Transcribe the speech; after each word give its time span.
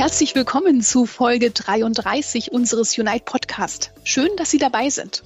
Herzlich 0.00 0.34
willkommen 0.34 0.80
zu 0.80 1.04
Folge 1.04 1.50
33 1.50 2.52
unseres 2.52 2.96
Unite 2.96 3.26
Podcast. 3.26 3.92
Schön, 4.02 4.30
dass 4.38 4.50
Sie 4.50 4.56
dabei 4.56 4.88
sind. 4.88 5.24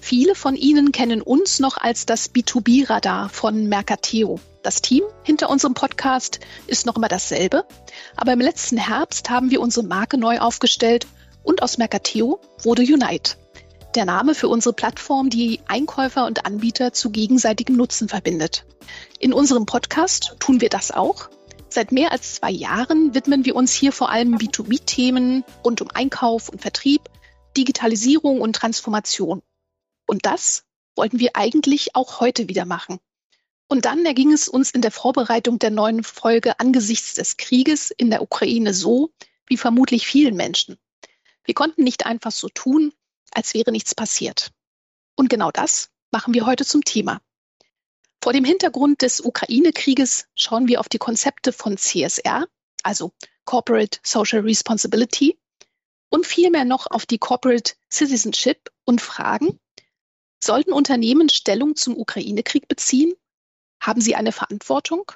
Viele 0.00 0.34
von 0.34 0.56
Ihnen 0.56 0.90
kennen 0.90 1.22
uns 1.22 1.60
noch 1.60 1.76
als 1.76 2.04
das 2.04 2.34
B2B-Radar 2.34 3.28
von 3.28 3.68
Mercateo. 3.68 4.40
Das 4.64 4.82
Team 4.82 5.04
hinter 5.22 5.48
unserem 5.50 5.74
Podcast 5.74 6.40
ist 6.66 6.84
noch 6.84 6.96
immer 6.96 7.06
dasselbe, 7.06 7.64
aber 8.16 8.32
im 8.32 8.40
letzten 8.40 8.76
Herbst 8.76 9.30
haben 9.30 9.52
wir 9.52 9.60
unsere 9.60 9.86
Marke 9.86 10.18
neu 10.18 10.40
aufgestellt 10.40 11.06
und 11.44 11.62
aus 11.62 11.78
Mercateo 11.78 12.40
wurde 12.64 12.82
Unite. 12.82 13.36
Der 13.94 14.04
Name 14.04 14.34
für 14.34 14.48
unsere 14.48 14.72
Plattform, 14.72 15.30
die 15.30 15.60
Einkäufer 15.68 16.26
und 16.26 16.44
Anbieter 16.44 16.92
zu 16.92 17.10
gegenseitigem 17.10 17.76
Nutzen 17.76 18.08
verbindet. 18.08 18.64
In 19.20 19.32
unserem 19.32 19.64
Podcast 19.64 20.34
tun 20.40 20.60
wir 20.60 20.70
das 20.70 20.90
auch 20.90 21.28
Seit 21.72 21.90
mehr 21.90 22.12
als 22.12 22.34
zwei 22.34 22.50
Jahren 22.50 23.14
widmen 23.14 23.46
wir 23.46 23.56
uns 23.56 23.72
hier 23.72 23.92
vor 23.92 24.10
allem 24.10 24.36
B2B-Themen 24.36 25.42
rund 25.64 25.80
um 25.80 25.88
Einkauf 25.90 26.50
und 26.50 26.60
Vertrieb, 26.60 27.00
Digitalisierung 27.56 28.42
und 28.42 28.54
Transformation. 28.54 29.40
Und 30.06 30.26
das 30.26 30.64
wollten 30.96 31.18
wir 31.18 31.30
eigentlich 31.32 31.96
auch 31.96 32.20
heute 32.20 32.50
wieder 32.50 32.66
machen. 32.66 32.98
Und 33.68 33.86
dann 33.86 34.04
erging 34.04 34.34
es 34.34 34.48
uns 34.48 34.70
in 34.70 34.82
der 34.82 34.90
Vorbereitung 34.90 35.58
der 35.58 35.70
neuen 35.70 36.04
Folge 36.04 36.60
angesichts 36.60 37.14
des 37.14 37.38
Krieges 37.38 37.90
in 37.90 38.10
der 38.10 38.20
Ukraine 38.20 38.74
so, 38.74 39.10
wie 39.46 39.56
vermutlich 39.56 40.06
vielen 40.06 40.36
Menschen. 40.36 40.76
Wir 41.42 41.54
konnten 41.54 41.84
nicht 41.84 42.04
einfach 42.04 42.32
so 42.32 42.50
tun, 42.50 42.92
als 43.30 43.54
wäre 43.54 43.72
nichts 43.72 43.94
passiert. 43.94 44.50
Und 45.16 45.30
genau 45.30 45.50
das 45.50 45.88
machen 46.10 46.34
wir 46.34 46.44
heute 46.44 46.66
zum 46.66 46.84
Thema. 46.84 47.22
Vor 48.22 48.32
dem 48.32 48.44
Hintergrund 48.44 49.02
des 49.02 49.20
Ukraine-Krieges 49.20 50.28
schauen 50.36 50.68
wir 50.68 50.78
auf 50.78 50.88
die 50.88 50.98
Konzepte 50.98 51.52
von 51.52 51.76
CSR, 51.76 52.46
also 52.84 53.12
Corporate 53.44 53.98
Social 54.04 54.42
Responsibility, 54.42 55.40
und 56.08 56.24
vielmehr 56.24 56.64
noch 56.64 56.86
auf 56.88 57.04
die 57.04 57.18
Corporate 57.18 57.72
Citizenship 57.90 58.70
und 58.84 59.00
fragen, 59.00 59.58
sollten 60.42 60.72
Unternehmen 60.72 61.30
Stellung 61.30 61.74
zum 61.74 61.96
Ukraine-Krieg 61.98 62.68
beziehen? 62.68 63.12
Haben 63.80 64.00
sie 64.00 64.14
eine 64.14 64.30
Verantwortung? 64.30 65.10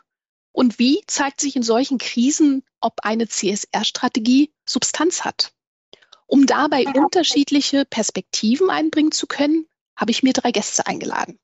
Und 0.50 0.80
wie 0.80 1.00
zeigt 1.06 1.40
sich 1.40 1.54
in 1.54 1.62
solchen 1.62 1.98
Krisen, 1.98 2.64
ob 2.80 3.04
eine 3.04 3.28
CSR-Strategie 3.28 4.52
Substanz 4.68 5.24
hat? 5.24 5.52
Um 6.26 6.46
dabei 6.46 6.86
unterschiedliche 6.88 7.84
Perspektiven 7.84 8.68
einbringen 8.68 9.12
zu 9.12 9.28
können, 9.28 9.68
habe 9.94 10.10
ich 10.10 10.24
mir 10.24 10.32
drei 10.32 10.50
Gäste 10.50 10.88
eingeladen. 10.88 11.38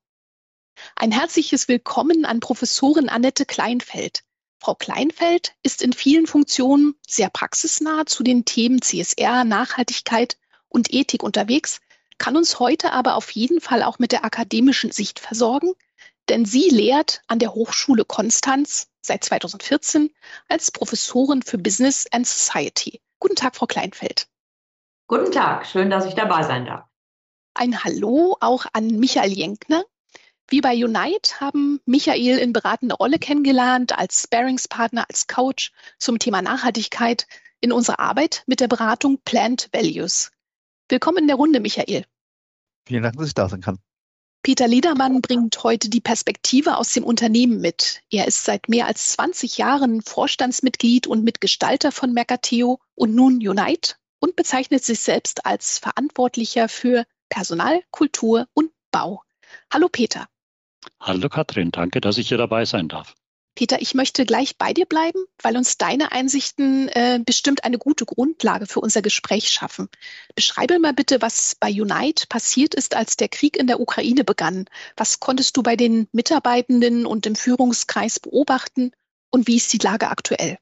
Ein 0.95 1.11
herzliches 1.11 1.67
Willkommen 1.67 2.25
an 2.25 2.39
Professorin 2.39 3.09
Annette 3.09 3.45
Kleinfeld. 3.45 4.23
Frau 4.59 4.75
Kleinfeld 4.75 5.55
ist 5.61 5.81
in 5.81 5.93
vielen 5.93 6.27
Funktionen 6.27 6.95
sehr 7.07 7.29
praxisnah 7.29 8.05
zu 8.05 8.23
den 8.23 8.45
Themen 8.45 8.81
CSR, 8.81 9.43
Nachhaltigkeit 9.43 10.37
und 10.69 10.93
Ethik 10.93 11.23
unterwegs, 11.23 11.81
kann 12.17 12.37
uns 12.37 12.59
heute 12.59 12.93
aber 12.93 13.15
auf 13.15 13.31
jeden 13.31 13.59
Fall 13.59 13.83
auch 13.83 13.99
mit 13.99 14.11
der 14.11 14.23
akademischen 14.23 14.91
Sicht 14.91 15.19
versorgen, 15.19 15.73
denn 16.29 16.45
sie 16.45 16.69
lehrt 16.69 17.21
an 17.27 17.39
der 17.39 17.53
Hochschule 17.53 18.05
Konstanz 18.05 18.87
seit 19.01 19.23
2014 19.23 20.09
als 20.47 20.71
Professorin 20.71 21.41
für 21.41 21.57
Business 21.57 22.07
and 22.11 22.25
Society. 22.25 23.01
Guten 23.19 23.35
Tag, 23.35 23.55
Frau 23.55 23.65
Kleinfeld. 23.65 24.27
Guten 25.07 25.31
Tag, 25.31 25.65
schön, 25.65 25.89
dass 25.89 26.05
ich 26.05 26.13
dabei 26.13 26.43
sein 26.43 26.65
darf. 26.65 26.85
Ein 27.53 27.83
Hallo 27.83 28.37
auch 28.39 28.65
an 28.73 28.87
Michael 28.87 29.33
Jenkner. 29.33 29.83
Wie 30.49 30.61
bei 30.61 30.73
Unite 30.73 31.39
haben 31.39 31.79
Michael 31.85 32.37
in 32.37 32.53
beratender 32.53 32.95
Rolle 32.95 33.17
kennengelernt, 33.17 33.97
als 33.97 34.23
Sparingspartner, 34.23 35.05
als 35.09 35.27
Coach 35.27 35.71
zum 35.97 36.19
Thema 36.19 36.41
Nachhaltigkeit 36.41 37.27
in 37.61 37.71
unserer 37.71 37.99
Arbeit 37.99 38.43
mit 38.45 38.59
der 38.59 38.67
Beratung 38.67 39.19
Plant 39.23 39.69
Values. 39.71 40.31
Willkommen 40.89 41.19
in 41.19 41.27
der 41.27 41.37
Runde, 41.37 41.59
Michael. 41.59 42.05
Vielen 42.85 43.03
Dank, 43.03 43.17
dass 43.17 43.27
ich 43.27 43.33
da 43.33 43.47
sein 43.47 43.61
kann. 43.61 43.79
Peter 44.43 44.67
Liedermann 44.67 45.21
bringt 45.21 45.63
heute 45.63 45.89
die 45.89 46.01
Perspektive 46.01 46.75
aus 46.75 46.91
dem 46.91 47.05
Unternehmen 47.05 47.61
mit. 47.61 48.01
Er 48.11 48.27
ist 48.27 48.43
seit 48.43 48.67
mehr 48.67 48.87
als 48.87 49.07
20 49.13 49.57
Jahren 49.57 50.01
Vorstandsmitglied 50.01 51.07
und 51.07 51.23
Mitgestalter 51.23 51.93
von 51.93 52.11
Mercateo 52.11 52.81
und 52.95 53.15
nun 53.15 53.35
Unite 53.35 53.95
und 54.19 54.35
bezeichnet 54.35 54.83
sich 54.83 54.99
selbst 54.99 55.45
als 55.45 55.79
Verantwortlicher 55.79 56.67
für 56.67 57.05
Personal, 57.29 57.81
Kultur 57.91 58.47
und 58.53 58.71
Bau. 58.91 59.23
Hallo 59.71 59.87
Peter. 59.87 60.27
Hallo 60.99 61.29
Katrin, 61.29 61.71
danke, 61.71 62.01
dass 62.01 62.17
ich 62.17 62.29
hier 62.29 62.37
dabei 62.37 62.65
sein 62.65 62.87
darf. 62.87 63.15
Peter, 63.55 63.81
ich 63.81 63.93
möchte 63.93 64.25
gleich 64.25 64.57
bei 64.57 64.73
dir 64.73 64.85
bleiben, 64.85 65.19
weil 65.41 65.57
uns 65.57 65.77
deine 65.77 66.11
Einsichten 66.11 66.87
äh, 66.87 67.19
bestimmt 67.23 67.63
eine 67.63 67.77
gute 67.77 68.05
Grundlage 68.05 68.65
für 68.65 68.79
unser 68.79 69.03
Gespräch 69.03 69.49
schaffen. 69.49 69.89
Beschreibe 70.33 70.79
mal 70.79 70.93
bitte, 70.93 71.21
was 71.21 71.55
bei 71.59 71.69
Unite 71.69 72.25
passiert 72.27 72.73
ist, 72.73 72.95
als 72.95 73.15
der 73.15 73.29
Krieg 73.29 73.55
in 73.55 73.67
der 73.67 73.79
Ukraine 73.79 74.23
begann. 74.23 74.65
Was 74.97 75.19
konntest 75.19 75.55
du 75.55 75.61
bei 75.61 75.75
den 75.75 76.07
Mitarbeitenden 76.11 77.05
und 77.05 77.27
im 77.27 77.35
Führungskreis 77.35 78.19
beobachten 78.19 78.91
und 79.29 79.47
wie 79.47 79.57
ist 79.57 79.71
die 79.71 79.77
Lage 79.77 80.09
aktuell? 80.09 80.57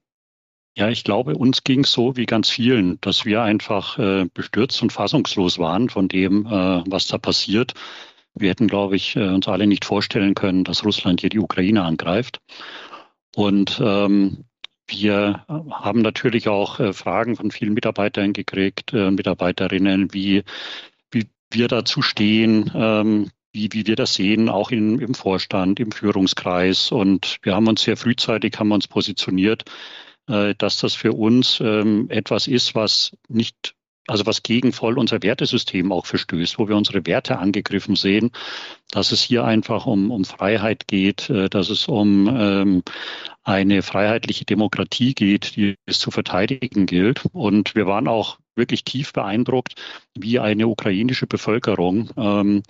Ja, 0.77 0.89
ich 0.89 1.03
glaube, 1.03 1.35
uns 1.35 1.63
ging 1.63 1.83
es 1.83 1.91
so 1.91 2.15
wie 2.15 2.25
ganz 2.25 2.49
vielen, 2.49 2.99
dass 3.01 3.25
wir 3.25 3.41
einfach 3.41 3.99
äh, 3.99 4.25
bestürzt 4.33 4.81
und 4.81 4.93
fassungslos 4.93 5.59
waren 5.59 5.89
von 5.89 6.07
dem, 6.07 6.45
äh, 6.45 6.83
was 6.87 7.07
da 7.07 7.17
passiert. 7.17 7.73
Wir 8.33 8.49
hätten, 8.49 8.67
glaube 8.67 8.95
ich, 8.95 9.15
äh, 9.15 9.27
uns 9.27 9.47
alle 9.47 9.67
nicht 9.67 9.85
vorstellen 9.85 10.35
können, 10.35 10.63
dass 10.63 10.85
Russland 10.85 11.21
hier 11.21 11.29
die 11.29 11.39
Ukraine 11.39 11.83
angreift. 11.83 12.39
Und 13.35 13.81
ähm, 13.83 14.45
wir 14.87 15.45
haben 15.47 16.01
natürlich 16.01 16.47
auch 16.47 16.79
äh, 16.79 16.93
Fragen 16.93 17.35
von 17.35 17.51
vielen 17.51 17.73
Mitarbeitern 17.73 18.33
gekriegt, 18.33 18.93
äh, 18.93 19.11
Mitarbeiterinnen, 19.11 20.13
wie, 20.13 20.43
wie 21.11 21.27
wir 21.51 21.67
dazu 21.67 22.01
stehen, 22.01 22.71
ähm, 22.75 23.31
wie, 23.53 23.69
wie 23.71 23.87
wir 23.87 23.95
das 23.95 24.13
sehen, 24.15 24.49
auch 24.49 24.71
in, 24.71 24.99
im 24.99 25.13
Vorstand, 25.13 25.79
im 25.79 25.91
Führungskreis. 25.91 26.91
Und 26.91 27.37
wir 27.41 27.55
haben 27.55 27.67
uns 27.67 27.83
sehr 27.83 27.97
frühzeitig 27.97 28.57
haben 28.59 28.71
uns 28.71 28.87
positioniert, 28.87 29.63
äh, 30.27 30.55
dass 30.57 30.77
das 30.77 30.93
für 30.93 31.13
uns 31.13 31.59
ähm, 31.61 32.07
etwas 32.09 32.47
ist, 32.47 32.75
was 32.75 33.15
nicht 33.27 33.75
also 34.11 34.25
was 34.25 34.43
gegen 34.43 34.73
voll 34.73 34.99
unser 34.99 35.23
Wertesystem 35.23 35.93
auch 35.93 36.05
verstößt, 36.05 36.59
wo 36.59 36.67
wir 36.67 36.75
unsere 36.75 37.05
Werte 37.05 37.39
angegriffen 37.39 37.95
sehen, 37.95 38.31
dass 38.91 39.13
es 39.13 39.21
hier 39.21 39.45
einfach 39.45 39.85
um, 39.85 40.11
um 40.11 40.25
Freiheit 40.25 40.85
geht, 40.87 41.29
äh, 41.29 41.49
dass 41.49 41.69
es 41.69 41.87
um 41.87 42.27
ähm, 42.27 42.83
eine 43.43 43.81
freiheitliche 43.81 44.43
Demokratie 44.43 45.13
geht, 45.13 45.55
die 45.55 45.75
es 45.85 45.99
zu 45.99 46.11
verteidigen 46.11 46.87
gilt. 46.87 47.23
Und 47.31 47.73
wir 47.73 47.87
waren 47.87 48.09
auch 48.09 48.37
wirklich 48.53 48.83
tief 48.83 49.13
beeindruckt, 49.13 49.75
wie 50.13 50.39
eine 50.39 50.67
ukrainische 50.67 51.25
Bevölkerung 51.25 52.09
ähm, 52.17 52.63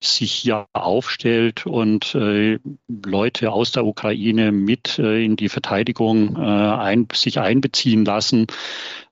sich 0.00 0.32
hier 0.32 0.66
aufstellt 0.72 1.66
und 1.66 2.14
äh, 2.14 2.58
Leute 2.88 3.50
aus 3.52 3.72
der 3.72 3.84
Ukraine 3.84 4.52
mit 4.52 4.98
äh, 4.98 5.24
in 5.24 5.36
die 5.36 5.48
Verteidigung 5.48 6.36
äh, 6.36 6.40
ein, 6.40 7.08
sich 7.12 7.40
einbeziehen 7.40 8.04
lassen, 8.04 8.46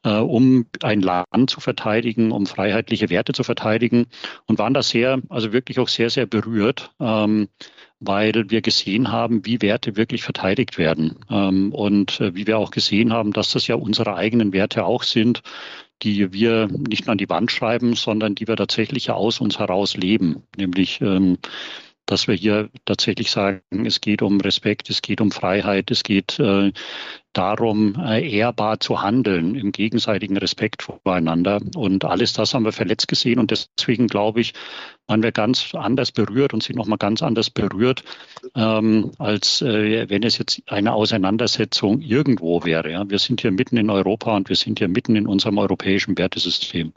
äh, 0.04 0.10
um 0.10 0.66
ein 0.82 1.00
Land 1.00 1.50
zu 1.50 1.60
verteidigen, 1.60 2.30
um 2.30 2.46
freiheitliche 2.46 3.10
Werte 3.10 3.32
zu 3.32 3.42
verteidigen 3.42 4.06
und 4.46 4.58
waren 4.58 4.75
da 4.75 4.82
sehr, 4.82 5.20
also 5.28 5.52
wirklich 5.52 5.80
auch 5.80 5.88
sehr, 5.88 6.10
sehr 6.10 6.26
berührt. 6.26 6.92
Ähm, 7.00 7.48
weil 7.98 8.50
wir 8.50 8.60
gesehen 8.60 9.10
haben, 9.10 9.46
wie 9.46 9.62
Werte 9.62 9.96
wirklich 9.96 10.22
verteidigt 10.22 10.76
werden 10.76 11.19
ähm, 11.30 11.72
und 11.72 12.20
äh, 12.20 12.34
wie 12.34 12.46
wir 12.46 12.58
auch 12.58 12.70
gesehen 12.70 13.12
haben, 13.12 13.32
dass 13.32 13.52
das 13.52 13.66
ja 13.66 13.75
unsere 13.75 14.14
eigenen 14.16 14.52
Werte 14.52 14.84
auch 14.84 15.02
sind, 15.02 15.42
die 16.02 16.32
wir 16.32 16.68
nicht 16.68 17.06
nur 17.06 17.12
an 17.12 17.18
die 17.18 17.28
Wand 17.28 17.50
schreiben, 17.50 17.94
sondern 17.94 18.34
die 18.34 18.46
wir 18.46 18.56
tatsächlich 18.56 19.10
aus 19.10 19.40
uns 19.40 19.58
heraus 19.58 19.96
leben, 19.96 20.42
nämlich 20.56 21.00
ähm, 21.00 21.38
dass 22.06 22.28
wir 22.28 22.34
hier 22.34 22.71
tatsächlich 22.84 23.31
sagen, 23.31 23.61
es 23.84 24.00
geht 24.00 24.22
um 24.22 24.41
Respekt, 24.41 24.89
es 24.91 25.03
geht 25.03 25.21
um 25.21 25.31
Freiheit, 25.33 25.91
es 25.91 26.05
geht 26.05 26.38
äh, 26.38 26.73
darum, 27.32 27.97
äh, 28.00 28.26
ehrbar 28.29 28.81
zu 28.81 29.03
handeln, 29.03 29.56
im 29.56 29.73
gegenseitigen 29.73 30.37
Respekt 30.37 30.85
voreinander. 30.85 31.61
Und 31.75 32.05
alles 32.05 32.32
das 32.32 32.55
haben 32.55 32.64
wir 32.64 32.73
verletzt 32.73 33.08
gesehen. 33.08 33.38
Und 33.38 33.50
deswegen 33.50 34.06
glaube 34.06 34.41
ich, 34.41 34.55
waren 35.06 35.23
wir 35.23 35.32
ganz 35.32 35.75
anders 35.75 36.12
berührt 36.12 36.55
und 36.55 36.62
sind 36.62 36.76
nochmal 36.76 36.99
ganz 36.99 37.23
anders 37.23 37.50
berührt, 37.50 38.03
ähm, 38.55 39.11
als 39.19 39.61
äh, 39.62 40.09
wenn 40.09 40.23
es 40.23 40.38
jetzt 40.38 40.62
eine 40.67 40.94
Auseinandersetzung 40.94 42.00
irgendwo 42.00 42.64
wäre. 42.64 42.91
Ja. 42.91 43.11
Wir 43.11 43.19
sind 43.19 43.41
hier 43.41 43.50
mitten 43.50 43.76
in 43.76 43.91
Europa 43.91 44.35
und 44.37 44.49
wir 44.49 44.56
sind 44.56 44.79
hier 44.79 44.88
mitten 44.88 45.17
in 45.17 45.26
unserem 45.26 45.59
europäischen 45.59 46.17
Wertesystem. 46.17 46.93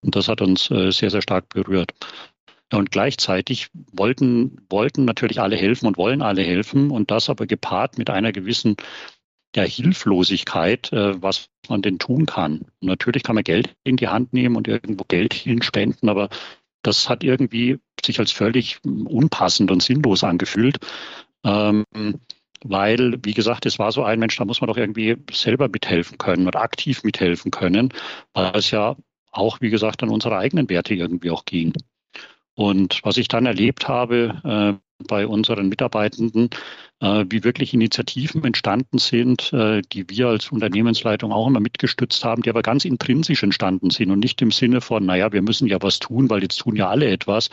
Und 0.00 0.16
das 0.16 0.28
hat 0.28 0.40
uns 0.40 0.70
äh, 0.70 0.92
sehr, 0.92 1.10
sehr 1.10 1.22
stark 1.22 1.48
berührt. 1.48 1.92
Und 2.72 2.90
gleichzeitig 2.90 3.68
wollten, 3.92 4.58
wollten 4.68 5.04
natürlich 5.04 5.40
alle 5.40 5.56
helfen 5.56 5.86
und 5.86 5.96
wollen 5.96 6.22
alle 6.22 6.42
helfen 6.42 6.90
und 6.90 7.10
das 7.10 7.30
aber 7.30 7.46
gepaart 7.46 7.98
mit 7.98 8.10
einer 8.10 8.32
gewissen 8.32 8.76
der 9.54 9.66
Hilflosigkeit, 9.66 10.92
äh, 10.92 11.20
was 11.22 11.48
man 11.68 11.82
denn 11.82 11.98
tun 11.98 12.26
kann. 12.26 12.66
Und 12.80 12.88
natürlich 12.88 13.22
kann 13.22 13.36
man 13.36 13.44
Geld 13.44 13.74
in 13.84 13.96
die 13.96 14.08
Hand 14.08 14.32
nehmen 14.32 14.56
und 14.56 14.66
irgendwo 14.66 15.04
Geld 15.06 15.32
hinspenden, 15.32 16.08
aber 16.08 16.28
das 16.82 17.08
hat 17.08 17.24
irgendwie 17.24 17.78
sich 18.04 18.18
als 18.18 18.32
völlig 18.32 18.80
unpassend 18.84 19.70
und 19.70 19.82
sinnlos 19.82 20.24
angefühlt. 20.24 20.78
Ähm, 21.44 21.84
weil, 22.64 23.18
wie 23.22 23.34
gesagt, 23.34 23.66
es 23.66 23.78
war 23.78 23.92
so 23.92 24.02
ein 24.04 24.18
Mensch, 24.18 24.36
da 24.36 24.44
muss 24.44 24.60
man 24.60 24.68
doch 24.68 24.76
irgendwie 24.76 25.16
selber 25.30 25.68
mithelfen 25.68 26.18
können 26.18 26.46
oder 26.46 26.62
aktiv 26.62 27.04
mithelfen 27.04 27.50
können, 27.50 27.90
weil 28.32 28.52
es 28.54 28.70
ja 28.70 28.96
auch, 29.30 29.60
wie 29.60 29.70
gesagt, 29.70 30.02
an 30.02 30.08
unsere 30.08 30.38
eigenen 30.38 30.68
Werte 30.70 30.94
irgendwie 30.94 31.30
auch 31.30 31.44
ging. 31.44 31.74
Und 32.54 33.00
was 33.02 33.16
ich 33.16 33.28
dann 33.28 33.46
erlebt 33.46 33.88
habe 33.88 34.78
äh, 34.80 34.84
bei 35.08 35.26
unseren 35.26 35.68
Mitarbeitenden, 35.68 36.50
äh, 37.00 37.24
wie 37.28 37.42
wirklich 37.42 37.74
Initiativen 37.74 38.44
entstanden 38.44 38.98
sind, 38.98 39.52
äh, 39.52 39.82
die 39.92 40.08
wir 40.08 40.28
als 40.28 40.52
Unternehmensleitung 40.52 41.32
auch 41.32 41.48
immer 41.48 41.60
mitgestützt 41.60 42.24
haben, 42.24 42.42
die 42.42 42.50
aber 42.50 42.62
ganz 42.62 42.84
intrinsisch 42.84 43.42
entstanden 43.42 43.90
sind 43.90 44.10
und 44.10 44.20
nicht 44.20 44.40
im 44.40 44.52
Sinne 44.52 44.80
von, 44.80 45.04
naja, 45.04 45.32
wir 45.32 45.42
müssen 45.42 45.66
ja 45.66 45.78
was 45.80 45.98
tun, 45.98 46.30
weil 46.30 46.42
jetzt 46.42 46.58
tun 46.58 46.76
ja 46.76 46.88
alle 46.88 47.08
etwas, 47.10 47.50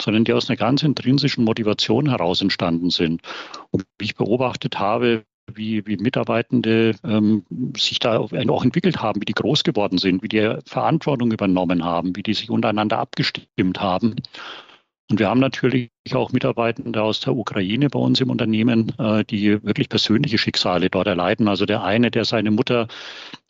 sondern 0.00 0.24
die 0.24 0.32
aus 0.32 0.48
einer 0.48 0.56
ganz 0.56 0.82
intrinsischen 0.82 1.44
Motivation 1.44 2.08
heraus 2.08 2.42
entstanden 2.42 2.90
sind. 2.90 3.22
Und 3.70 3.84
wie 3.98 4.06
ich 4.06 4.16
beobachtet 4.16 4.78
habe, 4.78 5.24
wie, 5.52 5.86
wie 5.86 5.96
Mitarbeitende 5.96 6.94
ähm, 7.04 7.44
sich 7.76 7.98
da 7.98 8.18
auch 8.18 8.64
entwickelt 8.64 9.02
haben, 9.02 9.20
wie 9.20 9.26
die 9.26 9.34
groß 9.34 9.64
geworden 9.64 9.98
sind, 9.98 10.22
wie 10.22 10.28
die 10.28 10.56
Verantwortung 10.66 11.32
übernommen 11.32 11.84
haben, 11.84 12.16
wie 12.16 12.22
die 12.22 12.34
sich 12.34 12.50
untereinander 12.50 12.98
abgestimmt 12.98 13.80
haben. 13.80 14.16
Und 15.10 15.18
wir 15.18 15.28
haben 15.28 15.40
natürlich 15.40 15.90
auch 16.14 16.32
Mitarbeitende 16.32 17.02
aus 17.02 17.20
der 17.20 17.34
Ukraine 17.36 17.90
bei 17.90 17.98
uns 17.98 18.20
im 18.20 18.30
Unternehmen, 18.30 18.98
äh, 18.98 19.24
die 19.24 19.62
wirklich 19.62 19.88
persönliche 19.88 20.38
Schicksale 20.38 20.88
dort 20.88 21.06
erleiden. 21.06 21.48
Also 21.48 21.66
der 21.66 21.82
eine, 21.82 22.10
der 22.10 22.24
seine 22.24 22.50
Mutter 22.50 22.88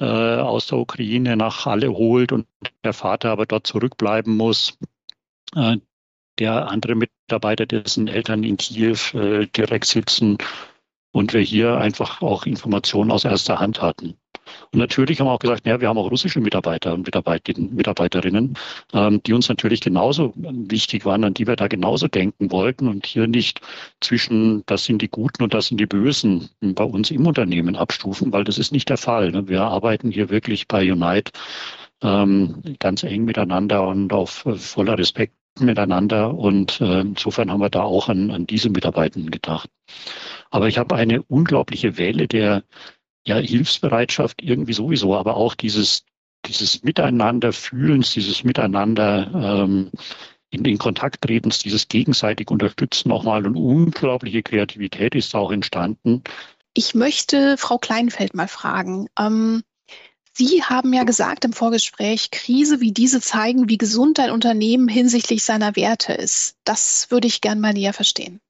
äh, 0.00 0.04
aus 0.04 0.66
der 0.66 0.78
Ukraine 0.78 1.36
nach 1.36 1.66
Halle 1.66 1.90
holt 1.92 2.32
und 2.32 2.46
der 2.82 2.92
Vater 2.92 3.30
aber 3.30 3.46
dort 3.46 3.66
zurückbleiben 3.66 4.36
muss. 4.36 4.76
Äh, 5.54 5.76
der 6.38 6.68
andere 6.68 6.96
Mitarbeiter, 6.96 7.66
dessen 7.66 8.08
Eltern 8.08 8.42
in 8.42 8.56
Kiew 8.56 8.96
äh, 9.14 9.46
direkt 9.46 9.84
sitzen 9.84 10.38
und 11.12 11.32
wir 11.32 11.40
hier 11.40 11.76
einfach 11.76 12.22
auch 12.22 12.46
Informationen 12.46 13.10
aus 13.10 13.24
erster 13.24 13.60
Hand 13.60 13.80
hatten. 13.80 14.16
Und 14.72 14.78
natürlich 14.78 15.20
haben 15.20 15.26
wir 15.26 15.32
auch 15.32 15.38
gesagt, 15.38 15.66
ja, 15.66 15.80
wir 15.80 15.88
haben 15.88 15.98
auch 15.98 16.10
russische 16.10 16.40
Mitarbeiter 16.40 16.94
und 16.94 17.04
Mitarbeiterinnen, 17.04 18.54
ähm, 18.92 19.22
die 19.22 19.32
uns 19.32 19.48
natürlich 19.48 19.80
genauso 19.80 20.32
wichtig 20.34 21.04
waren, 21.04 21.24
an 21.24 21.34
die 21.34 21.46
wir 21.46 21.56
da 21.56 21.68
genauso 21.68 22.08
denken 22.08 22.50
wollten 22.50 22.88
und 22.88 23.06
hier 23.06 23.26
nicht 23.26 23.60
zwischen, 24.00 24.64
das 24.66 24.84
sind 24.84 25.02
die 25.02 25.08
Guten 25.08 25.42
und 25.42 25.54
das 25.54 25.66
sind 25.66 25.78
die 25.78 25.86
Bösen 25.86 26.48
bei 26.60 26.84
uns 26.84 27.10
im 27.10 27.26
Unternehmen 27.26 27.76
abstufen, 27.76 28.32
weil 28.32 28.44
das 28.44 28.58
ist 28.58 28.72
nicht 28.72 28.88
der 28.88 28.98
Fall. 28.98 29.30
Ne? 29.30 29.48
Wir 29.48 29.62
arbeiten 29.62 30.10
hier 30.10 30.30
wirklich 30.30 30.66
bei 30.68 30.90
Unite 30.90 31.32
ähm, 32.02 32.62
ganz 32.78 33.02
eng 33.04 33.24
miteinander 33.24 33.86
und 33.86 34.12
auf 34.12 34.44
voller 34.56 34.98
Respekt 34.98 35.34
miteinander. 35.58 36.34
Und 36.34 36.80
äh, 36.80 37.00
insofern 37.00 37.50
haben 37.50 37.60
wir 37.60 37.70
da 37.70 37.82
auch 37.82 38.08
an, 38.08 38.30
an 38.30 38.46
diese 38.46 38.70
Mitarbeitenden 38.70 39.30
gedacht. 39.30 39.68
Aber 40.50 40.68
ich 40.68 40.78
habe 40.78 40.94
eine 40.96 41.22
unglaubliche 41.22 41.96
Welle 41.98 42.28
der 42.28 42.64
ja, 43.26 43.36
Hilfsbereitschaft 43.36 44.42
irgendwie 44.42 44.72
sowieso, 44.72 45.14
aber 45.14 45.36
auch 45.36 45.54
dieses, 45.54 46.04
dieses 46.46 46.82
Miteinander-Fühlens, 46.82 48.12
dieses 48.12 48.44
Miteinander 48.44 49.64
ähm, 49.64 49.90
in 50.50 50.64
den 50.64 50.78
Kontakt 50.78 51.22
tretens, 51.22 51.60
dieses 51.60 51.88
gegenseitig 51.88 52.50
Unterstützen 52.50 53.08
nochmal 53.08 53.46
und 53.46 53.56
unglaubliche 53.56 54.42
Kreativität 54.42 55.14
ist 55.14 55.34
auch 55.34 55.50
entstanden. 55.50 56.22
Ich 56.74 56.94
möchte 56.94 57.56
Frau 57.58 57.78
Kleinfeld 57.78 58.34
mal 58.34 58.48
fragen. 58.48 59.08
Ähm, 59.18 59.62
Sie 60.34 60.62
haben 60.62 60.92
ja 60.94 61.04
gesagt 61.04 61.44
im 61.44 61.52
Vorgespräch, 61.52 62.30
Krise 62.30 62.80
wie 62.80 62.92
diese 62.92 63.20
zeigen, 63.20 63.68
wie 63.68 63.76
gesund 63.76 64.18
ein 64.18 64.30
Unternehmen 64.30 64.88
hinsichtlich 64.88 65.44
seiner 65.44 65.76
Werte 65.76 66.14
ist. 66.14 66.56
Das 66.64 67.10
würde 67.10 67.26
ich 67.26 67.42
gern 67.42 67.60
mal 67.60 67.74
näher 67.74 67.92
verstehen. 67.92 68.40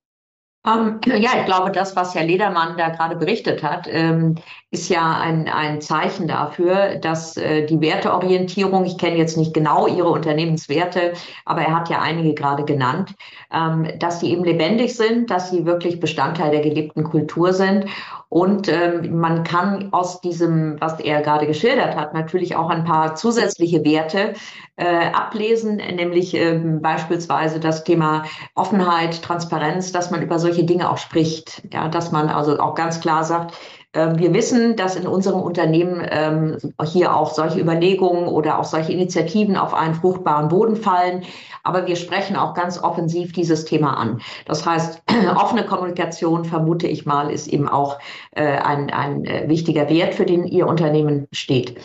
Ähm, 0.64 1.00
ja, 1.06 1.30
ich 1.40 1.44
glaube, 1.44 1.72
das, 1.72 1.96
was 1.96 2.14
Herr 2.14 2.24
Ledermann 2.24 2.76
da 2.76 2.90
gerade 2.90 3.16
berichtet 3.16 3.64
hat, 3.64 3.88
ähm, 3.90 4.36
ist 4.70 4.88
ja 4.88 5.18
ein, 5.20 5.48
ein 5.48 5.80
Zeichen 5.80 6.28
dafür, 6.28 6.96
dass 7.00 7.36
äh, 7.36 7.66
die 7.66 7.80
Werteorientierung, 7.80 8.84
ich 8.84 8.96
kenne 8.96 9.16
jetzt 9.16 9.36
nicht 9.36 9.54
genau 9.54 9.88
Ihre 9.88 10.08
Unternehmenswerte, 10.08 11.14
aber 11.44 11.62
er 11.62 11.74
hat 11.74 11.90
ja 11.90 12.00
einige 12.00 12.34
gerade 12.34 12.64
genannt, 12.64 13.16
ähm, 13.52 13.88
dass 13.98 14.20
sie 14.20 14.30
eben 14.30 14.44
lebendig 14.44 14.94
sind, 14.94 15.32
dass 15.32 15.50
sie 15.50 15.66
wirklich 15.66 15.98
Bestandteil 15.98 16.52
der 16.52 16.60
gelebten 16.60 17.02
Kultur 17.02 17.52
sind. 17.52 17.86
Und 18.32 18.66
ähm, 18.66 19.20
man 19.20 19.44
kann 19.44 19.92
aus 19.92 20.22
diesem, 20.22 20.80
was 20.80 20.98
er 21.00 21.20
gerade 21.20 21.46
geschildert 21.46 21.96
hat, 21.96 22.14
natürlich 22.14 22.56
auch 22.56 22.70
ein 22.70 22.82
paar 22.82 23.14
zusätzliche 23.14 23.84
Werte 23.84 24.32
äh, 24.76 25.10
ablesen, 25.12 25.76
nämlich 25.76 26.32
ähm, 26.32 26.80
beispielsweise 26.80 27.60
das 27.60 27.84
Thema 27.84 28.24
Offenheit, 28.54 29.20
Transparenz, 29.20 29.92
dass 29.92 30.10
man 30.10 30.22
über 30.22 30.38
solche 30.38 30.64
Dinge 30.64 30.88
auch 30.88 30.96
spricht. 30.96 31.60
Ja, 31.74 31.88
dass 31.88 32.10
man 32.10 32.30
also 32.30 32.58
auch 32.58 32.74
ganz 32.74 33.00
klar 33.00 33.22
sagt, 33.24 33.54
wir 33.94 34.32
wissen, 34.32 34.76
dass 34.76 34.96
in 34.96 35.06
unserem 35.06 35.40
Unternehmen 35.40 36.06
ähm, 36.10 36.56
hier 36.84 37.14
auch 37.14 37.32
solche 37.32 37.60
Überlegungen 37.60 38.26
oder 38.26 38.58
auch 38.58 38.64
solche 38.64 38.92
Initiativen 38.92 39.56
auf 39.56 39.74
einen 39.74 39.94
fruchtbaren 39.94 40.48
Boden 40.48 40.76
fallen. 40.76 41.24
Aber 41.62 41.86
wir 41.86 41.96
sprechen 41.96 42.34
auch 42.34 42.54
ganz 42.54 42.82
offensiv 42.82 43.32
dieses 43.32 43.64
Thema 43.64 43.96
an. 43.96 44.20
Das 44.46 44.66
heißt, 44.66 45.02
offene 45.36 45.64
Kommunikation, 45.64 46.44
vermute 46.44 46.88
ich 46.88 47.06
mal, 47.06 47.30
ist 47.30 47.46
eben 47.48 47.68
auch 47.68 47.98
äh, 48.32 48.42
ein, 48.44 48.90
ein 48.90 49.24
äh, 49.24 49.48
wichtiger 49.48 49.88
Wert, 49.88 50.14
für 50.14 50.26
den 50.26 50.44
Ihr 50.44 50.66
Unternehmen 50.66 51.28
steht. 51.32 51.78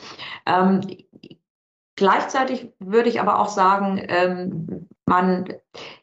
Ähm, 1.97 2.05
gleichzeitig 2.05 2.69
würde 2.79 3.09
ich 3.09 3.19
aber 3.19 3.39
auch 3.39 3.49
sagen, 3.49 4.88
man 5.05 5.45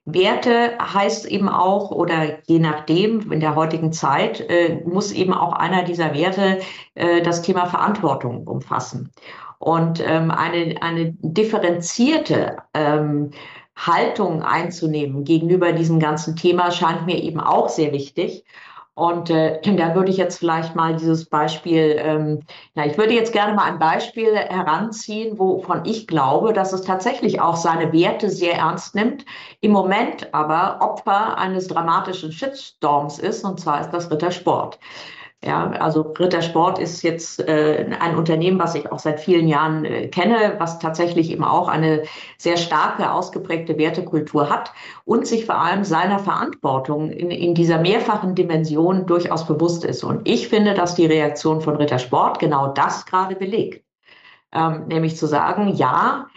Werte 0.07 0.79
heißt 0.79 1.27
eben 1.27 1.49
auch, 1.49 1.91
oder 1.91 2.39
je 2.47 2.59
nachdem, 2.59 3.31
in 3.31 3.41
der 3.41 3.55
heutigen 3.55 3.93
Zeit, 3.93 4.41
äh, 4.41 4.81
muss 4.87 5.13
eben 5.13 5.35
auch 5.35 5.53
einer 5.53 5.83
dieser 5.85 6.15
Werte 6.15 6.61
äh, 6.95 7.23
das 7.23 7.43
Thema 7.43 7.67
Verantwortung 7.67 8.47
umfassen. 8.47 9.13
Und 9.59 10.03
ähm, 10.07 10.31
eine, 10.31 10.83
eine 10.83 11.13
differenzierte 11.21 12.57
ähm, 12.75 13.31
Haltung 13.77 14.43
einzunehmen 14.43 15.25
gegenüber 15.25 15.73
diesem 15.73 15.99
ganzen 15.99 16.37
Thema 16.37 16.71
scheint 16.71 17.07
mir 17.07 17.23
eben 17.23 17.41
auch 17.41 17.69
sehr 17.69 17.93
wichtig. 17.93 18.45
Und 18.95 19.29
äh, 19.29 19.61
da 19.77 19.95
würde 19.95 20.11
ich 20.11 20.17
jetzt 20.17 20.39
vielleicht 20.39 20.77
mal 20.77 20.95
dieses 20.95 21.29
Beispiel, 21.29 21.97
ähm, 21.99 22.41
na, 22.75 22.87
ich 22.87 22.97
würde 22.97 23.13
jetzt 23.13 23.33
gerne 23.33 23.55
mal 23.55 23.65
ein 23.65 23.81
Beispiel 23.81 24.37
heranziehen, 24.37 25.39
wovon 25.39 25.85
ich 25.85 26.07
glaube, 26.07 26.53
dass 26.53 26.73
es 26.73 26.83
tatsächlich 26.83 27.41
auch 27.41 27.57
seine 27.57 27.93
Werte 27.93 28.31
sehr 28.31 28.55
ernst 28.55 28.95
nimmt, 28.95 29.25
im 29.61 29.73
Moment 29.73 30.33
aber 30.33 30.79
Opfer 30.81 31.37
eines 31.39 31.67
dramatischen 31.67 32.31
Shitstorms 32.31 33.19
ist, 33.19 33.45
und 33.45 33.59
zwar 33.59 33.81
ist 33.81 33.91
das 33.91 34.11
Rittersport. 34.11 34.79
Ja, 35.47 35.73
also 35.73 36.01
Rittersport 36.01 36.79
ist 36.79 37.03
jetzt 37.03 37.47
äh, 37.47 37.87
ein 38.01 38.17
Unternehmen, 38.17 38.59
was 38.59 38.75
ich 38.75 38.91
auch 38.91 38.99
seit 38.99 39.21
vielen 39.21 39.47
Jahren 39.47 39.85
äh, 39.85 40.09
kenne, 40.09 40.55
was 40.57 40.79
tatsächlich 40.79 41.31
eben 41.31 41.45
auch 41.45 41.69
eine 41.69 42.05
sehr 42.39 42.57
starke, 42.57 43.13
ausgeprägte 43.13 43.77
Wertekultur 43.77 44.49
hat 44.49 44.73
und 45.05 45.27
sich 45.27 45.45
vor 45.45 45.57
allem 45.61 45.85
seiner 45.85 46.19
Verantwortung 46.19 47.11
in, 47.11 47.31
in 47.31 47.55
dieser 47.55 47.79
mehrfachen 47.79 48.35
Dimension 48.35 49.05
durchaus 49.05 49.47
bewusst 49.47 49.85
ist. 49.85 50.03
Und 50.03 50.27
ich 50.27 50.49
finde, 50.49 50.73
dass 50.73 50.95
die 50.95 51.05
Reaktion 51.05 51.61
von 51.61 51.77
Rittersport 51.77 52.39
genau 52.39 52.69
das 52.69 53.05
gerade 53.05 53.37
belegt. 53.37 53.85
Ähm, 54.51 54.87
nämlich 54.87 55.19
zu 55.19 55.27
sagen, 55.27 55.75
ja, 55.75 56.29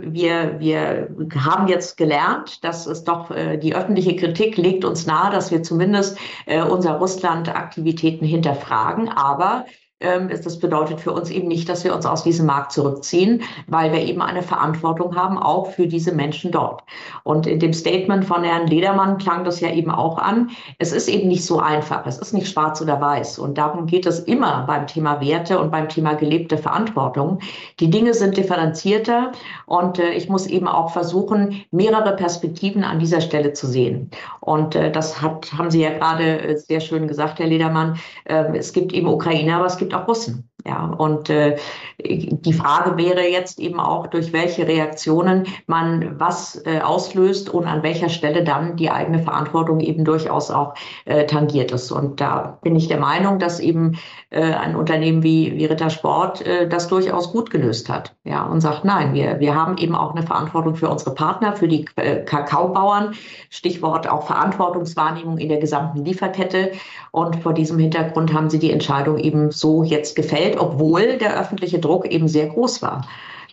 wir, 0.00 0.58
wir 0.58 1.08
haben 1.36 1.68
jetzt 1.68 1.96
gelernt, 1.96 2.64
dass 2.64 2.86
es 2.86 3.04
doch 3.04 3.30
äh, 3.30 3.58
die 3.58 3.74
öffentliche 3.74 4.16
Kritik 4.16 4.56
legt 4.56 4.84
uns 4.84 5.06
nahe, 5.06 5.30
dass 5.30 5.50
wir 5.50 5.62
zumindest 5.62 6.18
äh, 6.46 6.62
unser 6.62 6.94
Russland-Aktivitäten 6.94 8.24
hinterfragen. 8.24 9.08
Aber 9.08 9.66
ähm, 9.66 9.72
das 10.00 10.58
bedeutet 10.60 11.00
für 11.00 11.12
uns 11.12 11.28
eben 11.28 11.48
nicht, 11.48 11.68
dass 11.68 11.82
wir 11.82 11.94
uns 11.94 12.06
aus 12.06 12.22
diesem 12.22 12.46
Markt 12.46 12.70
zurückziehen, 12.70 13.42
weil 13.66 13.92
wir 13.92 14.00
eben 14.00 14.22
eine 14.22 14.42
Verantwortung 14.42 15.16
haben, 15.16 15.38
auch 15.38 15.72
für 15.72 15.88
diese 15.88 16.12
Menschen 16.12 16.52
dort. 16.52 16.84
Und 17.24 17.48
in 17.48 17.58
dem 17.58 17.72
Statement 17.72 18.24
von 18.24 18.44
Herrn 18.44 18.68
Ledermann 18.68 19.18
klang 19.18 19.44
das 19.44 19.60
ja 19.60 19.70
eben 19.72 19.90
auch 19.90 20.18
an. 20.18 20.50
Es 20.78 20.92
ist 20.92 21.08
eben 21.08 21.26
nicht 21.26 21.44
so 21.44 21.58
einfach. 21.58 22.06
Es 22.06 22.18
ist 22.18 22.32
nicht 22.32 22.48
schwarz 22.48 22.80
oder 22.80 23.00
weiß. 23.00 23.38
Und 23.40 23.58
darum 23.58 23.86
geht 23.86 24.06
es 24.06 24.20
immer 24.20 24.64
beim 24.66 24.86
Thema 24.86 25.20
Werte 25.20 25.58
und 25.58 25.72
beim 25.72 25.88
Thema 25.88 26.14
gelebte 26.14 26.58
Verantwortung. 26.58 27.40
Die 27.80 27.90
Dinge 27.90 28.14
sind 28.14 28.36
differenzierter 28.36 29.32
und 29.66 29.98
äh, 29.98 30.10
ich 30.10 30.28
muss 30.28 30.46
eben 30.46 30.68
auch 30.68 30.92
versuchen, 30.92 31.64
mehrere 31.70 32.14
Perspektiven 32.14 32.84
an 32.84 33.00
dieser 33.00 33.20
Stelle 33.20 33.52
zu 33.52 33.66
sehen. 33.66 34.10
Und 34.40 34.74
äh, 34.74 34.92
das 34.92 35.20
hat, 35.20 35.52
haben 35.56 35.70
Sie 35.70 35.82
ja 35.82 35.90
gerade 35.90 36.40
äh, 36.40 36.56
sehr 36.56 36.80
schön 36.80 37.08
gesagt, 37.08 37.38
Herr 37.38 37.46
Ledermann. 37.46 37.98
Ähm, 38.26 38.54
es 38.54 38.72
gibt 38.72 38.92
eben 38.92 39.08
Ukrainer, 39.08 39.56
aber 39.56 39.66
es 39.66 39.76
gibt 39.76 39.87
gibt 39.88 39.94
auch 40.02 40.06
Russen. 40.06 40.47
Ja, 40.66 40.86
und 40.86 41.30
äh, 41.30 41.56
die 41.98 42.52
Frage 42.52 42.96
wäre 42.96 43.28
jetzt 43.28 43.60
eben 43.60 43.78
auch, 43.78 44.08
durch 44.08 44.32
welche 44.32 44.66
Reaktionen 44.66 45.46
man 45.66 46.18
was 46.18 46.60
äh, 46.66 46.80
auslöst 46.80 47.48
und 47.48 47.66
an 47.66 47.84
welcher 47.84 48.08
Stelle 48.08 48.42
dann 48.42 48.76
die 48.76 48.90
eigene 48.90 49.20
Verantwortung 49.20 49.78
eben 49.78 50.04
durchaus 50.04 50.50
auch 50.50 50.74
äh, 51.04 51.26
tangiert 51.26 51.70
ist. 51.70 51.92
Und 51.92 52.20
da 52.20 52.58
bin 52.60 52.74
ich 52.74 52.88
der 52.88 52.98
Meinung, 52.98 53.38
dass 53.38 53.60
eben 53.60 53.98
äh, 54.30 54.42
ein 54.42 54.74
Unternehmen 54.74 55.22
wie, 55.22 55.54
wie 55.54 55.66
Ritter 55.66 55.90
Sport 55.90 56.44
äh, 56.44 56.68
das 56.68 56.88
durchaus 56.88 57.30
gut 57.30 57.50
gelöst 57.50 57.88
hat. 57.88 58.16
Ja, 58.24 58.44
und 58.44 58.60
sagt, 58.60 58.84
nein, 58.84 59.14
wir, 59.14 59.38
wir 59.38 59.54
haben 59.54 59.78
eben 59.78 59.94
auch 59.94 60.10
eine 60.14 60.26
Verantwortung 60.26 60.74
für 60.74 60.88
unsere 60.88 61.14
Partner, 61.14 61.54
für 61.54 61.68
die 61.68 61.86
äh, 61.94 62.24
Kakaobauern. 62.24 63.14
Stichwort 63.48 64.08
auch 64.08 64.26
Verantwortungswahrnehmung 64.26 65.38
in 65.38 65.48
der 65.48 65.58
gesamten 65.58 66.04
Lieferkette. 66.04 66.72
Und 67.12 67.36
vor 67.36 67.54
diesem 67.54 67.78
Hintergrund 67.78 68.32
haben 68.32 68.50
sie 68.50 68.58
die 68.58 68.72
Entscheidung 68.72 69.18
eben 69.18 69.50
so 69.50 69.82
jetzt 69.82 70.16
gefällt, 70.16 70.47
obwohl 70.56 71.18
der 71.18 71.38
öffentliche 71.38 71.78
Druck 71.78 72.06
eben 72.06 72.28
sehr 72.28 72.46
groß 72.46 72.80
war. 72.82 73.06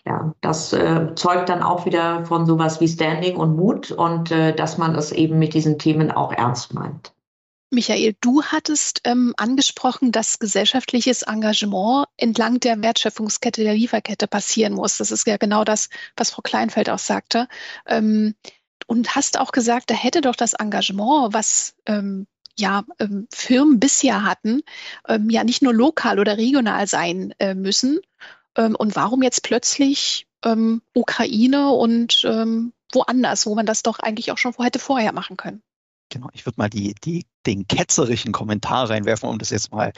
Ja, 0.06 0.34
das 0.42 0.72
äh, 0.72 1.16
zeugt 1.16 1.50
dann 1.50 1.64
auch 1.64 1.88
wieder 1.88 2.26
von 2.26 2.46
sowas 2.46 2.80
wie 2.80 2.88
Standing 2.88 3.38
und 3.38 3.56
Mut 3.56 3.90
und 3.92 4.32
äh, 4.32 4.56
dass 4.56 4.78
man 4.78 4.94
es 4.94 5.12
eben 5.12 5.40
mit 5.40 5.56
diesen 5.56 5.80
Themen 5.80 6.12
auch 6.12 6.32
ernst 6.32 6.76
meint. 6.76 7.16
Michael, 7.72 8.16
du 8.22 8.44
hattest 8.44 9.02
ähm, 9.06 9.34
angesprochen, 9.38 10.12
dass 10.12 10.38
gesellschaftliches 10.38 11.24
Engagement 11.24 12.06
entlang 12.18 12.60
der 12.60 12.82
Wertschöpfungskette 12.82 13.64
der 13.64 13.74
Lieferkette 13.74 14.28
passieren 14.28 14.74
muss. 14.74 14.98
Das 14.98 15.12
ist 15.12 15.26
ja 15.26 15.38
genau 15.38 15.64
das, 15.64 15.90
was 16.16 16.30
Frau 16.30 16.44
Kleinfeld 16.44 16.90
auch 16.90 17.00
sagte. 17.00 17.48
Ähm, 17.88 18.36
und 18.88 19.16
hast 19.16 19.40
auch 19.40 19.52
gesagt, 19.52 19.90
da 19.90 19.96
hätte 19.96 20.22
doch 20.22 20.36
das 20.36 20.54
Engagement, 20.54 21.34
was 21.34 21.76
ähm, 21.88 22.28
ja, 22.58 22.84
ähm, 23.00 23.28
Firmen 23.32 23.80
bisher 23.80 24.24
hatten, 24.24 24.62
ähm, 25.08 25.30
ja 25.30 25.44
nicht 25.44 25.62
nur 25.62 25.74
lokal 25.74 26.20
oder 26.20 26.38
regional 26.38 26.88
sein 26.88 27.34
äh, 27.40 27.54
müssen. 27.54 28.00
Ähm, 28.56 28.76
und 28.76 28.96
warum 28.96 29.22
jetzt 29.24 29.44
plötzlich 29.44 30.28
ähm, 30.44 30.82
Ukraine 30.94 31.70
und 31.70 32.24
ähm, 32.26 32.74
woanders, 32.94 33.46
wo 33.46 33.56
man 33.56 33.66
das 33.66 33.84
doch 33.84 34.00
eigentlich 34.00 34.32
auch 34.32 34.38
schon 34.38 34.54
hätte 34.58 34.80
vorher 34.80 35.12
machen 35.12 35.38
können? 35.38 35.62
Genau, 36.10 36.30
ich 36.34 36.46
würde 36.46 36.60
mal 36.60 36.70
die, 36.70 36.94
die, 37.04 37.26
den 37.46 37.68
ketzerischen 37.68 38.32
Kommentar 38.32 38.90
reinwerfen, 38.90 39.28
um 39.28 39.40
das 39.40 39.50
jetzt 39.50 39.72
mal 39.72 39.92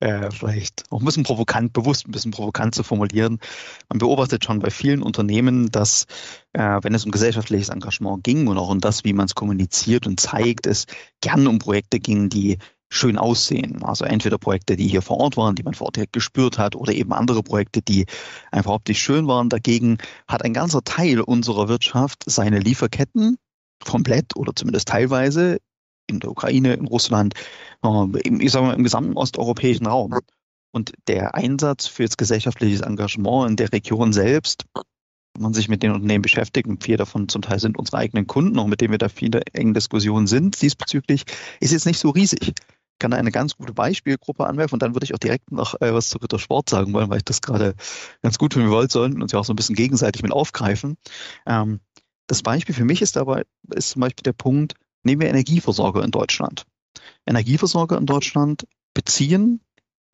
äh, 0.00 0.30
vielleicht 0.30 0.84
auch 0.90 1.00
ein 1.00 1.04
bisschen 1.04 1.24
provokant, 1.24 1.72
bewusst 1.72 2.06
ein 2.06 2.12
bisschen 2.12 2.30
provokant 2.30 2.74
zu 2.74 2.84
formulieren. 2.84 3.38
Man 3.88 3.98
beobachtet 3.98 4.44
schon 4.44 4.60
bei 4.60 4.70
vielen 4.70 5.02
Unternehmen, 5.02 5.70
dass 5.70 6.06
äh, 6.52 6.78
wenn 6.82 6.94
es 6.94 7.04
um 7.04 7.10
gesellschaftliches 7.10 7.70
Engagement 7.70 8.22
ging 8.22 8.46
und 8.46 8.56
auch 8.56 8.70
um 8.70 8.80
das, 8.80 9.04
wie 9.04 9.12
man 9.12 9.26
es 9.26 9.34
kommuniziert 9.34 10.06
und 10.06 10.20
zeigt, 10.20 10.66
es 10.66 10.86
gern 11.20 11.46
um 11.48 11.58
Projekte 11.58 11.98
ging, 11.98 12.28
die 12.28 12.58
schön 12.90 13.18
aussehen. 13.18 13.82
Also 13.82 14.04
entweder 14.04 14.38
Projekte, 14.38 14.76
die 14.76 14.88
hier 14.88 15.02
vor 15.02 15.18
Ort 15.18 15.36
waren, 15.36 15.54
die 15.56 15.62
man 15.62 15.74
vor 15.74 15.88
Ort 15.88 16.12
gespürt 16.12 16.56
hat, 16.58 16.76
oder 16.76 16.92
eben 16.92 17.12
andere 17.12 17.42
Projekte, 17.42 17.82
die 17.82 18.06
einfach 18.50 18.72
optisch 18.72 19.00
schön 19.00 19.26
waren. 19.26 19.48
Dagegen 19.48 19.98
hat 20.26 20.44
ein 20.44 20.54
ganzer 20.54 20.82
Teil 20.82 21.20
unserer 21.20 21.68
Wirtschaft 21.68 22.22
seine 22.26 22.60
Lieferketten 22.60 23.38
komplett 23.84 24.36
oder 24.36 24.54
zumindest 24.54 24.88
teilweise 24.88 25.58
in 26.08 26.20
der 26.20 26.30
Ukraine, 26.30 26.74
in 26.74 26.86
Russland, 26.86 27.34
äh, 27.84 27.88
im, 28.24 28.40
ich 28.40 28.50
sag 28.50 28.62
mal, 28.62 28.74
im 28.74 28.82
gesamten 28.82 29.14
osteuropäischen 29.14 29.86
Raum. 29.86 30.18
Und 30.70 30.92
der 31.06 31.34
Einsatz 31.34 31.86
für 31.86 32.04
das 32.04 32.16
gesellschaftliches 32.16 32.80
Engagement 32.80 33.50
in 33.50 33.56
der 33.56 33.72
Region 33.72 34.12
selbst, 34.12 34.66
wenn 35.34 35.42
man 35.42 35.54
sich 35.54 35.68
mit 35.68 35.82
den 35.82 35.92
Unternehmen 35.92 36.22
beschäftigt, 36.22 36.68
und 36.68 36.82
viele 36.82 36.98
davon 36.98 37.28
zum 37.28 37.42
Teil 37.42 37.58
sind 37.58 37.78
unsere 37.78 37.98
eigenen 37.98 38.26
Kunden, 38.26 38.58
auch 38.58 38.66
mit 38.66 38.80
denen 38.80 38.92
wir 38.92 38.98
da 38.98 39.08
viele 39.08 39.42
enge 39.52 39.72
Diskussionen 39.72 40.26
sind 40.26 40.60
diesbezüglich, 40.60 41.24
ist 41.60 41.72
jetzt 41.72 41.86
nicht 41.86 41.98
so 41.98 42.10
riesig. 42.10 42.48
Ich 42.48 43.00
kann 43.00 43.12
eine 43.12 43.30
ganz 43.30 43.56
gute 43.56 43.72
Beispielgruppe 43.72 44.44
anwerfen 44.44 44.74
und 44.74 44.82
dann 44.82 44.94
würde 44.94 45.04
ich 45.04 45.14
auch 45.14 45.18
direkt 45.18 45.52
noch 45.52 45.80
äh, 45.80 45.94
was 45.94 46.08
zu 46.08 46.18
Ritter 46.18 46.40
Sport 46.40 46.68
sagen 46.68 46.92
wollen, 46.92 47.08
weil 47.08 47.18
ich 47.18 47.24
das 47.24 47.40
gerade 47.40 47.74
ganz 48.22 48.38
gut 48.38 48.54
finde. 48.54 48.68
Wir 48.68 48.74
wollen 48.74 48.88
sollten 48.88 49.22
uns 49.22 49.30
ja 49.30 49.38
auch 49.38 49.44
so 49.44 49.52
ein 49.52 49.56
bisschen 49.56 49.76
gegenseitig 49.76 50.22
mit 50.22 50.32
aufgreifen. 50.32 50.96
Ähm, 51.46 51.78
das 52.28 52.42
Beispiel 52.42 52.74
für 52.74 52.84
mich 52.84 53.02
ist 53.02 53.16
dabei, 53.16 53.44
ist 53.74 53.90
zum 53.90 54.00
Beispiel 54.00 54.22
der 54.22 54.32
Punkt, 54.32 54.74
nehmen 55.02 55.22
wir 55.22 55.28
Energieversorger 55.28 56.04
in 56.04 56.10
Deutschland. 56.10 56.64
Energieversorger 57.26 57.98
in 57.98 58.06
Deutschland 58.06 58.66
beziehen 58.94 59.60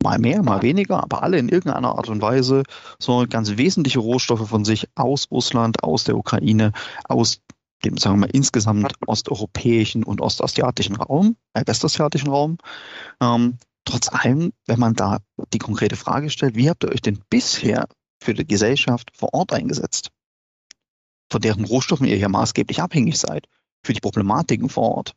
mal 0.01 0.17
mehr, 0.17 0.43
mal 0.43 0.61
weniger, 0.61 1.03
aber 1.03 1.23
alle 1.23 1.37
in 1.37 1.49
irgendeiner 1.49 1.95
Art 1.95 2.09
und 2.09 2.21
Weise 2.21 2.63
so 2.99 3.25
ganz 3.29 3.57
wesentliche 3.57 3.99
Rohstoffe 3.99 4.47
von 4.47 4.65
sich 4.65 4.87
aus 4.95 5.29
Russland, 5.31 5.83
aus 5.83 6.03
der 6.03 6.17
Ukraine, 6.17 6.71
aus 7.05 7.41
dem, 7.83 7.97
sagen 7.97 8.15
wir 8.15 8.27
mal, 8.27 8.29
insgesamt 8.31 8.93
osteuropäischen 9.05 10.03
und 10.03 10.21
ostasiatischen 10.21 10.95
Raum, 10.95 11.35
äh, 11.53 11.63
westasiatischen 11.65 12.29
Raum. 12.29 12.57
Ähm, 13.21 13.57
trotz 13.83 14.09
allem, 14.09 14.53
wenn 14.67 14.79
man 14.79 14.93
da 14.93 15.19
die 15.53 15.59
konkrete 15.59 15.95
Frage 15.95 16.29
stellt, 16.29 16.55
wie 16.55 16.69
habt 16.69 16.83
ihr 16.83 16.91
euch 16.91 17.01
denn 17.01 17.19
bisher 17.29 17.87
für 18.21 18.33
die 18.33 18.47
Gesellschaft 18.47 19.11
vor 19.15 19.33
Ort 19.33 19.53
eingesetzt? 19.53 20.11
Von 21.35 21.41
deren 21.41 21.65
Rohstoffen 21.65 22.07
ihr 22.07 22.17
ja 22.17 22.29
maßgeblich 22.29 22.81
abhängig 22.81 23.19
seid, 23.19 23.49
für 23.83 23.91
die 23.91 23.99
Problematiken 23.99 24.69
vor 24.69 24.95
Ort, 24.95 25.15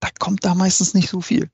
da 0.00 0.08
kommt 0.18 0.44
da 0.44 0.54
meistens 0.54 0.92
nicht 0.92 1.08
so 1.08 1.22
viel. 1.22 1.48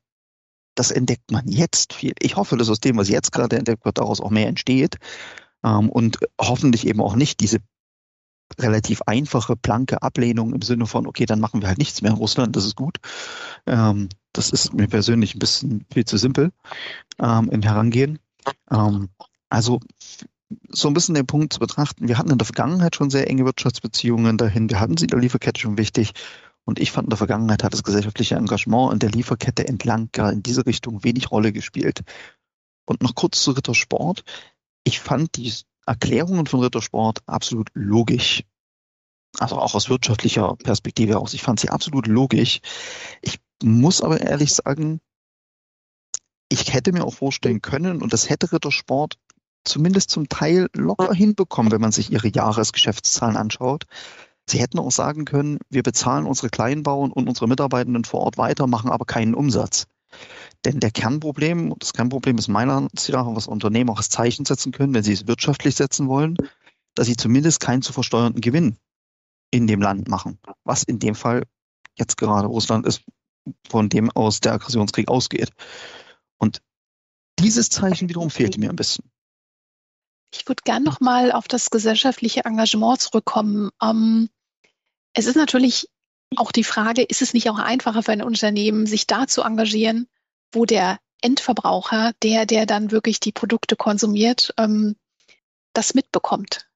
Das 0.75 0.91
entdeckt 0.91 1.31
man 1.31 1.47
jetzt 1.47 1.93
viel. 1.93 2.13
Ich 2.19 2.35
hoffe, 2.35 2.57
dass 2.57 2.69
aus 2.69 2.81
dem, 2.81 2.97
was 2.97 3.09
jetzt 3.09 3.31
gerade 3.31 3.57
entdeckt 3.57 3.85
wird, 3.85 3.99
daraus 3.99 4.21
auch 4.21 4.31
mehr 4.31 4.49
entsteht 4.49 4.97
ähm, 5.63 5.89
und 5.89 6.19
hoffentlich 6.41 6.85
eben 6.89 7.01
auch 7.01 7.15
nicht 7.15 7.39
diese 7.39 7.59
relativ 8.59 9.03
einfache, 9.07 9.55
blanke 9.55 10.03
Ablehnung 10.03 10.53
im 10.53 10.63
Sinne 10.63 10.87
von, 10.87 11.07
okay, 11.07 11.25
dann 11.25 11.39
machen 11.39 11.61
wir 11.61 11.69
halt 11.69 11.79
nichts 11.79 12.03
mehr 12.03 12.11
in 12.11 12.17
Russland, 12.17 12.57
das 12.57 12.65
ist 12.65 12.75
gut. 12.75 12.97
Ähm, 13.69 14.09
das 14.33 14.51
ist 14.51 14.75
mir 14.75 14.89
persönlich 14.89 15.37
ein 15.37 15.39
bisschen 15.39 15.87
viel 15.93 16.07
zu 16.07 16.17
simpel 16.17 16.51
ähm, 17.21 17.49
im 17.51 17.63
Herangehen. 17.63 18.19
Ähm, 18.69 19.11
also 19.49 19.79
so 20.69 20.89
ein 20.89 20.95
bisschen 20.95 21.15
den 21.15 21.27
Punkt 21.27 21.53
zu 21.53 21.61
betrachten. 21.61 22.09
Wir 22.09 22.19
hatten 22.19 22.31
in 22.31 22.39
der 22.39 22.47
Vergangenheit 22.47 22.97
schon 22.97 23.11
sehr 23.11 23.29
enge 23.29 23.45
Wirtschaftsbeziehungen 23.45 24.39
dahin. 24.39 24.71
Wir 24.71 24.81
hatten 24.81 24.97
sie 24.97 25.05
in 25.05 25.11
der 25.11 25.21
Lieferkette 25.21 25.61
schon 25.61 25.79
wichtig. 25.79 26.13
Und 26.65 26.79
ich 26.79 26.93
fand, 26.93 27.07
in 27.07 27.11
der 27.11 27.19
Vergangenheit 27.19 27.65
hat 27.65 27.73
das 27.73 27.83
gesellschaftliche 27.83 28.37
Engagement 28.37 28.93
in 28.93 28.99
der 28.99 29.11
Lieferkette 29.11 29.67
entlang 29.67 30.11
gar 30.13 30.33
in 30.33 30.43
diese 30.43 30.65
Richtung 30.67 31.03
wenig 31.05 31.31
Rolle 31.31 31.53
gespielt. 31.53 32.03
Und 32.85 33.03
noch 33.03 33.15
kurz 33.15 33.43
zu 33.43 33.53
Rittersport. 33.53 34.25
Ich 34.85 35.01
fand 35.01 35.37
die 35.37 35.53
Erklärungen 35.87 36.47
von 36.47 36.61
Rittersport 36.61 37.21
absolut 37.27 37.71
logisch. 37.75 38.45
Also 39.39 39.59
auch 39.59 39.75
aus 39.75 39.89
wirtschaftlicher 39.89 40.57
Perspektive 40.57 41.19
aus. 41.19 41.35
Ich 41.35 41.43
fand 41.43 41.59
sie 41.59 41.71
absolut 41.71 42.07
logisch. 42.07 42.61
Ich 43.23 43.41
muss 43.63 44.03
aber 44.03 44.21
ehrlich 44.21 44.53
sagen, 44.53 45.01
ich 46.49 46.75
hätte 46.75 46.93
mir 46.93 47.05
auch 47.05 47.15
vorstellen 47.15 47.63
können, 47.63 48.03
und 48.03 48.13
das 48.13 48.29
hätte 48.29 48.53
Rittersport 48.53 49.17
zumindest 49.65 50.11
zum 50.11 50.29
Teil 50.29 50.69
locker 50.75 51.13
hinbekommen, 51.13 51.73
wenn 51.73 51.81
man 51.81 51.93
sich 51.93 52.13
ihre 52.13 52.29
Jahresgeschäftszahlen 52.29 53.37
anschaut. 53.37 53.85
Sie 54.49 54.59
hätten 54.59 54.79
auch 54.79 54.91
sagen 54.91 55.25
können, 55.25 55.59
wir 55.71 55.83
bezahlen 55.83 56.27
unsere 56.27 56.49
Kleinbauern 56.49 57.13
und 57.13 57.29
unsere 57.29 57.49
Mitarbeitenden 57.49 58.05
vor 58.05 58.21
Ort 58.21 58.39
weiter, 58.39 58.67
machen 58.67 58.91
aber 58.91 59.05
keinen 59.05 59.35
Umsatz. 59.35 59.87
Denn 60.65 60.81
der 60.81 60.91
Kernproblem, 60.91 61.75
das 61.79 61.93
Kernproblem 61.93 62.39
ist 62.39 62.49
meiner 62.49 62.75
Ansicht 62.75 63.11
nach, 63.11 63.27
was 63.35 63.47
Unternehmen 63.47 63.91
auch 63.91 63.99
als 63.99 64.11
Zeichen 64.11 64.45
setzen 64.45 64.73
können, 64.73 64.95
wenn 64.95 65.03
sie 65.03 65.13
es 65.13 65.27
wirtschaftlich 65.27 65.75
setzen 65.75 66.09
wollen, 66.09 66.37
dass 66.95 67.07
sie 67.07 67.17
zumindest 67.17 67.61
keinen 67.61 67.83
zu 67.83 67.93
versteuernden 67.93 68.41
Gewinn 68.41 68.77
in 69.51 69.67
dem 69.67 69.81
Land 69.81 70.09
machen. 70.09 70.39
Was 70.65 70.83
in 70.83 70.99
dem 70.99 71.15
Fall 71.15 71.45
jetzt 71.99 72.17
gerade 72.17 72.47
Russland 72.47 72.87
ist, 72.87 73.03
von 73.69 73.89
dem 73.89 74.11
aus 74.11 74.41
der 74.41 74.53
Aggressionskrieg 74.53 75.09
ausgeht. 75.09 75.51
Und 76.39 76.61
dieses 77.39 77.71
Zeichen 77.71 78.09
wiederum 78.09 78.31
fehlte 78.31 78.61
mir 78.61 78.71
ein 78.71 78.77
bisschen. 78.77 79.05
Ich 80.35 80.49
würde 80.49 80.63
gern 80.65 80.83
noch 80.83 81.01
mal 81.01 81.31
auf 81.33 81.47
das 81.47 81.71
gesellschaftliche 81.71 82.45
Engagement 82.45 83.01
zurückkommen. 83.01 83.71
Ähm, 83.83 84.31
es 85.15 85.27
ist 85.27 85.37
natürlich 85.37 85.89
auch 86.37 86.53
die 86.53 86.65
Frage, 86.65 87.03
ist 87.03 87.23
es 87.23 87.35
nicht 87.35 87.51
auch 87.51 87.59
einfacher 87.59 88.03
für 88.03 88.13
ein 88.13 88.23
Unternehmen, 88.23 88.87
sich 88.87 89.07
da 89.07 89.27
zu 89.27 89.43
engagieren, 89.43 90.09
wo 90.53 90.65
der 90.65 90.99
Endverbraucher, 91.21 92.13
der, 92.23 92.47
der 92.47 92.67
dann 92.67 92.91
wirklich 92.91 93.21
die 93.21 93.33
Produkte 93.33 93.77
konsumiert, 93.77 94.53
ähm, 94.59 94.97
das 95.75 95.95
mitbekommt? 95.95 96.67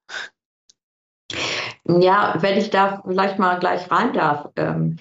Ja, 1.84 2.36
wenn 2.40 2.58
ich 2.58 2.70
da 2.70 3.02
vielleicht 3.06 3.38
mal 3.38 3.58
gleich 3.58 3.90
rein 3.90 4.12
darf. 4.12 4.50
Ähm, 4.56 4.98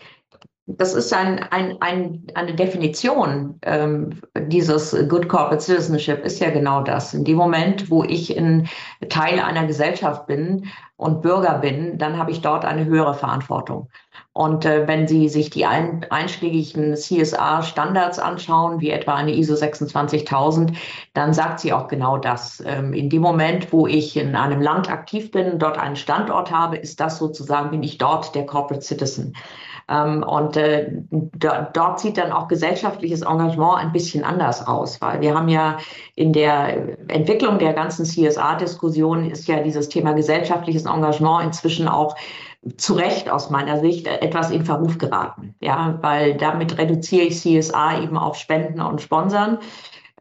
das 0.67 0.95
ist 0.95 1.13
ein, 1.13 1.43
ein, 1.51 1.77
ein, 1.79 2.23
eine 2.33 2.55
Definition 2.55 3.59
ähm, 3.61 4.21
dieses 4.47 4.91
Good 5.07 5.29
Corporate 5.29 5.61
Citizenship, 5.61 6.25
ist 6.25 6.39
ja 6.39 6.49
genau 6.49 6.81
das. 6.81 7.13
In 7.13 7.23
dem 7.23 7.37
Moment, 7.37 7.91
wo 7.91 8.03
ich 8.03 8.35
in 8.35 8.67
Teil 9.09 9.39
einer 9.39 9.67
Gesellschaft 9.67 10.25
bin 10.25 10.67
und 10.97 11.21
Bürger 11.21 11.59
bin, 11.59 11.99
dann 11.99 12.17
habe 12.17 12.31
ich 12.31 12.41
dort 12.41 12.65
eine 12.65 12.85
höhere 12.85 13.13
Verantwortung. 13.13 13.89
Und 14.33 14.65
äh, 14.65 14.87
wenn 14.87 15.07
Sie 15.07 15.29
sich 15.29 15.51
die 15.51 15.67
ein, 15.67 16.05
einschlägigen 16.09 16.95
CSA-Standards 16.95 18.17
anschauen, 18.17 18.81
wie 18.81 18.89
etwa 18.89 19.13
eine 19.13 19.35
ISO 19.35 19.55
26000, 19.55 20.71
dann 21.13 21.33
sagt 21.33 21.59
sie 21.59 21.73
auch 21.73 21.87
genau 21.87 22.17
das. 22.17 22.63
Ähm, 22.65 22.93
in 22.93 23.09
dem 23.09 23.21
Moment, 23.21 23.71
wo 23.71 23.85
ich 23.85 24.17
in 24.17 24.35
einem 24.35 24.61
Land 24.61 24.89
aktiv 24.89 25.31
bin, 25.31 25.59
dort 25.59 25.77
einen 25.77 25.95
Standort 25.95 26.49
habe, 26.49 26.77
ist 26.77 26.99
das 26.99 27.19
sozusagen, 27.19 27.69
bin 27.69 27.83
ich 27.83 27.97
dort 27.97 28.33
der 28.33 28.45
Corporate 28.45 28.83
Citizen. 28.83 29.33
Ähm, 29.87 30.23
und 30.23 30.57
äh, 30.57 30.89
dort 31.11 31.99
sieht 31.99 32.17
dann 32.17 32.31
auch 32.31 32.47
gesellschaftliches 32.47 33.21
Engagement 33.21 33.77
ein 33.77 33.91
bisschen 33.91 34.23
anders 34.23 34.65
aus, 34.65 34.99
weil 34.99 35.21
wir 35.21 35.35
haben 35.35 35.47
ja 35.49 35.77
in 36.15 36.33
der 36.33 36.97
Entwicklung 37.09 37.59
der 37.59 37.73
ganzen 37.73 38.05
CSA-Diskussion 38.05 39.29
ist 39.29 39.47
ja 39.47 39.61
dieses 39.61 39.89
Thema 39.89 40.13
gesellschaftliches 40.13 40.85
Engagement 40.85 41.45
inzwischen 41.45 41.87
auch 41.87 42.15
zu 42.77 42.95
Recht 42.95 43.29
aus 43.29 43.51
meiner 43.51 43.79
Sicht 43.79 44.07
etwas 44.07 44.49
in 44.49 44.65
Verruf 44.65 44.97
geraten. 44.97 45.53
Ja, 45.59 45.99
weil 46.01 46.35
damit 46.35 46.77
reduziere 46.79 47.25
ich 47.25 47.39
CSA 47.39 48.01
eben 48.01 48.17
auf 48.17 48.37
Spenden 48.37 48.81
und 48.81 49.01
Sponsern. 49.01 49.59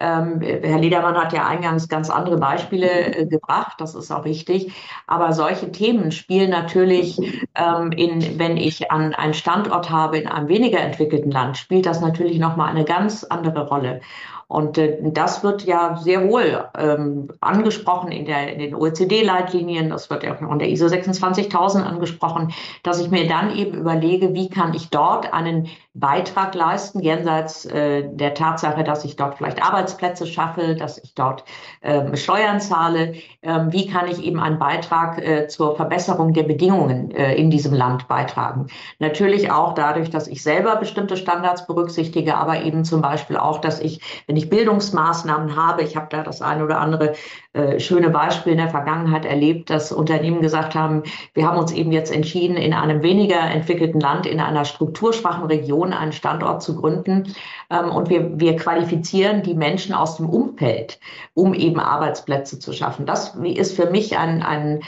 Ähm, 0.01 0.41
Herr 0.41 0.79
Ledermann 0.79 1.17
hat 1.17 1.33
ja 1.33 1.47
eingangs 1.47 1.89
ganz 1.89 2.11
andere 2.11 2.37
Beispiele 2.37 2.89
äh, 2.89 3.27
gebracht, 3.27 3.75
das 3.79 3.95
ist 3.95 4.11
auch 4.11 4.25
richtig. 4.25 4.73
Aber 5.07 5.33
solche 5.33 5.71
Themen 5.71 6.11
spielen 6.11 6.51
natürlich, 6.51 7.19
ähm, 7.55 7.93
in, 7.93 8.39
wenn 8.39 8.57
ich 8.57 8.91
an 8.91 9.15
einen 9.15 9.35
Standort 9.35 9.91
habe 9.91 10.19
in 10.19 10.27
einem 10.27 10.49
weniger 10.49 10.81
entwickelten 10.81 11.31
Land, 11.31 11.59
spielt 11.59 11.87
das 11.87 12.01
natürlich 12.01 12.39
nochmal 12.39 12.71
eine 12.71 12.85
ganz 12.85 13.23
andere 13.23 13.69
Rolle. 13.69 14.01
Und 14.49 14.79
äh, 14.79 14.99
das 15.03 15.43
wird 15.43 15.65
ja 15.65 15.97
sehr 15.97 16.29
wohl 16.29 16.65
ähm, 16.77 17.29
angesprochen 17.41 18.13
in, 18.13 18.27
der, 18.27 18.53
in 18.53 18.59
den 18.59 18.75
OECD-Leitlinien, 18.75 19.91
das 19.91 20.11
wird 20.11 20.23
ja 20.23 20.35
auch 20.35 20.41
in 20.41 20.59
der 20.59 20.69
ISO 20.69 20.89
26000 20.89 21.85
angesprochen, 21.85 22.53
dass 22.83 23.01
ich 23.01 23.11
mir 23.11 23.27
dann 23.27 23.55
eben 23.57 23.79
überlege, 23.79 24.35
wie 24.35 24.49
kann 24.49 24.75
ich 24.75 24.91
dort 24.91 25.33
einen 25.33 25.69
Beitrag 25.97 26.57
leisten, 26.57 27.01
jenseits 27.01 27.67
äh, 27.67 28.03
der 28.11 28.35
Tatsache, 28.35 28.83
dass 28.83 29.05
ich 29.05 29.15
dort 29.15 29.37
vielleicht 29.37 29.63
Arbeitsplätze 29.63 30.27
schaffe, 30.27 30.75
dass 30.75 30.99
ich 30.99 31.15
dort 31.15 31.45
äh, 31.83 32.17
Steuern 32.17 32.59
zahle, 32.59 33.15
äh, 33.43 33.61
wie 33.69 33.87
kann 33.87 34.09
ich 34.09 34.25
eben 34.25 34.41
einen 34.41 34.59
Beitrag 34.59 35.25
äh, 35.25 35.47
zur 35.47 35.77
Verbesserung 35.77 36.33
der 36.33 36.43
Bedingungen 36.43 37.13
äh, 37.13 37.37
in 37.37 37.49
diesem 37.49 37.73
Land 37.73 38.09
beitragen. 38.09 38.67
Natürlich 38.99 39.53
auch 39.53 39.75
dadurch, 39.75 40.11
dass 40.11 40.27
ich 40.27 40.43
selber 40.43 40.75
bestimmte 40.77 41.17
Standards 41.17 41.65
berücksichtige, 41.69 42.35
aber 42.37 42.63
eben 42.63 42.85
zum 42.85 43.01
Beispiel 43.01 43.37
auch, 43.37 43.61
dass 43.61 43.79
ich, 43.79 44.01
wenn 44.27 44.34
ich 44.37 44.50
Bildungsmaßnahmen 44.50 45.57
habe, 45.57 45.83
ich 45.83 45.97
habe 45.97 46.07
da 46.11 46.23
das 46.23 46.43
eine 46.43 46.64
oder 46.64 46.81
andere 46.81 47.14
äh, 47.55 47.79
schöne 47.79 48.11
Beispiel 48.11 48.53
in 48.53 48.59
der 48.59 48.69
Vergangenheit 48.69 49.25
erlebt, 49.25 49.71
dass 49.71 49.93
Unternehmen 49.93 50.41
gesagt 50.41 50.75
haben, 50.75 51.05
wir 51.35 51.47
haben 51.47 51.59
uns 51.59 51.71
eben 51.71 51.93
jetzt 51.93 52.12
entschieden, 52.12 52.57
in 52.57 52.75
einem 52.75 53.03
weniger 53.03 53.38
entwickelten 53.38 54.00
Land, 54.00 54.26
in 54.26 54.41
einer 54.41 54.64
strukturschwachen 54.64 55.45
Region 55.47 55.93
einen 55.93 56.12
Standort 56.12 56.62
zu 56.62 56.75
gründen. 56.75 57.33
Ähm, 57.71 57.91
und 57.91 58.11
wir, 58.11 58.41
wir 58.41 58.57
qualifizieren 58.57 59.43
die 59.43 59.55
Menschen 59.55 59.95
aus 59.95 60.17
dem 60.17 60.29
Umfeld, 60.29 60.99
um 61.35 61.55
eben 61.55 61.79
Arbeitsplätze 61.79 62.59
zu 62.59 62.73
schaffen. 62.73 63.07
Das 63.07 63.37
ist 63.43 63.76
für 63.76 63.88
mich 63.88 64.19
ein, 64.19 64.43
ein 64.43 64.81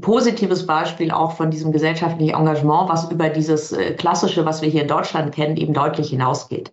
positives 0.00 0.66
Beispiel 0.66 1.10
auch 1.10 1.32
von 1.32 1.50
diesem 1.50 1.72
gesellschaftlichen 1.72 2.34
Engagement, 2.34 2.88
was 2.88 3.10
über 3.10 3.30
dieses 3.30 3.72
äh, 3.72 3.94
klassische, 3.94 4.46
was 4.46 4.62
wir 4.62 4.68
hier 4.68 4.82
in 4.82 4.88
Deutschland 4.88 5.34
kennen, 5.34 5.56
eben 5.56 5.74
deutlich 5.74 6.10
hinausgeht 6.10 6.72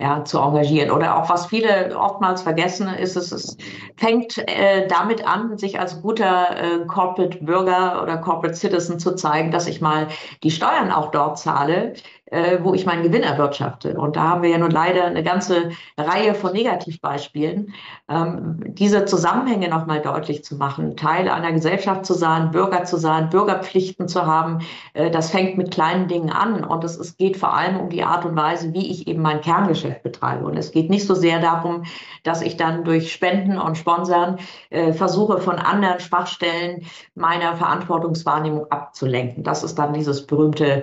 ja, 0.00 0.24
zu 0.24 0.38
engagieren. 0.38 0.90
Oder 0.90 1.16
auch 1.16 1.28
was 1.28 1.46
viele 1.46 1.98
oftmals 1.98 2.42
vergessen, 2.42 2.88
ist, 2.88 3.16
es, 3.16 3.32
es 3.32 3.56
fängt 3.96 4.38
äh, 4.38 4.86
damit 4.86 5.26
an, 5.26 5.58
sich 5.58 5.80
als 5.80 6.00
guter 6.02 6.56
äh, 6.56 6.86
Corporate 6.86 7.38
Bürger 7.44 8.00
oder 8.02 8.16
Corporate 8.18 8.54
Citizen 8.54 9.00
zu 9.00 9.16
zeigen, 9.16 9.50
dass 9.50 9.66
ich 9.66 9.80
mal 9.80 10.06
die 10.44 10.52
Steuern 10.52 10.92
auch 10.92 11.10
dort 11.10 11.38
zahle, 11.38 11.94
äh, 12.30 12.58
wo 12.62 12.74
ich 12.74 12.86
meinen 12.86 13.02
Gewinn 13.02 13.22
erwirtschafte. 13.22 13.94
Und 13.94 14.16
da 14.16 14.22
haben 14.22 14.42
wir 14.42 14.50
ja 14.50 14.58
nun 14.58 14.70
leider 14.70 15.04
eine 15.04 15.22
ganze 15.22 15.70
Reihe 15.96 16.34
von 16.34 16.52
Negativbeispielen. 16.52 17.72
Ähm, 18.08 18.60
diese 18.66 19.04
Zusammenhänge 19.04 19.68
nochmal 19.68 20.00
deutlich 20.00 20.44
zu 20.44 20.56
machen, 20.56 20.96
Teil 20.96 21.28
einer 21.28 21.52
Gesellschaft 21.52 22.04
zu 22.04 22.14
sein, 22.14 22.50
Bürger 22.50 22.84
zu 22.84 22.96
sein, 22.96 23.30
Bürgerpflichten 23.30 24.08
zu 24.08 24.26
haben, 24.26 24.58
äh, 24.94 25.10
das 25.10 25.30
fängt 25.30 25.56
mit 25.56 25.70
kleinen 25.70 26.08
Dingen 26.08 26.30
an. 26.30 26.64
Und 26.64 26.84
es, 26.84 26.96
es 26.98 27.16
geht 27.16 27.36
vor 27.36 27.54
allem 27.54 27.78
um 27.78 27.88
die 27.88 28.02
Art 28.02 28.24
und 28.24 28.36
Weise, 28.36 28.72
wie 28.74 28.90
ich 28.90 29.06
eben 29.06 29.22
mein 29.22 29.40
Kerngeschäft 29.40 30.02
betreibe. 30.02 30.44
Und 30.44 30.56
es 30.56 30.70
geht 30.70 30.90
nicht 30.90 31.06
so 31.06 31.14
sehr 31.14 31.40
darum, 31.40 31.84
dass 32.24 32.42
ich 32.42 32.56
dann 32.56 32.84
durch 32.84 33.12
Spenden 33.12 33.58
und 33.58 33.78
Sponsern 33.78 34.38
äh, 34.70 34.92
versuche, 34.92 35.38
von 35.38 35.56
anderen 35.56 36.00
Schwachstellen 36.00 36.84
meiner 37.14 37.56
Verantwortungswahrnehmung 37.56 38.70
abzulenken. 38.70 39.44
Das 39.44 39.62
ist 39.62 39.78
dann 39.78 39.94
dieses 39.94 40.26
berühmte 40.26 40.82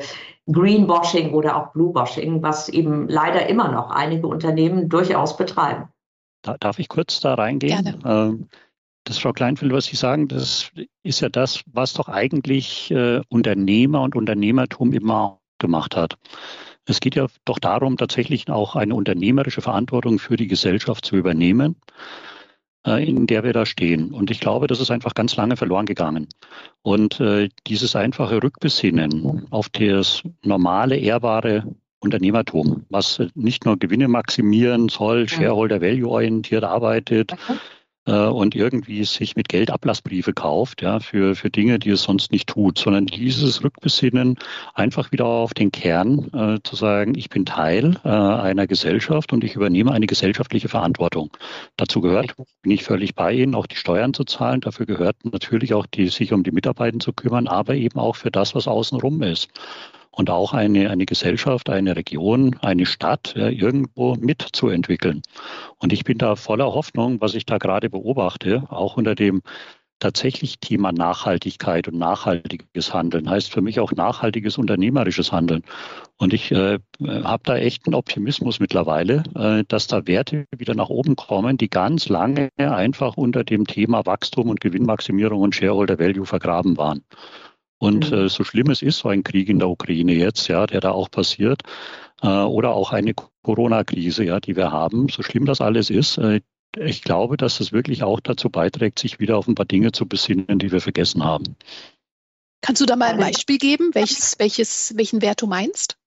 Greenwashing 0.51 1.33
oder 1.33 1.55
auch 1.55 1.73
Bluewashing, 1.73 2.41
was 2.43 2.69
eben 2.69 3.07
leider 3.07 3.47
immer 3.47 3.71
noch 3.71 3.89
einige 3.89 4.27
Unternehmen 4.27 4.89
durchaus 4.89 5.37
betreiben. 5.37 5.89
darf 6.41 6.79
ich 6.79 6.87
kurz 6.87 7.19
da 7.19 7.33
reingehen? 7.33 7.83
Gerne. 7.83 7.99
Ähm, 8.05 8.49
das 9.05 9.19
Frau 9.19 9.33
Kleinfeld, 9.33 9.71
was 9.71 9.85
Sie 9.85 9.95
sagen, 9.95 10.27
das 10.27 10.71
ist 11.03 11.21
ja 11.21 11.29
das, 11.29 11.61
was 11.71 11.93
doch 11.93 12.09
eigentlich 12.09 12.89
äh, 12.91 13.21
Unternehmer 13.29 14.01
und 14.01 14.15
Unternehmertum 14.15 14.93
immer 14.93 15.39
gemacht 15.59 15.95
hat. 15.95 16.17
Es 16.87 16.99
geht 16.99 17.15
ja 17.15 17.27
doch 17.45 17.59
darum, 17.59 17.97
tatsächlich 17.97 18.49
auch 18.49 18.75
eine 18.75 18.95
unternehmerische 18.95 19.61
Verantwortung 19.61 20.19
für 20.19 20.37
die 20.37 20.47
Gesellschaft 20.47 21.05
zu 21.05 21.15
übernehmen. 21.15 21.75
Äh, 22.85 23.03
in 23.03 23.25
der 23.25 23.43
wir 23.43 23.53
da 23.53 23.65
stehen. 23.65 24.11
Und 24.11 24.29
ich 24.29 24.39
glaube, 24.39 24.67
das 24.67 24.79
ist 24.79 24.91
einfach 24.91 25.15
ganz 25.15 25.35
lange 25.35 25.57
verloren 25.57 25.87
gegangen. 25.87 26.27
Und 26.83 27.19
äh, 27.19 27.49
dieses 27.65 27.95
einfache 27.95 28.43
Rückbesinnen 28.43 29.47
auf 29.49 29.69
das 29.69 30.21
normale, 30.43 30.97
ehrbare 30.97 31.63
Unternehmertum, 31.99 32.85
was 32.89 33.19
nicht 33.33 33.65
nur 33.65 33.79
Gewinne 33.79 34.07
maximieren 34.07 34.89
soll, 34.89 35.27
Shareholder 35.27 35.81
Value 35.81 36.07
orientiert 36.07 36.63
arbeitet, 36.63 37.31
äh, 38.05 38.11
und 38.11 38.55
irgendwie 38.55 39.03
sich 39.05 39.35
mit 39.35 39.49
Geld 39.49 39.71
Ablassbriefe 39.71 40.33
kauft, 40.33 40.81
ja, 40.81 40.99
für, 40.99 41.35
für 41.35 41.49
Dinge, 41.49 41.79
die 41.79 41.91
es 41.91 42.03
sonst 42.03 42.31
nicht 42.31 42.47
tut, 42.47 42.77
sondern 42.77 43.05
dieses 43.05 43.63
Rückbesinnen 43.63 44.37
einfach 44.73 45.11
wieder 45.11 45.25
auf 45.25 45.53
den 45.53 45.71
Kern 45.71 46.29
äh, 46.33 46.59
zu 46.63 46.75
sagen, 46.75 47.15
ich 47.15 47.29
bin 47.29 47.45
Teil 47.45 47.97
äh, 48.03 48.09
einer 48.09 48.67
Gesellschaft 48.67 49.33
und 49.33 49.43
ich 49.43 49.55
übernehme 49.55 49.91
eine 49.91 50.07
gesellschaftliche 50.07 50.69
Verantwortung. 50.69 51.31
Dazu 51.77 52.01
gehört, 52.01 52.35
bin 52.61 52.71
ich 52.71 52.83
völlig 52.83 53.15
bei 53.15 53.33
Ihnen, 53.33 53.55
auch 53.55 53.67
die 53.67 53.75
Steuern 53.75 54.13
zu 54.13 54.23
zahlen. 54.23 54.61
Dafür 54.61 54.85
gehört 54.85 55.17
natürlich 55.23 55.73
auch 55.73 55.85
die, 55.85 56.07
sich 56.07 56.33
um 56.33 56.43
die 56.43 56.51
Mitarbeiter 56.51 56.99
zu 56.99 57.13
kümmern, 57.13 57.47
aber 57.47 57.75
eben 57.75 57.99
auch 57.99 58.15
für 58.15 58.31
das, 58.31 58.55
was 58.55 58.67
außenrum 58.67 59.21
ist 59.23 59.49
und 60.15 60.29
auch 60.29 60.53
eine, 60.53 60.89
eine 60.89 61.05
Gesellschaft, 61.05 61.69
eine 61.69 61.95
Region, 61.95 62.55
eine 62.61 62.85
Stadt 62.85 63.33
ja, 63.35 63.49
irgendwo 63.49 64.15
mitzuentwickeln. 64.15 65.21
Und 65.77 65.91
ich 65.91 66.05
bin 66.05 66.17
da 66.17 66.35
voller 66.35 66.73
Hoffnung, 66.73 67.19
was 67.19 67.35
ich 67.35 67.45
da 67.45 67.57
gerade 67.57 67.89
beobachte, 67.89 68.63
auch 68.69 68.95
unter 68.95 69.13
dem 69.13 69.41
tatsächlich 69.99 70.59
Thema 70.59 70.91
Nachhaltigkeit 70.91 71.87
und 71.87 71.97
nachhaltiges 71.97 72.93
Handeln 72.93 73.29
heißt 73.29 73.51
für 73.51 73.61
mich 73.61 73.79
auch 73.79 73.91
nachhaltiges 73.93 74.57
unternehmerisches 74.57 75.31
Handeln. 75.31 75.63
Und 76.17 76.33
ich 76.33 76.51
äh, 76.51 76.79
habe 77.01 77.43
da 77.43 77.57
echt 77.57 77.85
einen 77.85 77.95
Optimismus 77.95 78.59
mittlerweile, 78.59 79.23
äh, 79.35 79.63
dass 79.67 79.87
da 79.87 80.05
Werte 80.07 80.45
wieder 80.55 80.75
nach 80.75 80.89
oben 80.89 81.15
kommen, 81.15 81.57
die 81.57 81.69
ganz 81.69 82.09
lange 82.09 82.49
einfach 82.57 83.17
unter 83.17 83.43
dem 83.43 83.67
Thema 83.67 84.05
Wachstum 84.05 84.49
und 84.49 84.61
Gewinnmaximierung 84.61 85.41
und 85.41 85.55
Shareholder 85.55 85.99
Value 85.99 86.25
vergraben 86.25 86.77
waren. 86.77 87.03
Und 87.77 88.11
mhm. 88.11 88.17
äh, 88.17 88.29
so 88.29 88.43
schlimm 88.43 88.69
es 88.69 88.81
ist, 88.81 88.99
so 88.99 89.09
ein 89.09 89.23
Krieg 89.23 89.49
in 89.49 89.59
der 89.59 89.69
Ukraine 89.69 90.13
jetzt, 90.13 90.47
ja, 90.47 90.65
der 90.65 90.81
da 90.81 90.91
auch 90.91 91.09
passiert, 91.11 91.61
äh, 92.21 92.27
oder 92.27 92.73
auch 92.73 92.91
eine 92.91 93.13
Corona-Krise, 93.43 94.23
ja, 94.23 94.39
die 94.39 94.55
wir 94.55 94.71
haben, 94.71 95.09
so 95.09 95.23
schlimm 95.23 95.45
das 95.45 95.61
alles 95.61 95.89
ist, 95.89 96.17
äh, 96.17 96.41
ich 96.77 97.03
glaube, 97.03 97.37
dass 97.37 97.59
es 97.59 97.71
wirklich 97.71 98.03
auch 98.03 98.19
dazu 98.19 98.49
beiträgt, 98.49 98.99
sich 98.99 99.19
wieder 99.19 99.37
auf 99.37 99.47
ein 99.47 99.55
paar 99.55 99.65
Dinge 99.65 99.91
zu 99.91 100.05
besinnen, 100.05 100.59
die 100.59 100.71
wir 100.71 100.81
vergessen 100.81 101.23
haben. 101.23 101.55
Kannst 102.61 102.81
du 102.81 102.85
da 102.85 102.95
mal 102.95 103.11
ein 103.11 103.19
Beispiel 103.19 103.57
geben, 103.57 103.91
welches, 103.93 104.39
welches, 104.39 104.93
welchen 104.97 105.21
Wert 105.21 105.41
du 105.41 105.47
meinst? 105.47 105.97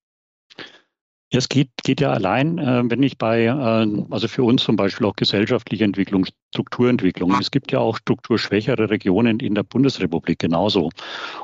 Es 1.31 1.49
geht, 1.49 1.69
geht 1.85 2.01
ja 2.01 2.11
allein, 2.11 2.59
äh, 2.59 2.83
wenn 2.85 3.03
ich 3.03 3.19
bei, 3.19 3.45
äh, 3.45 4.05
also 4.11 4.29
für 4.29 4.45
uns 4.45 4.63
zum 4.63 4.77
Beispiel 4.77 5.07
auch 5.07 5.15
gesellschaftliche 5.15 5.85
Entwicklung, 5.85 6.25
Strukturentwicklung. 6.55 7.35
Es 7.39 7.51
gibt 7.51 7.71
ja 7.71 7.81
auch 7.81 7.99
strukturschwächere 7.99 8.89
Regionen 8.89 9.39
in 9.41 9.55
der 9.55 9.63
Bundesrepublik 9.63 10.39
genauso. 10.39 10.87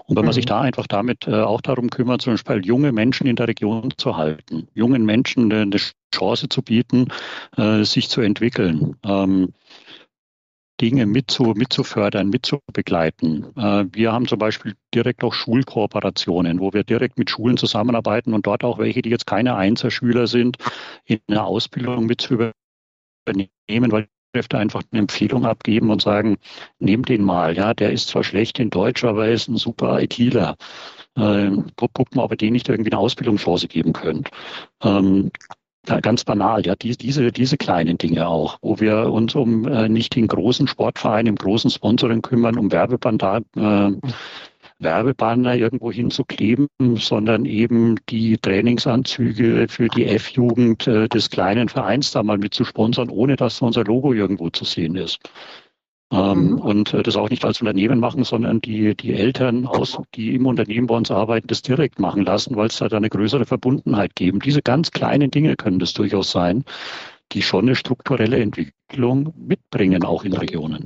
Und 0.07 0.17
wenn 0.17 0.25
man 0.25 0.27
mhm. 0.27 0.33
sich 0.33 0.47
da 0.47 0.63
einfach 0.63 0.87
damit 0.87 1.27
äh, 1.29 1.35
auch 1.35 1.61
darum 1.61 1.91
kümmert, 1.91 2.23
zum 2.23 2.35
Beispiel 2.35 2.65
junge 2.65 2.93
Menschen 2.93 3.27
in 3.27 3.37
der 3.37 3.49
Region 3.49 3.93
zu 3.99 4.17
halten, 4.17 4.69
jungen 4.73 5.05
Menschen 5.05 5.53
eine 5.53 5.77
Chance 6.15 6.49
zu 6.49 6.63
bieten, 6.63 7.09
äh, 7.59 7.85
sich 7.85 8.09
zu 8.09 8.23
entwickeln. 8.23 8.97
Ähm, 9.05 9.53
Dinge 10.81 11.07
mitzu, 11.07 11.55
mitzufördern, 11.57 12.29
mitzubegleiten. 12.29 13.57
Äh, 13.57 13.87
wir 13.93 14.13
haben 14.13 14.27
zum 14.27 14.39
Beispiel 14.39 14.75
direkt 14.95 15.23
auch 15.25 15.33
Schulkooperationen, 15.33 16.61
wo 16.61 16.73
wir 16.73 16.85
direkt 16.85 17.19
mit 17.19 17.31
Schulen 17.31 17.57
zusammenarbeiten 17.57 18.35
und 18.35 18.47
dort 18.47 18.65
auch 18.65 18.79
welche, 18.79 19.03
die 19.03 19.11
jetzt 19.11 19.27
keine 19.27 19.57
Einzelschüler 19.57 20.27
sind, 20.27 20.59
in 21.05 21.21
eine 21.29 21.45
Ausbildung 21.45 22.07
mit 22.07 22.21
zu 22.21 22.35
übernehmen, 22.35 23.93
weil 23.93 24.09
Kräfte 24.35 24.59
einfach 24.59 24.83
eine 24.91 25.01
Empfehlung 25.01 25.47
abgeben 25.47 25.91
und 25.91 26.03
sagen, 26.03 26.39
nehmt 26.81 27.09
den 27.09 27.23
mal, 27.23 27.57
ja, 27.57 27.73
der 27.73 27.93
ist 27.93 28.09
zwar 28.09 28.25
schlecht 28.25 28.59
in 28.59 28.69
Deutsch, 28.69 29.05
aber 29.05 29.27
er 29.27 29.33
ist 29.33 29.49
ein 29.49 29.57
super 29.57 30.03
ITler. 30.03 30.57
Ähm, 31.17 31.67
mal, 32.15 32.25
ob 32.25 32.33
ihr 32.33 32.37
den 32.37 32.53
nicht 32.53 32.69
irgendwie 32.69 32.91
eine 32.91 32.99
Ausbildungschance 32.99 33.69
geben 33.69 33.93
könnt. 33.93 34.31
Ähm, 34.83 35.31
ganz 35.85 36.25
banal, 36.25 36.65
ja, 36.67 36.75
die, 36.77 36.97
diese, 36.97 37.31
diese 37.33 37.57
kleinen 37.57 37.99
Dinge 37.99 38.27
auch, 38.27 38.59
wo 38.63 38.81
wir 38.81 39.13
uns 39.13 39.35
um 39.35 39.67
äh, 39.67 39.89
nicht 39.89 40.15
den 40.17 40.27
großen 40.27 40.67
Sportverein, 40.67 41.27
im 41.27 41.37
großen 41.37 41.71
Sponsoring 41.71 42.23
kümmern, 42.23 42.59
um 42.59 42.73
Werbebandal, 42.73 43.43
äh, 43.57 43.93
Werbebanner 44.79 45.55
irgendwo 45.55 45.93
hinzukleben, 45.93 46.69
sondern 46.97 47.45
eben 47.47 47.97
die 48.09 48.37
Trainingsanzüge 48.39 49.67
für 49.69 49.89
die 49.89 50.07
F-Jugend 50.07 50.87
äh, 50.87 51.09
des 51.09 51.31
kleinen 51.31 51.69
Vereins 51.69 52.11
da 52.11 52.23
mal 52.23 52.39
mit 52.39 52.55
zu 52.55 52.65
sponsern, 52.65 53.09
ohne 53.09 53.37
dass 53.37 53.63
unser 53.63 53.85
Logo 53.85 54.13
irgendwo 54.13 54.51
zu 54.51 54.65
sehen 54.65 54.97
ist. 54.97 55.19
Ähm, 56.15 56.51
mhm. 56.51 56.59
Und 56.59 56.95
äh, 56.95 57.03
das 57.03 57.17
auch 57.17 57.29
nicht 57.29 57.45
als 57.45 57.61
Unternehmen 57.61 57.99
machen, 57.99 58.23
sondern 58.23 58.61
die, 58.61 58.95
die 58.95 59.15
Eltern, 59.15 59.67
aus, 59.67 59.99
die 60.15 60.35
im 60.35 60.47
Unternehmen 60.47 60.87
bei 60.87 60.97
uns 60.97 61.11
arbeiten, 61.11 61.49
das 61.49 61.63
direkt 61.63 61.99
machen 61.99 62.25
lassen, 62.25 62.55
weil 62.55 62.69
es 62.69 62.77
da 62.77 62.87
eine 62.87 63.11
größere 63.11 63.47
Verbundenheit 63.47 64.15
geben. 64.15 64.39
Diese 64.39 64.63
ganz 64.63 64.93
kleinen 64.93 65.31
Dinge 65.33 65.57
können 65.57 65.81
das 65.81 65.93
durchaus 65.93 66.31
sein, 66.31 66.65
die 67.33 67.43
schon 67.43 67.65
eine 67.65 67.75
strukturelle 67.75 68.39
Entwicklung 68.39 69.35
mitbringen, 69.37 70.05
auch 70.05 70.25
in 70.25 70.35
Regionen. 70.35 70.85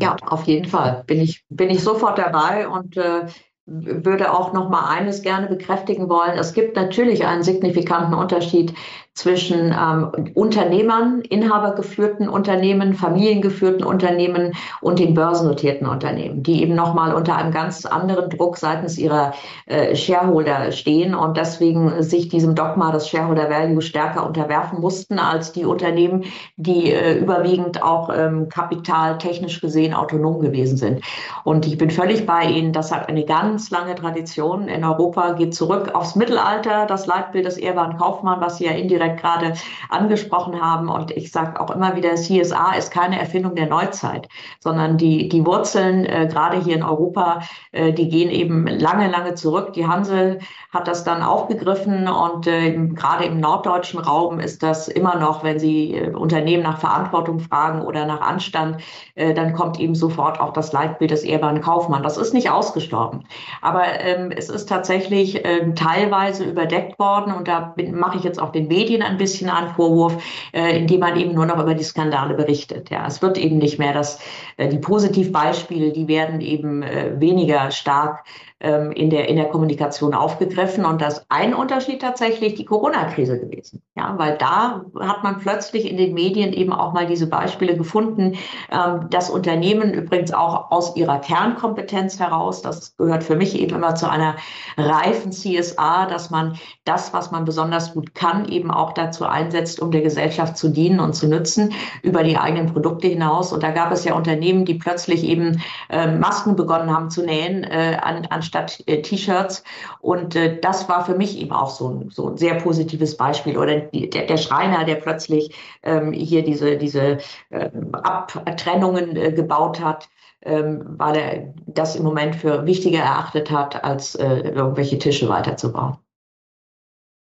Ja, 0.00 0.16
auf 0.26 0.44
jeden 0.44 0.68
Fall 0.68 1.04
bin 1.06 1.20
ich, 1.20 1.44
bin 1.48 1.70
ich 1.70 1.80
sofort 1.82 2.18
dabei 2.18 2.66
und 2.66 2.96
äh, 2.96 3.26
würde 3.66 4.32
auch 4.32 4.52
noch 4.52 4.68
mal 4.68 4.88
eines 4.88 5.22
gerne 5.22 5.46
bekräftigen 5.46 6.08
wollen. 6.08 6.36
Es 6.36 6.54
gibt 6.54 6.74
natürlich 6.74 7.24
einen 7.24 7.44
signifikanten 7.44 8.14
Unterschied 8.14 8.74
zwischen 9.14 9.74
ähm, 9.78 10.32
Unternehmern, 10.34 11.20
inhabergeführten 11.20 12.30
Unternehmen, 12.30 12.94
familiengeführten 12.94 13.84
Unternehmen 13.84 14.54
und 14.80 14.98
den 14.98 15.12
börsennotierten 15.12 15.86
Unternehmen, 15.86 16.42
die 16.42 16.62
eben 16.62 16.74
nochmal 16.74 17.14
unter 17.14 17.36
einem 17.36 17.52
ganz 17.52 17.84
anderen 17.84 18.30
Druck 18.30 18.56
seitens 18.56 18.96
ihrer 18.96 19.34
äh, 19.66 19.94
Shareholder 19.94 20.72
stehen 20.72 21.14
und 21.14 21.36
deswegen 21.36 22.02
sich 22.02 22.30
diesem 22.30 22.54
Dogma 22.54 22.90
des 22.90 23.06
Shareholder 23.06 23.50
Value 23.50 23.82
stärker 23.82 24.26
unterwerfen 24.26 24.80
mussten 24.80 25.18
als 25.18 25.52
die 25.52 25.66
Unternehmen, 25.66 26.24
die 26.56 26.90
äh, 26.90 27.18
überwiegend 27.18 27.82
auch 27.82 28.08
ähm, 28.14 28.48
kapitaltechnisch 28.48 29.60
gesehen 29.60 29.92
autonom 29.92 30.40
gewesen 30.40 30.78
sind. 30.78 31.04
Und 31.44 31.66
ich 31.66 31.76
bin 31.76 31.90
völlig 31.90 32.24
bei 32.24 32.44
Ihnen, 32.44 32.72
das 32.72 32.90
hat 32.90 33.10
eine 33.10 33.26
ganz 33.26 33.70
lange 33.70 33.94
Tradition 33.94 34.68
in 34.68 34.84
Europa, 34.84 35.32
geht 35.32 35.54
zurück 35.54 35.94
aufs 35.94 36.16
Mittelalter, 36.16 36.86
das 36.86 37.06
Leitbild 37.06 37.44
des 37.44 37.58
ehrbaren 37.58 37.98
Kaufmann, 37.98 38.40
was 38.40 38.56
Sie 38.56 38.64
ja 38.64 38.72
indirekt 38.72 39.01
direkt 39.02 39.20
gerade 39.20 39.54
angesprochen 39.88 40.60
haben. 40.60 40.88
Und 40.88 41.10
ich 41.10 41.30
sage 41.30 41.60
auch 41.60 41.70
immer 41.70 41.96
wieder, 41.96 42.14
CSA 42.14 42.74
ist 42.74 42.92
keine 42.92 43.18
Erfindung 43.18 43.54
der 43.54 43.66
Neuzeit, 43.66 44.28
sondern 44.60 44.96
die, 44.96 45.28
die 45.28 45.44
Wurzeln, 45.44 46.04
äh, 46.04 46.28
gerade 46.30 46.62
hier 46.62 46.76
in 46.76 46.82
Europa, 46.82 47.42
äh, 47.72 47.92
die 47.92 48.08
gehen 48.08 48.30
eben 48.30 48.66
lange, 48.66 49.08
lange 49.08 49.34
zurück. 49.34 49.72
Die 49.72 49.86
Hansel 49.86 50.38
hat 50.72 50.88
das 50.88 51.04
dann 51.04 51.22
aufgegriffen 51.22 52.08
und 52.08 52.46
äh, 52.46 52.72
gerade 52.94 53.24
im 53.24 53.40
norddeutschen 53.40 54.00
Raum 54.00 54.40
ist 54.40 54.62
das 54.62 54.88
immer 54.88 55.16
noch, 55.16 55.44
wenn 55.44 55.58
Sie 55.58 55.94
äh, 55.94 56.10
Unternehmen 56.10 56.62
nach 56.62 56.78
Verantwortung 56.78 57.40
fragen 57.40 57.82
oder 57.82 58.06
nach 58.06 58.22
Anstand, 58.22 58.78
äh, 59.14 59.34
dann 59.34 59.52
kommt 59.52 59.78
eben 59.78 59.94
sofort 59.94 60.40
auch 60.40 60.54
das 60.54 60.72
Leitbild 60.72 61.10
des 61.10 61.24
ehrbaren 61.24 61.60
Kaufmann. 61.60 62.02
Das 62.02 62.16
ist 62.16 62.32
nicht 62.32 62.50
ausgestorben, 62.50 63.24
aber 63.60 63.84
ähm, 64.00 64.32
es 64.34 64.48
ist 64.48 64.66
tatsächlich 64.66 65.44
äh, 65.44 65.74
teilweise 65.74 66.44
überdeckt 66.44 66.98
worden 66.98 67.34
und 67.34 67.48
da 67.48 67.74
mache 67.92 68.16
ich 68.16 68.24
jetzt 68.24 68.40
auch 68.40 68.50
den 68.50 68.68
Medien 68.68 69.02
ein 69.02 69.18
bisschen 69.18 69.50
einen 69.50 69.74
Vorwurf, 69.74 70.16
äh, 70.54 70.78
indem 70.78 71.00
man 71.00 71.16
eben 71.18 71.34
nur 71.34 71.44
noch 71.44 71.60
über 71.60 71.74
die 71.74 71.84
Skandale 71.84 72.32
berichtet. 72.32 72.88
Ja, 72.88 73.06
es 73.06 73.20
wird 73.20 73.36
eben 73.36 73.58
nicht 73.58 73.78
mehr 73.78 73.92
das, 73.92 74.20
äh, 74.56 74.68
die 74.68 74.78
Positivbeispiele, 74.78 75.92
die 75.92 76.08
werden 76.08 76.40
eben 76.40 76.82
äh, 76.82 77.20
weniger 77.20 77.70
stark 77.70 78.24
ähm, 78.62 78.92
in, 78.92 79.10
der, 79.10 79.28
in 79.28 79.36
der 79.36 79.46
Kommunikation 79.46 80.14
aufgegriffen. 80.14 80.84
Und 80.84 81.02
das 81.02 81.26
ein 81.28 81.52
Unterschied 81.52 82.00
tatsächlich 82.00 82.54
die 82.54 82.64
Corona-Krise 82.64 83.38
gewesen. 83.38 83.82
Ja, 83.94 84.14
weil 84.16 84.38
da 84.38 84.84
hat 85.00 85.22
man 85.22 85.38
plötzlich 85.38 85.90
in 85.90 85.96
den 85.96 86.14
Medien 86.14 86.52
eben 86.52 86.72
auch 86.72 86.92
mal 86.92 87.06
diese 87.06 87.26
Beispiele 87.26 87.76
gefunden, 87.76 88.38
ähm, 88.70 89.10
dass 89.10 89.28
Unternehmen 89.30 89.92
übrigens 89.92 90.32
auch 90.32 90.70
aus 90.70 90.96
ihrer 90.96 91.18
Kernkompetenz 91.18 92.18
heraus, 92.18 92.62
das 92.62 92.96
gehört 92.96 93.24
für 93.24 93.36
mich 93.36 93.58
eben 93.58 93.76
immer 93.76 93.94
zu 93.96 94.08
einer 94.08 94.36
reifen 94.76 95.32
CSA, 95.32 96.06
dass 96.06 96.30
man 96.30 96.56
das, 96.84 97.12
was 97.12 97.32
man 97.32 97.44
besonders 97.44 97.92
gut 97.92 98.14
kann, 98.14 98.48
eben 98.48 98.70
auch 98.70 98.92
dazu 98.92 99.26
einsetzt, 99.26 99.80
um 99.80 99.90
der 99.90 100.02
Gesellschaft 100.02 100.56
zu 100.56 100.68
dienen 100.68 101.00
und 101.00 101.14
zu 101.14 101.26
nützen 101.26 101.74
über 102.02 102.22
die 102.22 102.38
eigenen 102.38 102.72
Produkte 102.72 103.08
hinaus. 103.08 103.52
Und 103.52 103.62
da 103.62 103.72
gab 103.72 103.92
es 103.92 104.04
ja 104.04 104.14
Unternehmen, 104.14 104.64
die 104.64 104.74
plötzlich 104.74 105.24
eben 105.24 105.60
äh, 105.90 106.06
Masken 106.06 106.56
begonnen 106.56 106.94
haben 106.94 107.10
zu 107.10 107.24
nähen, 107.24 107.64
äh, 107.64 107.98
an, 108.00 108.26
anstatt 108.30 108.51
statt 108.52 108.82
äh, 108.86 109.00
T-Shirts. 109.00 109.64
Und 110.00 110.36
äh, 110.36 110.60
das 110.60 110.88
war 110.88 111.06
für 111.06 111.14
mich 111.14 111.38
eben 111.38 111.52
auch 111.52 111.70
so 111.70 111.88
ein, 111.88 112.10
so 112.10 112.28
ein 112.28 112.36
sehr 112.36 112.54
positives 112.56 113.16
Beispiel. 113.16 113.56
Oder 113.56 113.80
die, 113.80 114.10
der, 114.10 114.26
der, 114.26 114.36
Schreiner, 114.36 114.84
der 114.84 114.96
plötzlich 114.96 115.54
ähm, 115.82 116.12
hier 116.12 116.44
diese, 116.44 116.76
diese 116.76 117.18
ähm, 117.50 117.94
Abtrennungen 117.94 119.16
äh, 119.16 119.32
gebaut 119.32 119.80
hat. 119.80 120.08
Ähm, 120.44 120.82
weil 120.98 121.16
er 121.16 121.54
das 121.66 121.94
im 121.94 122.02
Moment 122.02 122.34
für 122.34 122.66
wichtiger 122.66 122.98
erachtet 122.98 123.52
hat, 123.52 123.84
als 123.84 124.16
äh, 124.16 124.40
irgendwelche 124.40 124.98
Tische 124.98 125.28
weiterzubauen. 125.28 125.98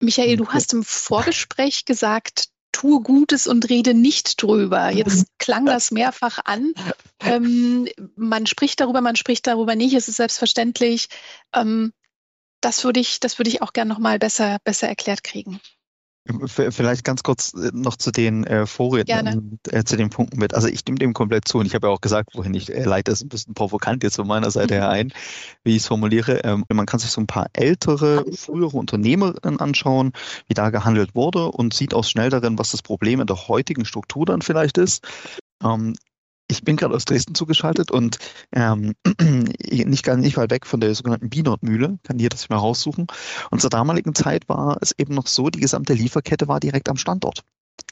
Michael, 0.01 0.35
du 0.35 0.49
hast 0.49 0.73
im 0.73 0.83
Vorgespräch 0.83 1.85
gesagt, 1.85 2.49
tue 2.75 3.01
Gutes 3.01 3.47
und 3.47 3.69
rede 3.69 3.93
nicht 3.93 4.41
drüber. 4.41 4.89
Jetzt 4.89 5.27
klang 5.39 5.65
das 5.65 5.91
mehrfach 5.91 6.39
an. 6.43 6.73
Ähm, 7.21 7.87
man 8.17 8.45
spricht 8.47 8.81
darüber, 8.81 8.99
man 8.99 9.15
spricht 9.15 9.47
darüber 9.47 9.75
nicht. 9.75 9.93
Es 9.93 10.09
ist 10.09 10.17
selbstverständlich. 10.17 11.07
Ähm, 11.53 11.93
das 12.59 12.83
würde 12.83 12.99
ich, 12.99 13.21
das 13.21 13.39
würde 13.39 13.49
ich 13.49 13.61
auch 13.61 13.71
gerne 13.71 13.93
noch 13.93 13.99
besser, 14.19 14.57
besser 14.65 14.89
erklärt 14.89 15.23
kriegen. 15.23 15.61
Vielleicht 16.47 17.03
ganz 17.03 17.21
kurz 17.21 17.53
äh, 17.53 17.69
noch 17.71 17.97
zu 17.97 18.11
den 18.11 18.45
äh, 18.45 18.65
Vorrednern, 18.65 19.59
äh, 19.69 19.83
zu 19.83 19.95
den 19.95 20.09
Punkten 20.09 20.39
mit. 20.39 20.55
Also 20.55 20.67
ich 20.67 20.83
nehme 20.85 20.97
dem 20.97 21.13
komplett 21.13 21.47
zu 21.47 21.59
und 21.59 21.67
ich 21.67 21.75
habe 21.75 21.87
ja 21.87 21.93
auch 21.93 22.01
gesagt, 22.01 22.31
wohin 22.33 22.55
ich 22.55 22.73
äh, 22.73 22.83
leite, 22.83 23.11
ist 23.11 23.21
ein 23.21 23.29
bisschen 23.29 23.53
provokant 23.53 24.01
jetzt 24.01 24.15
von 24.15 24.25
meiner 24.25 24.49
Seite 24.49 24.73
her 24.73 24.89
ein, 24.89 25.13
wie 25.63 25.75
ich 25.75 25.83
es 25.83 25.87
formuliere. 25.87 26.39
Ähm, 26.43 26.65
man 26.73 26.87
kann 26.87 26.99
sich 26.99 27.11
so 27.11 27.21
ein 27.21 27.27
paar 27.27 27.47
ältere, 27.53 28.25
frühere 28.33 28.75
Unternehmerinnen 28.75 29.59
anschauen, 29.59 30.13
wie 30.47 30.55
da 30.55 30.71
gehandelt 30.71 31.13
wurde 31.13 31.51
und 31.51 31.75
sieht 31.75 31.93
auch 31.93 32.03
schnell 32.03 32.31
darin, 32.31 32.57
was 32.57 32.71
das 32.71 32.81
Problem 32.81 33.21
in 33.21 33.27
der 33.27 33.47
heutigen 33.47 33.85
Struktur 33.85 34.25
dann 34.25 34.41
vielleicht 34.41 34.79
ist. 34.79 35.07
Ähm, 35.63 35.93
ich 36.47 36.63
bin 36.63 36.75
gerade 36.75 36.95
aus 36.95 37.05
Dresden 37.05 37.35
zugeschaltet 37.35 37.91
und 37.91 38.17
ähm, 38.51 38.93
nicht 39.69 40.03
gar 40.03 40.17
nicht 40.17 40.37
weit 40.37 40.51
weg 40.51 40.65
von 40.65 40.79
der 40.79 40.93
sogenannten 40.93 41.29
Binot-Mühle, 41.29 41.97
kann 42.03 42.19
hier 42.19 42.29
das 42.29 42.49
mal 42.49 42.57
raussuchen. 42.57 43.07
Und 43.51 43.61
zur 43.61 43.69
damaligen 43.69 44.13
Zeit 44.15 44.47
war 44.47 44.77
es 44.81 44.93
eben 44.97 45.15
noch 45.15 45.27
so, 45.27 45.49
die 45.49 45.59
gesamte 45.59 45.93
Lieferkette 45.93 46.47
war 46.47 46.59
direkt 46.59 46.89
am 46.89 46.97
Standort. 46.97 47.41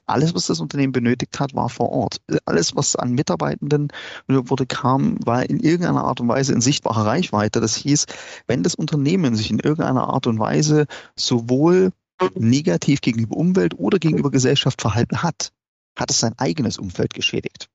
Alles, 0.05 0.35
was 0.35 0.47
das 0.47 0.59
Unternehmen 0.59 0.93
benötigt 0.93 1.39
hat, 1.39 1.55
war 1.55 1.69
vor 1.69 1.89
Ort. 1.89 2.21
Alles, 2.45 2.75
was 2.75 2.95
an 2.95 3.13
Mitarbeitenden 3.13 3.89
wurde, 4.27 4.65
kam, 4.65 5.17
war 5.25 5.49
in 5.49 5.59
irgendeiner 5.59 6.03
Art 6.03 6.19
und 6.19 6.27
Weise 6.27 6.53
in 6.53 6.61
sichtbarer 6.61 7.05
Reichweite. 7.05 7.61
Das 7.61 7.75
hieß, 7.75 8.05
wenn 8.47 8.63
das 8.63 8.75
Unternehmen 8.75 9.35
sich 9.35 9.49
in 9.49 9.59
irgendeiner 9.59 10.09
Art 10.09 10.27
und 10.27 10.39
Weise 10.39 10.87
sowohl 11.15 11.91
negativ 12.35 13.01
gegenüber 13.01 13.37
Umwelt 13.37 13.77
oder 13.77 13.99
gegenüber 13.99 14.31
Gesellschaft 14.31 14.81
verhalten 14.81 15.23
hat, 15.23 15.51
hat 15.97 16.11
es 16.11 16.19
sein 16.19 16.33
eigenes 16.37 16.77
Umfeld 16.77 17.13
geschädigt. 17.13 17.69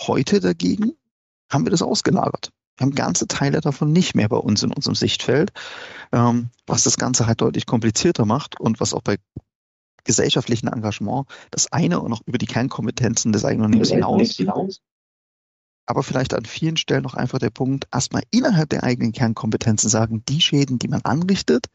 Heute 0.00 0.40
dagegen 0.40 0.92
haben 1.50 1.64
wir 1.64 1.70
das 1.70 1.82
ausgelagert. 1.82 2.50
Wir 2.76 2.86
haben 2.86 2.94
ganze 2.94 3.26
Teile 3.26 3.60
davon 3.60 3.92
nicht 3.92 4.14
mehr 4.14 4.28
bei 4.28 4.36
uns 4.36 4.62
in 4.62 4.72
unserem 4.72 4.94
Sichtfeld, 4.94 5.52
ähm, 6.12 6.50
was 6.66 6.84
das 6.84 6.96
Ganze 6.96 7.26
halt 7.26 7.40
deutlich 7.40 7.66
komplizierter 7.66 8.24
macht 8.24 8.58
und 8.58 8.80
was 8.80 8.94
auch 8.94 9.02
bei 9.02 9.18
gesellschaftlichen 10.04 10.68
Engagement 10.68 11.26
das 11.50 11.70
eine 11.70 12.00
und 12.00 12.12
auch 12.12 12.22
über 12.26 12.38
die 12.38 12.46
Kernkompetenzen 12.46 13.32
des 13.32 13.44
eigenen 13.44 13.74
Unternehmens 13.74 14.36
hinaus. 14.36 14.80
Aber 15.86 16.02
vielleicht 16.02 16.34
an 16.34 16.44
vielen 16.44 16.76
Stellen 16.76 17.02
noch 17.02 17.14
einfach 17.14 17.38
der 17.38 17.50
Punkt, 17.50 17.86
erstmal 17.92 18.22
innerhalb 18.30 18.70
der 18.70 18.84
eigenen 18.84 19.12
Kernkompetenzen 19.12 19.90
sagen, 19.90 20.24
die 20.28 20.40
Schäden, 20.40 20.78
die 20.78 20.88
man 20.88 21.02
anrichtet, 21.02 21.66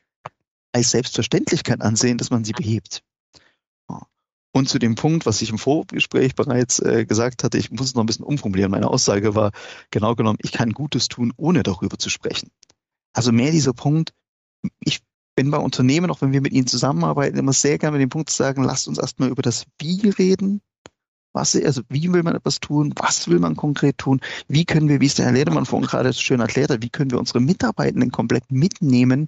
als 0.71 0.91
Selbstverständlichkeit 0.91 1.82
ansehen, 1.82 2.17
dass 2.17 2.30
man 2.30 2.43
sie 2.43 2.53
behebt. 2.53 3.03
Und 4.58 4.67
zu 4.67 4.80
dem 4.80 4.96
Punkt, 4.96 5.28
was 5.28 5.43
ich 5.43 5.52
im 5.52 5.60
Vorgespräch 5.60 6.34
bereits 6.34 6.80
äh, 6.80 7.06
gesagt 7.06 7.43
hatte, 7.43 7.60
ich 7.60 7.70
muss 7.70 7.89
es 7.89 7.93
noch 7.93 8.02
ein 8.02 8.08
bisschen 8.08 8.26
umformulieren. 8.26 8.72
Meine 8.72 8.89
Aussage 8.89 9.36
war 9.36 9.52
genau 9.91 10.15
genommen, 10.15 10.39
ich 10.41 10.52
kann 10.52 10.72
Gutes 10.72 11.10
tun, 11.10 11.32
ohne 11.38 11.62
darüber 11.62 12.00
zu 12.00 12.10
sprechen. 12.10 12.50
Also 13.13 13.32
mehr 13.32 13.52
dieser 13.52 13.74
Punkt, 13.74 14.15
ich 14.80 15.02
bin 15.36 15.52
bei 15.52 15.60
Unternehmen, 15.60 16.10
auch 16.10 16.22
wenn 16.22 16.32
wir 16.32 16.41
mit 16.41 16.54
ihnen 16.54 16.65
zusammenarbeiten, 16.65 17.38
immer 17.38 17.54
sehr 17.54 17.78
gerne 17.78 17.98
mit 17.98 18.02
dem 18.02 18.10
Punkt 18.10 18.32
zu 18.32 18.36
sagen, 18.36 18.63
lasst 18.63 18.88
uns 18.88 18.98
erstmal 18.98 19.30
über 19.30 19.43
das 19.43 19.65
Wie 19.78 20.10
reden. 20.10 20.62
Was, 21.34 21.56
also 21.56 21.84
wie 21.89 22.12
will 22.12 22.24
man 22.24 22.34
etwas 22.34 22.60
tun? 22.60 22.96
Was 22.96 23.28
will 23.28 23.38
man 23.38 23.56
konkret 23.56 24.00
tun? 24.00 24.22
Wie 24.48 24.65
können 24.65 24.89
wir, 24.89 25.02
wie 25.02 25.06
es 25.06 25.13
der 25.13 25.26
Herr 25.26 25.34
Ledermann 25.34 25.67
vorhin 25.67 25.88
gerade 25.88 26.12
schön 26.13 26.39
erklärt 26.39 26.72
hat, 26.72 26.82
wie 26.82 26.89
können 26.89 27.12
wir 27.12 27.20
unsere 27.20 27.41
Mitarbeitenden 27.41 28.10
komplett 28.10 28.52
mitnehmen 28.52 29.28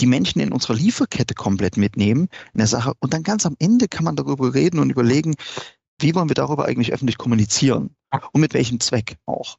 die 0.00 0.06
Menschen 0.06 0.40
in 0.40 0.52
unserer 0.52 0.74
Lieferkette 0.74 1.34
komplett 1.34 1.76
mitnehmen 1.76 2.28
in 2.52 2.58
der 2.58 2.66
Sache. 2.66 2.92
Und 3.00 3.14
dann 3.14 3.22
ganz 3.22 3.46
am 3.46 3.56
Ende 3.58 3.88
kann 3.88 4.04
man 4.04 4.16
darüber 4.16 4.54
reden 4.54 4.78
und 4.78 4.90
überlegen, 4.90 5.34
wie 5.98 6.14
wollen 6.14 6.28
wir 6.28 6.34
darüber 6.34 6.66
eigentlich 6.66 6.92
öffentlich 6.92 7.18
kommunizieren 7.18 7.96
und 8.32 8.40
mit 8.40 8.54
welchem 8.54 8.80
Zweck 8.80 9.16
auch. 9.26 9.56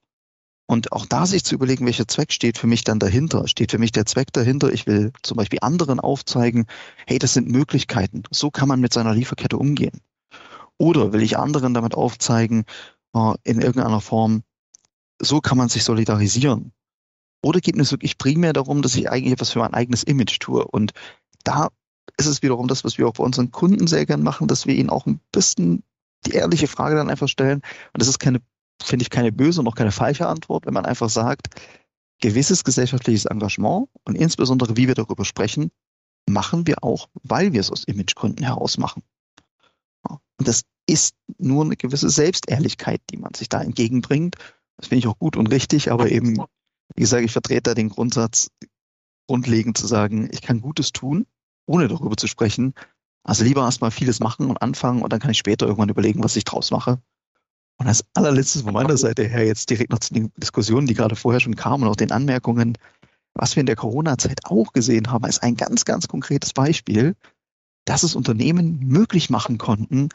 Und 0.69 0.91
auch 0.91 1.05
da 1.05 1.25
sich 1.25 1.45
zu 1.45 1.55
überlegen, 1.55 1.85
welcher 1.85 2.09
Zweck 2.09 2.33
steht 2.33 2.57
für 2.57 2.67
mich 2.67 2.83
dann 2.83 2.99
dahinter. 2.99 3.47
Steht 3.47 3.71
für 3.71 3.77
mich 3.77 3.93
der 3.93 4.05
Zweck 4.05 4.33
dahinter, 4.33 4.71
ich 4.71 4.85
will 4.85 5.13
zum 5.23 5.37
Beispiel 5.37 5.59
anderen 5.61 6.01
aufzeigen, 6.01 6.65
hey, 7.07 7.19
das 7.19 7.33
sind 7.33 7.49
Möglichkeiten. 7.49 8.23
So 8.31 8.51
kann 8.51 8.67
man 8.67 8.81
mit 8.81 8.93
seiner 8.93 9.13
Lieferkette 9.13 9.57
umgehen. 9.57 10.01
Oder 10.77 11.13
will 11.13 11.21
ich 11.21 11.37
anderen 11.37 11.73
damit 11.73 11.95
aufzeigen, 11.95 12.65
äh, 13.13 13.33
in 13.43 13.61
irgendeiner 13.61 14.01
Form, 14.01 14.43
so 15.19 15.39
kann 15.39 15.57
man 15.57 15.69
sich 15.69 15.85
solidarisieren. 15.85 16.73
Oder 17.41 17.59
geht 17.59 17.77
es 17.77 17.91
wirklich 17.91 18.17
primär 18.17 18.53
darum, 18.53 18.81
dass 18.81 18.95
ich 18.95 19.09
eigentlich 19.09 19.33
etwas 19.33 19.51
für 19.51 19.59
mein 19.59 19.73
eigenes 19.73 20.03
Image 20.03 20.39
tue? 20.39 20.65
Und 20.65 20.91
da 21.43 21.69
ist 22.17 22.25
es 22.25 22.41
wiederum 22.41 22.67
das, 22.67 22.83
was 22.83 22.97
wir 22.97 23.07
auch 23.07 23.13
bei 23.13 23.23
unseren 23.23 23.51
Kunden 23.51 23.87
sehr 23.87 24.05
gern 24.05 24.23
machen, 24.23 24.47
dass 24.47 24.65
wir 24.65 24.75
ihnen 24.75 24.89
auch 24.89 25.05
ein 25.05 25.19
bisschen 25.31 25.83
die 26.25 26.31
ehrliche 26.31 26.67
Frage 26.67 26.95
dann 26.95 27.09
einfach 27.09 27.27
stellen. 27.27 27.61
Und 27.93 28.01
das 28.01 28.07
ist 28.07 28.19
keine, 28.19 28.41
finde 28.81 29.03
ich, 29.03 29.09
keine 29.09 29.31
böse 29.31 29.61
und 29.61 29.65
noch 29.65 29.75
keine 29.75 29.91
falsche 29.91 30.27
Antwort, 30.27 30.65
wenn 30.65 30.73
man 30.73 30.85
einfach 30.85 31.09
sagt, 31.09 31.47
gewisses 32.19 32.63
gesellschaftliches 32.63 33.25
Engagement 33.25 33.87
und 34.03 34.15
insbesondere, 34.15 34.75
wie 34.75 34.87
wir 34.87 34.95
darüber 34.95 35.25
sprechen, 35.25 35.71
machen 36.27 36.65
wir 36.67 36.83
auch, 36.83 37.09
weil 37.23 37.53
wir 37.53 37.61
es 37.61 37.71
aus 37.71 37.83
Imagegründen 37.83 38.43
heraus 38.43 38.77
machen. 38.77 39.03
Und 40.03 40.47
das 40.47 40.63
ist 40.87 41.15
nur 41.37 41.65
eine 41.65 41.75
gewisse 41.75 42.09
Selbstehrlichkeit, 42.09 43.01
die 43.11 43.17
man 43.17 43.33
sich 43.33 43.49
da 43.49 43.61
entgegenbringt. 43.61 44.35
Das 44.77 44.87
finde 44.87 44.99
ich 44.99 45.07
auch 45.07 45.19
gut 45.19 45.35
und 45.35 45.47
richtig, 45.47 45.91
aber 45.91 46.09
eben, 46.11 46.43
wie 46.95 47.01
gesagt, 47.01 47.23
ich 47.23 47.31
vertrete 47.31 47.63
da 47.63 47.73
den 47.73 47.89
Grundsatz, 47.89 48.49
grundlegend 49.27 49.77
zu 49.77 49.87
sagen, 49.87 50.29
ich 50.31 50.41
kann 50.41 50.61
Gutes 50.61 50.91
tun, 50.91 51.25
ohne 51.65 51.87
darüber 51.87 52.15
zu 52.15 52.27
sprechen. 52.27 52.73
Also 53.23 53.43
lieber 53.43 53.61
erstmal 53.61 53.91
vieles 53.91 54.19
machen 54.19 54.49
und 54.49 54.61
anfangen 54.61 55.01
und 55.01 55.11
dann 55.11 55.19
kann 55.19 55.31
ich 55.31 55.37
später 55.37 55.65
irgendwann 55.65 55.89
überlegen, 55.89 56.23
was 56.23 56.37
ich 56.37 56.45
draus 56.45 56.71
mache. 56.71 57.01
Und 57.77 57.87
als 57.87 58.05
allerletztes 58.13 58.63
von 58.63 58.73
meiner 58.73 58.97
Seite 58.97 59.27
her 59.27 59.45
jetzt 59.45 59.69
direkt 59.69 59.91
noch 59.91 59.99
zu 59.99 60.13
den 60.13 60.31
Diskussionen, 60.37 60.87
die 60.87 60.93
gerade 60.93 61.15
vorher 61.15 61.41
schon 61.41 61.55
kamen 61.55 61.83
und 61.83 61.89
auch 61.89 61.95
den 61.95 62.11
Anmerkungen, 62.11 62.77
was 63.33 63.55
wir 63.55 63.61
in 63.61 63.67
der 63.67 63.75
Corona-Zeit 63.75 64.45
auch 64.45 64.73
gesehen 64.73 65.11
haben, 65.11 65.25
ist 65.25 65.43
ein 65.43 65.55
ganz, 65.55 65.85
ganz 65.85 66.07
konkretes 66.07 66.53
Beispiel, 66.53 67.15
dass 67.85 68.03
es 68.03 68.15
Unternehmen 68.15 68.79
möglich 68.79 69.29
machen 69.29 69.57
konnten, 69.57 70.09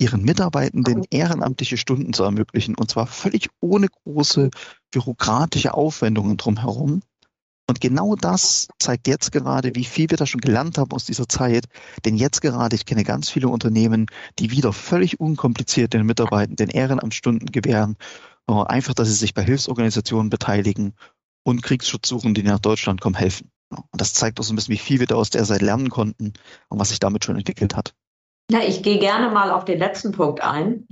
ihren 0.00 0.22
Mitarbeitenden 0.22 1.04
ehrenamtliche 1.10 1.76
Stunden 1.76 2.12
zu 2.12 2.24
ermöglichen. 2.24 2.74
Und 2.74 2.90
zwar 2.90 3.06
völlig 3.06 3.50
ohne 3.60 3.88
große 3.88 4.50
bürokratische 4.90 5.74
Aufwendungen 5.74 6.36
drumherum. 6.36 7.02
Und 7.68 7.80
genau 7.80 8.16
das 8.16 8.66
zeigt 8.80 9.06
jetzt 9.06 9.30
gerade, 9.30 9.76
wie 9.76 9.84
viel 9.84 10.10
wir 10.10 10.16
da 10.16 10.26
schon 10.26 10.40
gelernt 10.40 10.76
haben 10.78 10.90
aus 10.90 11.04
dieser 11.04 11.28
Zeit. 11.28 11.66
Denn 12.04 12.16
jetzt 12.16 12.40
gerade, 12.40 12.74
ich 12.74 12.84
kenne 12.84 13.04
ganz 13.04 13.30
viele 13.30 13.46
Unternehmen, 13.46 14.06
die 14.40 14.50
wieder 14.50 14.72
völlig 14.72 15.20
unkompliziert 15.20 15.92
den 15.92 16.04
Mitarbeitenden 16.06 16.68
Ehrenamtsstunden 16.68 17.52
gewähren. 17.52 17.96
Einfach, 18.48 18.94
dass 18.94 19.06
sie 19.06 19.14
sich 19.14 19.34
bei 19.34 19.44
Hilfsorganisationen 19.44 20.30
beteiligen 20.30 20.94
und 21.44 21.62
Kriegsschutzsuchenden, 21.62 22.34
die 22.34 22.42
nach 22.42 22.58
Deutschland 22.58 23.00
kommen, 23.00 23.14
helfen. 23.14 23.52
Und 23.70 24.00
das 24.00 24.14
zeigt 24.14 24.40
auch 24.40 24.44
so 24.44 24.52
ein 24.52 24.56
bisschen, 24.56 24.74
wie 24.74 24.78
viel 24.78 24.98
wir 24.98 25.06
da 25.06 25.14
aus 25.14 25.30
der 25.30 25.44
Zeit 25.44 25.62
lernen 25.62 25.90
konnten 25.90 26.32
und 26.68 26.78
was 26.80 26.88
sich 26.88 26.98
damit 26.98 27.24
schon 27.24 27.36
entwickelt 27.36 27.76
hat. 27.76 27.94
Ja, 28.50 28.58
ich 28.66 28.82
gehe 28.82 28.98
gerne 28.98 29.30
mal 29.30 29.50
auf 29.52 29.64
den 29.64 29.78
letzten 29.78 30.10
Punkt 30.10 30.42
ein, 30.42 30.86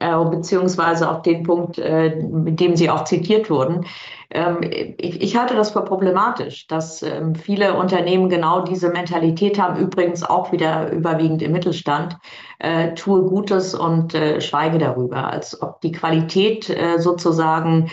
äh, 0.00 0.24
beziehungsweise 0.24 1.10
auf 1.10 1.20
den 1.20 1.42
Punkt, 1.42 1.78
äh, 1.78 2.16
mit 2.16 2.60
dem 2.60 2.76
Sie 2.76 2.88
auch 2.88 3.04
zitiert 3.04 3.50
wurden. 3.50 3.84
Ähm, 4.30 4.60
ich, 4.62 5.36
halte 5.36 5.54
das 5.54 5.70
für 5.70 5.82
problematisch, 5.82 6.66
dass 6.66 7.02
ähm, 7.02 7.34
viele 7.34 7.74
Unternehmen 7.74 8.28
genau 8.28 8.62
diese 8.62 8.90
Mentalität 8.90 9.60
haben, 9.60 9.78
übrigens 9.78 10.22
auch 10.22 10.52
wieder 10.52 10.90
überwiegend 10.90 11.42
im 11.42 11.52
Mittelstand, 11.52 12.16
äh, 12.58 12.94
tue 12.94 13.22
Gutes 13.22 13.74
und 13.74 14.14
äh, 14.14 14.40
schweige 14.40 14.78
darüber, 14.78 15.30
als 15.30 15.60
ob 15.60 15.80
die 15.82 15.92
Qualität 15.92 16.70
äh, 16.70 16.98
sozusagen 16.98 17.90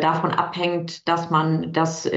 davon 0.00 0.30
abhängt, 0.30 1.08
dass 1.08 1.30
man 1.30 1.72
das 1.72 2.08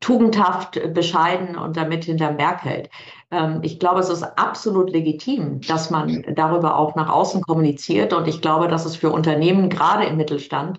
tugendhaft, 0.00 0.94
bescheiden 0.94 1.58
und 1.58 1.76
damit 1.76 2.04
hinterm 2.04 2.38
Berg 2.38 2.64
hält. 2.64 2.88
Ähm, 3.30 3.58
ich 3.62 3.78
glaube, 3.78 4.00
es 4.00 4.08
ist 4.08 4.22
absolut 4.22 4.90
legitim, 4.90 5.60
dass 5.60 5.90
man 5.90 6.24
darüber 6.34 6.78
auch 6.78 6.94
nach 6.94 7.10
außen 7.10 7.42
kommuniziert. 7.42 8.14
Und 8.14 8.28
ich 8.28 8.40
glaube, 8.40 8.68
dass 8.68 8.86
es 8.86 8.96
für 8.96 9.10
Unternehmen, 9.10 9.68
gerade 9.68 10.04
im 10.04 10.16
Mittelstand, 10.16 10.78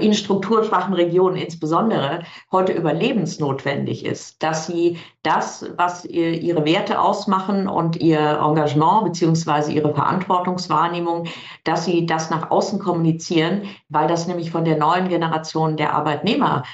in 0.00 0.14
strukturschwachen 0.14 0.94
Regionen 0.94 1.36
insbesondere, 1.42 2.22
heute 2.50 2.72
überlebensnotwendig 2.72 4.04
ist, 4.04 4.42
dass 4.42 4.66
sie 4.66 4.98
das, 5.22 5.70
was 5.76 6.04
ihre 6.04 6.64
Werte 6.64 7.00
ausmachen 7.00 7.68
und 7.68 7.96
ihr 7.96 8.40
Engagement 8.42 9.04
beziehungsweise 9.04 9.72
ihre 9.72 9.94
Verantwortungswahrnehmung, 9.94 11.26
dass 11.64 11.84
sie 11.84 12.06
das 12.06 12.30
nach 12.30 12.50
außen 12.50 12.78
kommunizieren, 12.78 13.62
weil 13.88 14.08
das 14.08 14.26
nämlich 14.26 14.50
von 14.50 14.64
der 14.64 14.76
neuen 14.76 15.08
Generation 15.08 15.76
der 15.76 15.94
Arbeitnehmer 15.94 16.64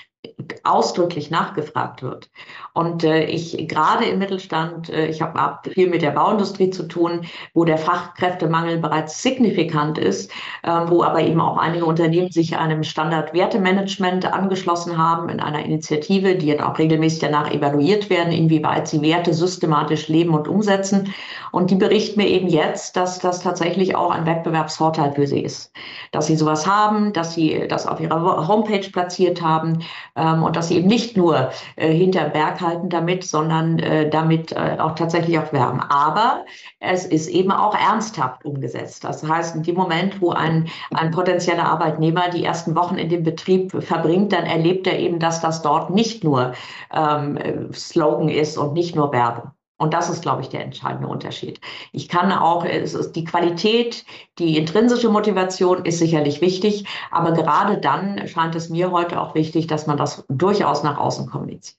ausdrücklich 0.64 1.30
nachgefragt 1.30 2.02
wird. 2.02 2.30
Und 2.74 3.04
äh, 3.04 3.24
ich 3.24 3.66
gerade 3.68 4.04
im 4.04 4.18
Mittelstand, 4.18 4.88
äh, 4.90 5.06
ich 5.06 5.22
habe 5.22 5.58
viel 5.72 5.88
mit 5.88 6.02
der 6.02 6.12
Bauindustrie 6.12 6.70
zu 6.70 6.84
tun, 6.84 7.22
wo 7.54 7.64
der 7.64 7.78
Fachkräftemangel 7.78 8.78
bereits 8.78 9.22
signifikant 9.22 9.98
ist, 9.98 10.30
äh, 10.62 10.70
wo 10.86 11.02
aber 11.02 11.20
eben 11.20 11.40
auch 11.40 11.56
einige 11.56 11.84
Unternehmen 11.84 12.30
sich 12.30 12.56
einem 12.56 12.82
Standardwertemanagement 12.84 14.32
angeschlossen 14.32 14.98
haben 14.98 15.28
in 15.28 15.40
einer 15.40 15.64
Initiative, 15.64 16.36
die 16.36 16.46
jetzt 16.46 16.62
auch 16.62 16.78
regelmäßig 16.78 17.20
danach 17.20 17.50
evaluiert 17.50 18.10
werden, 18.10 18.32
inwieweit 18.32 18.88
sie 18.88 19.02
Werte 19.02 19.34
systematisch 19.34 20.08
leben 20.08 20.34
und 20.34 20.48
umsetzen. 20.48 21.14
Und 21.50 21.70
die 21.70 21.76
berichten 21.76 22.20
mir 22.20 22.28
eben 22.28 22.48
jetzt, 22.48 22.96
dass 22.96 23.18
das 23.18 23.40
tatsächlich 23.40 23.96
auch 23.96 24.10
ein 24.10 24.26
Wettbewerbsvorteil 24.26 25.12
für 25.12 25.26
sie 25.26 25.40
ist, 25.40 25.72
dass 26.12 26.26
sie 26.26 26.36
sowas 26.36 26.66
haben, 26.66 27.12
dass 27.12 27.34
sie 27.34 27.66
das 27.68 27.86
auf 27.86 28.00
ihrer 28.00 28.46
Homepage 28.46 28.88
platziert 28.90 29.42
haben 29.42 29.80
ähm, 30.16 30.42
und 30.42 30.56
dass 30.56 30.68
sie 30.68 30.76
eben 30.76 30.88
nicht 30.88 31.16
nur 31.16 31.50
äh, 31.76 31.92
hinter 31.92 32.28
Berg 32.28 32.57
halten 32.60 32.88
damit, 32.88 33.24
sondern 33.24 33.78
äh, 33.78 34.08
damit 34.08 34.52
äh, 34.52 34.76
auch 34.78 34.94
tatsächlich 34.94 35.38
auch 35.38 35.52
werben. 35.52 35.80
Aber 35.80 36.44
es 36.80 37.06
ist 37.06 37.28
eben 37.28 37.50
auch 37.50 37.74
ernsthaft 37.74 38.44
umgesetzt. 38.44 39.04
Das 39.04 39.26
heißt, 39.26 39.56
in 39.56 39.62
dem 39.62 39.76
Moment, 39.76 40.20
wo 40.20 40.30
ein, 40.30 40.68
ein 40.92 41.10
potenzieller 41.10 41.64
Arbeitnehmer 41.64 42.28
die 42.30 42.44
ersten 42.44 42.74
Wochen 42.74 42.96
in 42.96 43.08
dem 43.08 43.22
Betrieb 43.22 43.72
verbringt, 43.82 44.32
dann 44.32 44.44
erlebt 44.44 44.86
er 44.86 44.98
eben, 44.98 45.18
dass 45.18 45.40
das 45.40 45.62
dort 45.62 45.90
nicht 45.90 46.24
nur 46.24 46.52
ähm, 46.92 47.38
Slogan 47.72 48.28
ist 48.28 48.56
und 48.58 48.72
nicht 48.72 48.96
nur 48.96 49.12
Werbung. 49.12 49.52
Und 49.78 49.94
das 49.94 50.10
ist, 50.10 50.22
glaube 50.22 50.42
ich, 50.42 50.48
der 50.48 50.64
entscheidende 50.64 51.06
Unterschied. 51.06 51.60
Ich 51.92 52.08
kann 52.08 52.32
auch, 52.32 52.66
die 52.66 53.24
Qualität, 53.24 54.04
die 54.38 54.58
intrinsische 54.58 55.08
Motivation 55.08 55.84
ist 55.84 56.00
sicherlich 56.00 56.40
wichtig, 56.40 56.84
aber 57.12 57.32
gerade 57.32 57.78
dann 57.78 58.26
scheint 58.26 58.56
es 58.56 58.70
mir 58.70 58.90
heute 58.90 59.20
auch 59.20 59.36
wichtig, 59.36 59.68
dass 59.68 59.86
man 59.86 59.96
das 59.96 60.24
durchaus 60.28 60.82
nach 60.82 60.98
außen 60.98 61.30
kommuniziert. 61.30 61.78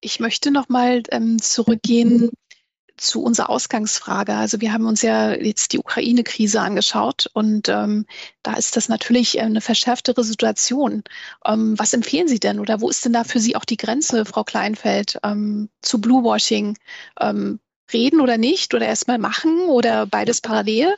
Ich 0.00 0.20
möchte 0.20 0.50
noch 0.50 0.68
mal 0.68 1.02
ähm, 1.10 1.40
zurückgehen 1.40 2.30
zu 2.96 3.22
unserer 3.22 3.50
Ausgangsfrage. 3.50 4.34
Also 4.34 4.60
wir 4.60 4.72
haben 4.72 4.86
uns 4.86 5.02
ja 5.02 5.32
jetzt 5.32 5.72
die 5.72 5.78
Ukraine-Krise 5.78 6.60
angeschaut 6.60 7.28
und 7.32 7.68
ähm, 7.68 8.06
da 8.42 8.54
ist 8.54 8.76
das 8.76 8.88
natürlich 8.88 9.38
äh, 9.38 9.42
eine 9.42 9.60
verschärftere 9.60 10.24
Situation. 10.24 11.04
Ähm, 11.44 11.78
was 11.78 11.92
empfehlen 11.92 12.28
Sie 12.28 12.40
denn 12.40 12.60
oder 12.60 12.80
wo 12.80 12.88
ist 12.90 13.04
denn 13.04 13.12
da 13.12 13.24
für 13.24 13.40
Sie 13.40 13.56
auch 13.56 13.64
die 13.64 13.76
Grenze, 13.76 14.24
Frau 14.24 14.44
Kleinfeld, 14.44 15.18
ähm, 15.22 15.68
zu 15.82 16.00
Bluewashing? 16.00 16.76
Ähm, 17.20 17.60
reden 17.92 18.20
oder 18.20 18.36
nicht 18.36 18.74
oder 18.74 18.86
erstmal 18.86 19.18
machen 19.18 19.60
oder 19.68 20.06
beides 20.06 20.40
parallel? 20.40 20.94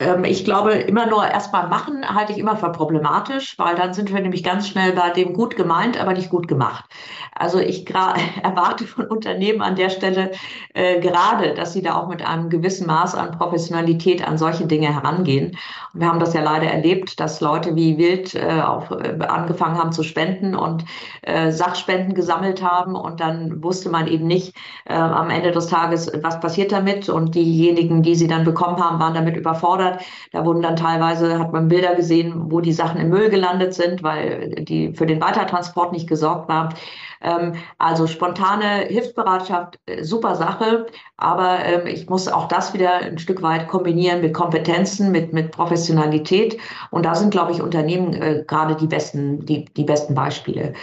Ähm, 0.00 0.24
ich 0.24 0.44
glaube, 0.44 0.72
immer 0.72 1.06
nur 1.06 1.24
erstmal 1.24 1.68
machen 1.68 2.04
halte 2.12 2.32
ich 2.32 2.38
immer 2.38 2.56
für 2.56 2.72
problematisch, 2.72 3.56
weil 3.58 3.76
dann 3.76 3.94
sind 3.94 4.12
wir 4.12 4.20
nämlich 4.20 4.42
ganz 4.42 4.68
schnell 4.68 4.92
bei 4.92 5.10
dem 5.10 5.32
gut 5.34 5.54
gemeint, 5.56 6.00
aber 6.00 6.14
nicht 6.14 6.30
gut 6.30 6.48
gemacht. 6.48 6.84
Also 7.32 7.60
ich 7.60 7.88
erwarte 8.42 8.86
von 8.86 9.06
Unternehmen 9.06 9.62
an 9.62 9.76
der 9.76 9.90
Stelle 9.90 10.32
äh, 10.74 11.00
gerade, 11.00 11.54
dass 11.54 11.72
sie 11.72 11.82
da 11.82 11.94
auch 11.94 12.08
mit 12.08 12.26
einem 12.26 12.50
gewissen 12.50 12.86
Maß 12.88 13.14
an 13.14 13.38
Professionalität 13.38 14.26
an 14.26 14.36
solche 14.36 14.66
Dinge 14.66 14.92
herangehen. 14.92 15.56
Und 15.92 16.00
wir 16.00 16.08
haben 16.08 16.18
das 16.18 16.34
ja 16.34 16.42
leider 16.42 16.66
erlebt, 16.66 17.20
dass 17.20 17.40
Leute 17.40 17.76
wie 17.76 17.96
wild 17.96 18.34
äh, 18.34 18.62
auch 18.62 18.90
äh, 18.90 19.16
angefangen 19.28 19.78
haben 19.78 19.92
zu 19.92 20.02
spenden 20.02 20.56
und 20.56 20.84
äh, 21.22 21.52
Sachspenden 21.52 22.14
gesammelt 22.14 22.62
haben 22.62 22.96
und 22.96 23.20
dann 23.20 23.62
wusste 23.62 23.90
man 23.90 24.08
eben 24.08 24.26
nicht 24.26 24.56
äh, 24.86 24.94
am 24.94 25.30
Ende 25.30 25.52
des 25.52 25.68
Tages, 25.68 26.10
was 26.22 26.40
passiert 26.40 26.72
damit 26.72 27.08
und 27.08 27.34
diejenigen, 27.36 28.02
die 28.02 28.16
sie 28.16 28.26
dann 28.26 28.44
bekommen 28.44 28.82
haben, 28.82 28.98
waren 28.98 29.14
damit 29.14 29.36
überfordert. 29.36 29.83
Da 30.32 30.44
wurden 30.44 30.62
dann 30.62 30.76
teilweise, 30.76 31.38
hat 31.38 31.52
man 31.52 31.68
Bilder 31.68 31.94
gesehen, 31.94 32.50
wo 32.50 32.60
die 32.60 32.72
Sachen 32.72 33.00
im 33.00 33.08
Müll 33.08 33.30
gelandet 33.30 33.74
sind, 33.74 34.02
weil 34.02 34.50
die 34.64 34.92
für 34.94 35.06
den 35.06 35.20
Weitertransport 35.20 35.92
nicht 35.92 36.08
gesorgt 36.08 36.48
war. 36.48 36.70
Ähm, 37.24 37.54
also 37.78 38.06
spontane 38.06 38.86
Hilfsbereitschaft, 38.88 39.80
äh, 39.86 40.04
super 40.04 40.34
Sache, 40.36 40.86
aber 41.16 41.64
ähm, 41.64 41.86
ich 41.86 42.08
muss 42.08 42.28
auch 42.28 42.48
das 42.48 42.74
wieder 42.74 42.96
ein 42.96 43.18
Stück 43.18 43.42
weit 43.42 43.68
kombinieren 43.68 44.20
mit 44.20 44.34
Kompetenzen, 44.34 45.10
mit, 45.10 45.32
mit 45.32 45.50
Professionalität. 45.50 46.58
Und 46.90 47.06
da 47.06 47.14
sind, 47.14 47.30
glaube 47.30 47.52
ich, 47.52 47.62
Unternehmen 47.62 48.12
äh, 48.14 48.44
gerade 48.46 48.76
die 48.76 48.86
besten, 48.86 49.44
die, 49.46 49.64
die 49.64 49.84
besten 49.84 50.14
Beispiele. 50.14 50.74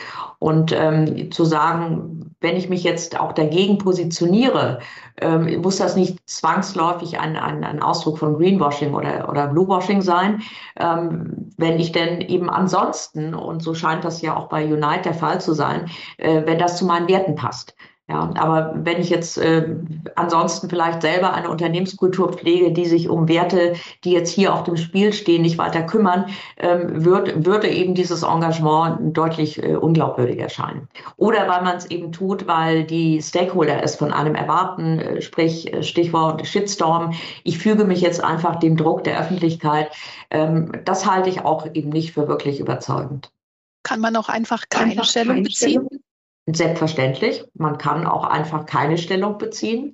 Und 0.42 0.72
ähm, 0.76 1.32
zu 1.32 1.46
sagen, 1.46 2.34
wenn 2.40 2.58
ich 2.58 2.68
mich 2.68 2.84
jetzt 2.84 3.20
auch 3.20 3.32
dagegen 3.32 3.78
positioniere, 3.78 4.80
ähm, 5.22 5.62
muss 5.62 5.78
das 5.78 5.96
nicht 5.96 6.18
zwangsläufig 6.28 7.20
ein, 7.20 7.38
ein, 7.38 7.64
ein 7.64 7.80
Ausdruck 7.80 8.18
von 8.18 8.40
Greenwashing 8.40 8.96
oder, 8.96 9.30
oder 9.30 9.46
Bluewashing 9.46 10.02
sein. 10.02 10.42
Ähm, 10.80 11.52
wenn 11.58 11.80
ich 11.80 11.92
denn 11.92 12.22
eben 12.22 12.50
ansonsten, 12.50 13.36
und 13.36 13.62
so 13.62 13.76
scheint 13.76 14.04
das 14.04 14.24
ja 14.24 14.36
auch 14.36 14.50
bei 14.50 14.66
Unite 14.66 15.04
der 15.04 15.14
Fall 15.14 15.40
zu 15.40 15.54
sein, 15.54 15.92
äh, 16.18 16.42
wenn 16.44 16.58
das 16.58 16.76
zu 16.78 16.86
meinen 16.86 17.08
Werten 17.08 17.36
passt. 17.36 17.76
Ja, 18.12 18.30
aber 18.36 18.74
wenn 18.76 19.00
ich 19.00 19.10
jetzt 19.10 19.38
äh, 19.38 19.74
ansonsten 20.18 20.68
vielleicht 20.70 21.02
selber 21.02 21.34
eine 21.34 21.50
Unternehmenskultur 21.50 22.34
pflege, 22.34 22.74
die 22.74 22.84
sich 22.84 23.08
um 23.08 23.30
Werte, 23.30 23.76
die 24.04 24.12
jetzt 24.12 24.32
hier 24.32 24.54
auf 24.54 24.64
dem 24.64 24.76
Spiel 24.76 25.14
stehen, 25.14 25.44
nicht 25.44 25.58
weiter 25.58 25.82
kümmern, 25.84 26.26
ähm, 26.58 27.06
wird, 27.06 27.46
würde 27.46 27.70
eben 27.70 27.96
dieses 27.96 28.24
Engagement 28.24 29.16
deutlich 29.16 29.64
äh, 29.64 29.78
unglaubwürdig 29.78 30.40
erscheinen. 30.40 30.90
Oder 31.16 31.48
weil 31.48 31.62
man 31.62 31.78
es 31.78 31.86
eben 31.86 32.12
tut, 32.12 32.48
weil 32.48 32.84
die 32.84 33.22
Stakeholder 33.22 33.82
es 33.82 33.96
von 33.96 34.12
einem 34.12 34.36
erwarten, 34.36 35.00
äh, 35.00 35.22
sprich 35.22 35.74
äh, 35.74 35.82
Stichwort 35.82 36.46
Shitstorm. 36.46 37.14
Ich 37.46 37.60
füge 37.60 37.86
mich 37.86 38.02
jetzt 38.02 38.22
einfach 38.22 38.58
dem 38.58 38.76
Druck 38.76 39.06
der 39.06 39.22
Öffentlichkeit. 39.22 39.90
Ähm, 40.32 40.74
das 40.84 41.10
halte 41.10 41.30
ich 41.30 41.46
auch 41.46 41.66
eben 41.74 41.92
nicht 41.92 42.12
für 42.12 42.28
wirklich 42.28 42.60
überzeugend. 42.60 43.32
Kann 43.84 44.02
man 44.02 44.18
auch 44.18 44.28
einfach 44.28 44.66
keine 44.70 44.92
einfach 44.92 45.06
Stellung 45.06 45.36
keine 45.36 45.44
beziehen? 45.44 45.86
Stellung? 45.86 46.02
Selbstverständlich, 46.48 47.44
man 47.54 47.78
kann 47.78 48.08
auch 48.08 48.26
einfach 48.26 48.66
keine 48.66 48.98
Stellung 48.98 49.38
beziehen. 49.38 49.94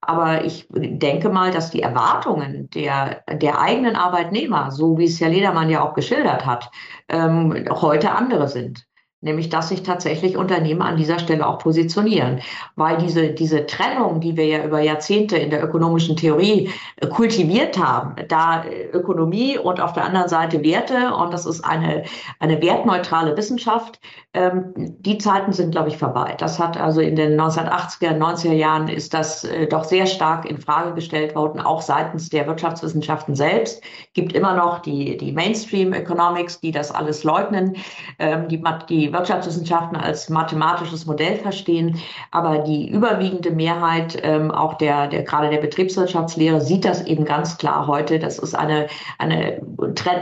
Aber 0.00 0.44
ich 0.44 0.66
denke 0.70 1.28
mal, 1.28 1.50
dass 1.50 1.70
die 1.70 1.82
Erwartungen 1.82 2.70
der, 2.70 3.24
der 3.30 3.60
eigenen 3.60 3.96
Arbeitnehmer, 3.96 4.70
so 4.70 4.96
wie 4.96 5.04
es 5.04 5.20
Herr 5.20 5.28
Ledermann 5.28 5.70
ja 5.70 5.82
auch 5.82 5.94
geschildert 5.94 6.46
hat, 6.46 6.70
ähm, 7.08 7.64
heute 7.68 8.12
andere 8.12 8.48
sind 8.48 8.87
nämlich 9.20 9.48
dass 9.48 9.70
sich 9.70 9.82
tatsächlich 9.82 10.36
Unternehmen 10.36 10.82
an 10.82 10.96
dieser 10.96 11.18
Stelle 11.18 11.46
auch 11.46 11.58
positionieren. 11.58 12.40
Weil 12.76 12.98
diese, 12.98 13.30
diese 13.30 13.66
Trennung, 13.66 14.20
die 14.20 14.36
wir 14.36 14.46
ja 14.46 14.64
über 14.64 14.80
Jahrzehnte 14.80 15.36
in 15.36 15.50
der 15.50 15.62
ökonomischen 15.62 16.16
Theorie 16.16 16.70
äh, 16.96 17.06
kultiviert 17.08 17.78
haben, 17.78 18.14
da 18.28 18.64
äh, 18.64 18.86
Ökonomie 18.92 19.58
und 19.58 19.80
auf 19.80 19.92
der 19.92 20.04
anderen 20.04 20.28
Seite 20.28 20.62
Werte, 20.62 21.14
und 21.14 21.32
das 21.32 21.46
ist 21.46 21.64
eine, 21.64 22.04
eine 22.38 22.62
wertneutrale 22.62 23.36
Wissenschaft, 23.36 24.00
ähm, 24.34 24.72
die 24.76 25.18
Zeiten 25.18 25.52
sind, 25.52 25.72
glaube 25.72 25.88
ich, 25.88 25.98
vorbei. 25.98 26.36
Das 26.38 26.60
hat 26.60 26.76
also 26.76 27.00
in 27.00 27.16
den 27.16 27.40
1980er, 27.40 28.16
90er 28.16 28.52
Jahren 28.52 28.86
ist 28.86 29.14
das 29.14 29.42
äh, 29.42 29.66
doch 29.66 29.82
sehr 29.82 30.06
stark 30.06 30.48
in 30.48 30.58
Frage 30.58 30.94
gestellt 30.94 31.34
worden, 31.34 31.60
auch 31.60 31.82
seitens 31.82 32.28
der 32.28 32.46
Wirtschaftswissenschaften 32.46 33.34
selbst. 33.34 33.82
Gibt 34.14 34.32
immer 34.32 34.54
noch 34.54 34.78
die, 34.78 35.16
die 35.16 35.32
Mainstream 35.32 35.92
Economics, 35.92 36.60
die 36.60 36.70
das 36.70 36.92
alles 36.92 37.24
leugnen, 37.24 37.76
ähm, 38.20 38.46
die, 38.48 38.62
die 38.88 39.07
Wirtschaftswissenschaften 39.12 39.96
als 39.96 40.28
mathematisches 40.28 41.06
Modell 41.06 41.36
verstehen. 41.36 41.98
Aber 42.30 42.58
die 42.58 42.88
überwiegende 42.88 43.50
Mehrheit 43.50 44.18
ähm, 44.22 44.50
auch 44.50 44.74
der, 44.74 45.08
der 45.08 45.22
gerade 45.22 45.50
der 45.50 45.58
Betriebswirtschaftslehre 45.58 46.60
sieht 46.60 46.84
das 46.84 47.04
eben 47.04 47.24
ganz 47.24 47.58
klar 47.58 47.86
heute. 47.86 48.18
Das 48.18 48.38
ist 48.38 48.54
eine, 48.54 48.88
eine 49.18 49.60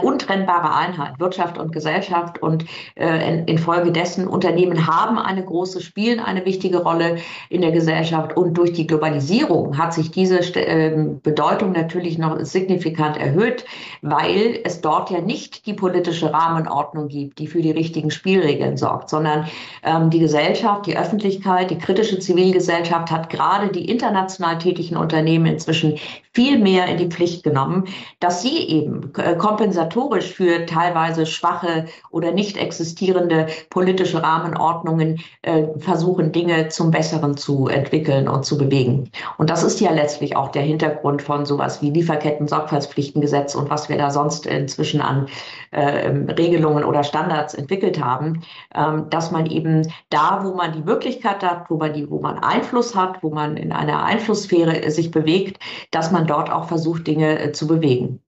untrennbare 0.01 0.73
Einheit, 0.73 1.19
Wirtschaft 1.19 1.57
und 1.57 1.71
Gesellschaft. 1.71 2.41
Und 2.41 2.65
äh, 2.95 3.43
infolgedessen 3.45 4.27
Unternehmen 4.27 4.87
haben 4.87 5.17
eine 5.17 5.43
große, 5.43 5.81
spielen 5.81 6.19
eine 6.19 6.45
wichtige 6.45 6.83
Rolle 6.83 7.17
in 7.49 7.61
der 7.61 7.71
Gesellschaft. 7.71 8.35
Und 8.37 8.57
durch 8.57 8.73
die 8.73 8.87
Globalisierung 8.87 9.77
hat 9.77 9.93
sich 9.93 10.11
diese 10.11 10.39
äh, 10.55 10.95
Bedeutung 11.23 11.71
natürlich 11.71 12.17
noch 12.17 12.39
signifikant 12.41 13.17
erhöht, 13.17 13.65
weil 14.01 14.59
es 14.63 14.81
dort 14.81 15.09
ja 15.09 15.21
nicht 15.21 15.65
die 15.65 15.73
politische 15.73 16.33
Rahmenordnung 16.33 17.07
gibt, 17.07 17.39
die 17.39 17.47
für 17.47 17.61
die 17.61 17.71
richtigen 17.71 18.11
Spielregeln 18.11 18.76
sorgt, 18.77 19.09
sondern 19.09 19.47
ähm, 19.83 20.09
die 20.09 20.19
Gesellschaft, 20.19 20.85
die 20.85 20.97
Öffentlichkeit, 20.97 21.71
die 21.71 21.77
kritische 21.77 22.19
Zivilgesellschaft 22.19 23.11
hat 23.11 23.29
gerade 23.29 23.69
die 23.69 23.89
international 23.89 24.57
tätigen 24.57 24.97
Unternehmen 24.97 25.45
inzwischen 25.45 25.97
viel 26.37 26.59
mehr 26.59 26.85
in 26.85 26.97
die 26.97 27.07
Pflicht 27.07 27.43
genommen, 27.43 27.85
dass 28.19 28.43
sie 28.43 28.67
eben 28.69 29.11
äh, 29.17 29.35
kompensatorisch 29.35 30.31
für 30.31 30.67
teilweise 30.67 31.25
schwache 31.25 31.85
oder 32.11 32.31
nicht 32.31 32.57
existierende 32.57 33.47
politische 33.71 34.21
Rahmenordnungen 34.21 35.19
äh, 35.41 35.63
versuchen, 35.79 36.31
Dinge 36.31 36.67
zum 36.67 36.91
Besseren 36.91 37.37
zu 37.37 37.67
entwickeln 37.69 38.27
und 38.27 38.45
zu 38.45 38.59
bewegen. 38.59 39.09
Und 39.39 39.49
das 39.49 39.63
ist 39.63 39.81
ja 39.81 39.91
letztlich 39.91 40.35
auch 40.35 40.49
der 40.49 40.61
Hintergrund 40.61 41.23
von 41.23 41.43
sowas 41.43 41.81
wie 41.81 41.89
Lieferketten-Sorgfaltspflichtengesetz 41.89 43.55
und 43.55 43.71
was 43.71 43.89
wir 43.89 43.97
da 43.97 44.11
sonst 44.11 44.45
inzwischen 44.45 45.01
an 45.01 45.27
äh, 45.71 46.09
Regelungen 46.37 46.83
oder 46.83 47.03
Standards 47.03 47.55
entwickelt 47.55 47.99
haben, 47.99 48.43
dass 48.69 49.31
man 49.31 49.45
eben 49.45 49.91
da, 50.09 50.43
wo 50.43 50.53
man 50.53 50.73
die 50.73 50.81
Möglichkeit 50.81 51.43
hat, 51.43 51.69
wo 51.69 51.77
man 51.77 51.93
die, 51.93 52.09
wo 52.09 52.19
man 52.19 52.37
Einfluss 52.39 52.95
hat, 52.95 53.23
wo 53.23 53.29
man 53.29 53.57
in 53.57 53.71
einer 53.71 54.03
Einflusssphäre 54.03 54.83
äh, 54.83 54.91
sich 54.91 55.11
bewegt, 55.11 55.61
dass 55.91 56.11
man 56.11 56.27
dort 56.27 56.49
auch 56.49 56.67
versucht, 56.67 57.07
Dinge 57.07 57.39
äh, 57.39 57.51
zu 57.51 57.67
bewegen. 57.67 58.21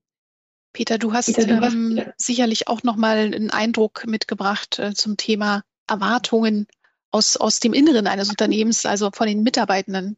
Peter, 0.72 0.98
du 0.98 1.12
hast, 1.12 1.26
Peter, 1.26 1.46
du 1.46 1.66
ähm, 1.66 2.00
sicherlich 2.16 2.68
auch 2.68 2.82
nochmal 2.82 3.18
einen 3.18 3.50
Eindruck 3.50 4.06
mitgebracht 4.06 4.78
äh, 4.78 4.94
zum 4.94 5.16
Thema 5.16 5.62
Erwartungen 5.88 6.66
aus, 7.10 7.36
aus 7.36 7.58
dem 7.60 7.72
Inneren 7.72 8.06
eines 8.06 8.30
Unternehmens, 8.30 8.86
also 8.86 9.10
von 9.12 9.26
den 9.26 9.42
Mitarbeitenden. 9.42 10.16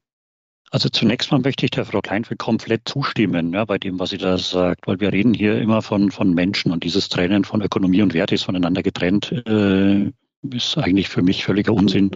Also 0.72 0.88
zunächst 0.88 1.30
mal 1.30 1.38
möchte 1.38 1.66
ich 1.66 1.70
der 1.70 1.84
Frau 1.84 2.00
Kleinfeld 2.00 2.38
komplett 2.38 2.88
zustimmen, 2.88 3.52
ja, 3.52 3.66
bei 3.66 3.76
dem, 3.76 4.00
was 4.00 4.08
sie 4.08 4.16
da 4.16 4.38
sagt, 4.38 4.86
weil 4.86 5.00
wir 5.00 5.12
reden 5.12 5.34
hier 5.34 5.60
immer 5.60 5.82
von, 5.82 6.10
von 6.10 6.32
Menschen 6.32 6.72
und 6.72 6.82
dieses 6.82 7.10
Trennen 7.10 7.44
von 7.44 7.60
Ökonomie 7.60 8.00
und 8.00 8.14
Werte 8.14 8.34
ist 8.34 8.44
voneinander 8.44 8.82
getrennt, 8.82 9.30
äh, 9.46 10.10
ist 10.50 10.78
eigentlich 10.78 11.10
für 11.10 11.20
mich 11.20 11.44
völliger 11.44 11.74
Unsinn, 11.74 12.12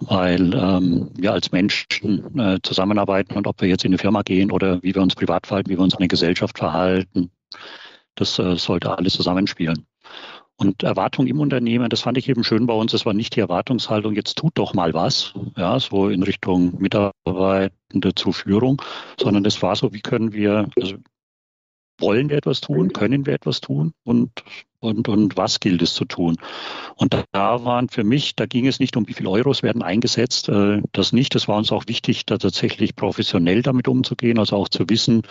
weil 0.00 0.54
ähm, 0.54 1.10
wir 1.14 1.32
als 1.32 1.52
Menschen 1.52 2.36
äh, 2.36 2.58
zusammenarbeiten 2.64 3.36
und 3.36 3.46
ob 3.46 3.60
wir 3.60 3.68
jetzt 3.68 3.84
in 3.84 3.92
eine 3.92 3.98
Firma 3.98 4.22
gehen 4.22 4.50
oder 4.50 4.82
wie 4.82 4.92
wir 4.92 5.00
uns 5.00 5.14
privat 5.14 5.46
verhalten, 5.46 5.70
wie 5.70 5.78
wir 5.78 5.84
uns 5.84 5.94
in 5.94 6.00
der 6.00 6.08
Gesellschaft 6.08 6.58
verhalten, 6.58 7.30
das 8.16 8.40
äh, 8.40 8.56
sollte 8.56 8.98
alles 8.98 9.12
zusammenspielen. 9.12 9.86
Und 10.60 10.82
Erwartung 10.82 11.28
im 11.28 11.38
Unternehmen, 11.38 11.88
das 11.88 12.00
fand 12.00 12.18
ich 12.18 12.28
eben 12.28 12.42
schön 12.42 12.66
bei 12.66 12.74
uns. 12.74 12.92
Es 12.92 13.06
war 13.06 13.14
nicht 13.14 13.36
die 13.36 13.40
Erwartungshaltung, 13.40 14.14
jetzt 14.14 14.36
tut 14.36 14.58
doch 14.58 14.74
mal 14.74 14.92
was, 14.92 15.32
ja, 15.56 15.78
so 15.78 16.08
in 16.08 16.24
Richtung 16.24 16.80
Mitarbeitende 16.80 18.12
zur 18.16 18.34
Führung, 18.34 18.82
sondern 19.20 19.44
es 19.44 19.62
war 19.62 19.76
so, 19.76 19.92
wie 19.92 20.00
können 20.00 20.32
wir, 20.32 20.68
also 20.76 20.96
wollen 22.00 22.28
wir 22.28 22.38
etwas 22.38 22.60
tun, 22.60 22.92
können 22.92 23.24
wir 23.24 23.34
etwas 23.34 23.60
tun 23.60 23.92
und, 24.04 24.42
und, 24.80 25.08
und 25.08 25.36
was 25.36 25.60
gilt 25.60 25.80
es 25.80 25.94
zu 25.94 26.04
tun. 26.04 26.36
Und 26.96 27.14
da 27.32 27.64
waren 27.64 27.88
für 27.88 28.02
mich, 28.02 28.34
da 28.34 28.46
ging 28.46 28.66
es 28.66 28.80
nicht 28.80 28.96
um, 28.96 29.06
wie 29.06 29.14
viele 29.14 29.30
Euros 29.30 29.62
werden 29.62 29.82
eingesetzt, 29.82 30.48
äh, 30.48 30.82
das 30.90 31.12
nicht. 31.12 31.36
Das 31.36 31.46
war 31.46 31.56
uns 31.56 31.70
auch 31.70 31.84
wichtig, 31.86 32.26
da 32.26 32.36
tatsächlich 32.36 32.96
professionell 32.96 33.62
damit 33.62 33.86
umzugehen, 33.86 34.38
also 34.40 34.56
auch 34.56 34.68
zu 34.68 34.88
wissen, 34.88 35.22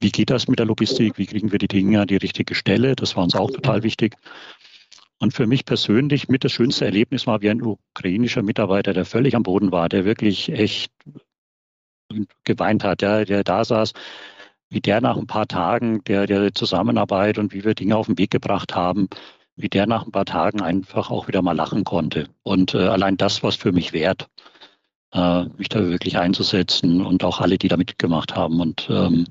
wie 0.00 0.10
geht 0.10 0.30
das 0.30 0.48
mit 0.48 0.58
der 0.58 0.66
Logistik, 0.66 1.18
wie 1.18 1.26
kriegen 1.26 1.52
wir 1.52 1.58
die 1.58 1.68
Dinge 1.68 2.00
an 2.00 2.06
die 2.06 2.16
richtige 2.16 2.54
Stelle. 2.54 2.96
Das 2.96 3.16
war 3.16 3.24
uns 3.24 3.34
auch 3.34 3.50
total 3.50 3.82
wichtig. 3.82 4.16
Und 5.18 5.32
für 5.32 5.46
mich 5.46 5.64
persönlich 5.64 6.28
mit 6.28 6.44
das 6.44 6.52
schönste 6.52 6.84
Erlebnis 6.84 7.26
war, 7.26 7.40
wie 7.40 7.48
ein 7.48 7.62
ukrainischer 7.62 8.42
Mitarbeiter, 8.42 8.92
der 8.92 9.06
völlig 9.06 9.34
am 9.34 9.42
Boden 9.42 9.72
war, 9.72 9.88
der 9.88 10.04
wirklich 10.04 10.50
echt 10.50 10.92
geweint 12.44 12.84
hat, 12.84 13.00
der, 13.00 13.24
der 13.24 13.42
da 13.42 13.64
saß, 13.64 13.92
wie 14.68 14.80
der 14.80 15.00
nach 15.00 15.16
ein 15.16 15.26
paar 15.26 15.46
Tagen 15.46 16.02
der, 16.04 16.26
der 16.26 16.52
Zusammenarbeit 16.52 17.38
und 17.38 17.54
wie 17.54 17.64
wir 17.64 17.74
Dinge 17.74 17.96
auf 17.96 18.06
den 18.06 18.18
Weg 18.18 18.30
gebracht 18.30 18.74
haben, 18.74 19.08
wie 19.56 19.68
der 19.68 19.86
nach 19.86 20.04
ein 20.04 20.12
paar 20.12 20.26
Tagen 20.26 20.60
einfach 20.60 21.10
auch 21.10 21.28
wieder 21.28 21.40
mal 21.40 21.56
lachen 21.56 21.84
konnte. 21.84 22.28
Und 22.42 22.74
äh, 22.74 22.88
allein 22.88 23.16
das 23.16 23.42
was 23.42 23.56
für 23.56 23.72
mich 23.72 23.92
wert, 23.92 24.28
mich 25.56 25.68
da 25.68 25.88
wirklich 25.88 26.18
einzusetzen 26.18 27.00
und 27.00 27.24
auch 27.24 27.40
alle, 27.40 27.58
die 27.58 27.68
da 27.68 27.76
mitgemacht 27.76 28.36
haben. 28.36 28.60
Und 28.60 28.88
ähm, 28.90 29.26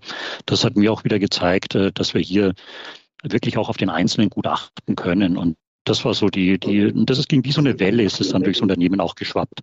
das 0.46 0.64
hat 0.64 0.76
mir 0.76 0.92
auch 0.92 1.04
wieder 1.04 1.20
gezeigt, 1.20 1.76
äh, 1.76 1.92
dass 1.92 2.14
wir 2.14 2.22
hier 2.22 2.54
wirklich 3.24 3.58
auch 3.58 3.70
auf 3.70 3.78
den 3.78 3.90
Einzelnen 3.90 4.30
gut 4.30 4.48
achten 4.48 4.96
können 4.96 5.38
und 5.38 5.56
das 5.86 6.04
war 6.04 6.14
so 6.14 6.30
die, 6.30 6.60
die, 6.60 6.92
das 7.06 7.28
ging 7.28 7.46
wie 7.46 7.52
so 7.52 7.62
eine 7.62 7.80
Welle, 7.80 8.04
ist 8.04 8.20
es 8.20 8.30
dann 8.30 8.44
durchs 8.44 8.60
Unternehmen 8.60 9.00
auch 9.00 9.16
geschwappt, 9.16 9.62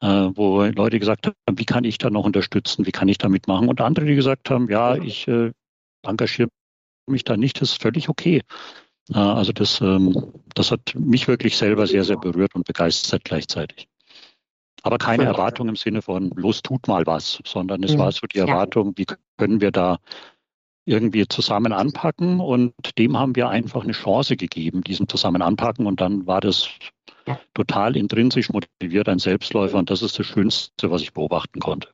äh, 0.00 0.06
wo 0.06 0.62
Leute 0.62 0.98
gesagt 0.98 1.26
haben, 1.26 1.58
wie 1.58 1.64
kann 1.64 1.84
ich 1.84 1.98
da 1.98 2.10
noch 2.10 2.24
unterstützen, 2.24 2.86
wie 2.86 2.92
kann 2.92 3.08
ich 3.08 3.18
da 3.18 3.28
mitmachen? 3.28 3.68
Und 3.68 3.80
andere, 3.80 4.04
die 4.04 4.14
gesagt 4.14 4.50
haben, 4.50 4.68
ja, 4.70 4.96
ich 4.96 5.26
äh, 5.28 5.52
engagiere 6.02 6.48
mich 7.06 7.24
da 7.24 7.36
nicht, 7.36 7.60
das 7.60 7.72
ist 7.72 7.82
völlig 7.82 8.08
okay. 8.08 8.42
Äh, 9.12 9.18
also 9.18 9.52
das, 9.52 9.80
ähm, 9.80 10.34
das 10.54 10.70
hat 10.70 10.94
mich 10.94 11.26
wirklich 11.26 11.56
selber 11.56 11.86
sehr, 11.86 12.04
sehr 12.04 12.18
berührt 12.18 12.54
und 12.54 12.66
begeistert 12.66 13.24
gleichzeitig. 13.24 13.88
Aber 14.86 14.98
keine 14.98 15.24
Erwartung 15.24 15.68
im 15.68 15.74
Sinne 15.74 16.00
von, 16.00 16.30
los, 16.36 16.62
tut 16.62 16.86
mal 16.86 17.04
was, 17.06 17.40
sondern 17.44 17.82
es 17.82 17.94
mhm. 17.94 17.98
war 17.98 18.12
so 18.12 18.24
die 18.32 18.38
Erwartung, 18.38 18.92
wie 18.94 19.04
können 19.36 19.60
wir 19.60 19.72
da 19.72 19.98
irgendwie 20.84 21.26
zusammen 21.26 21.72
anpacken? 21.72 22.38
Und 22.38 22.72
dem 22.96 23.18
haben 23.18 23.34
wir 23.34 23.48
einfach 23.48 23.82
eine 23.82 23.94
Chance 23.94 24.36
gegeben, 24.36 24.84
diesem 24.84 25.08
zusammen 25.08 25.42
anpacken. 25.42 25.88
Und 25.88 26.00
dann 26.00 26.28
war 26.28 26.40
das 26.40 26.68
total 27.52 27.96
intrinsisch 27.96 28.50
motiviert, 28.50 29.08
ein 29.08 29.18
Selbstläufer. 29.18 29.76
Und 29.76 29.90
das 29.90 30.02
ist 30.02 30.20
das 30.20 30.26
Schönste, 30.26 30.88
was 30.88 31.02
ich 31.02 31.12
beobachten 31.12 31.58
konnte. 31.58 31.88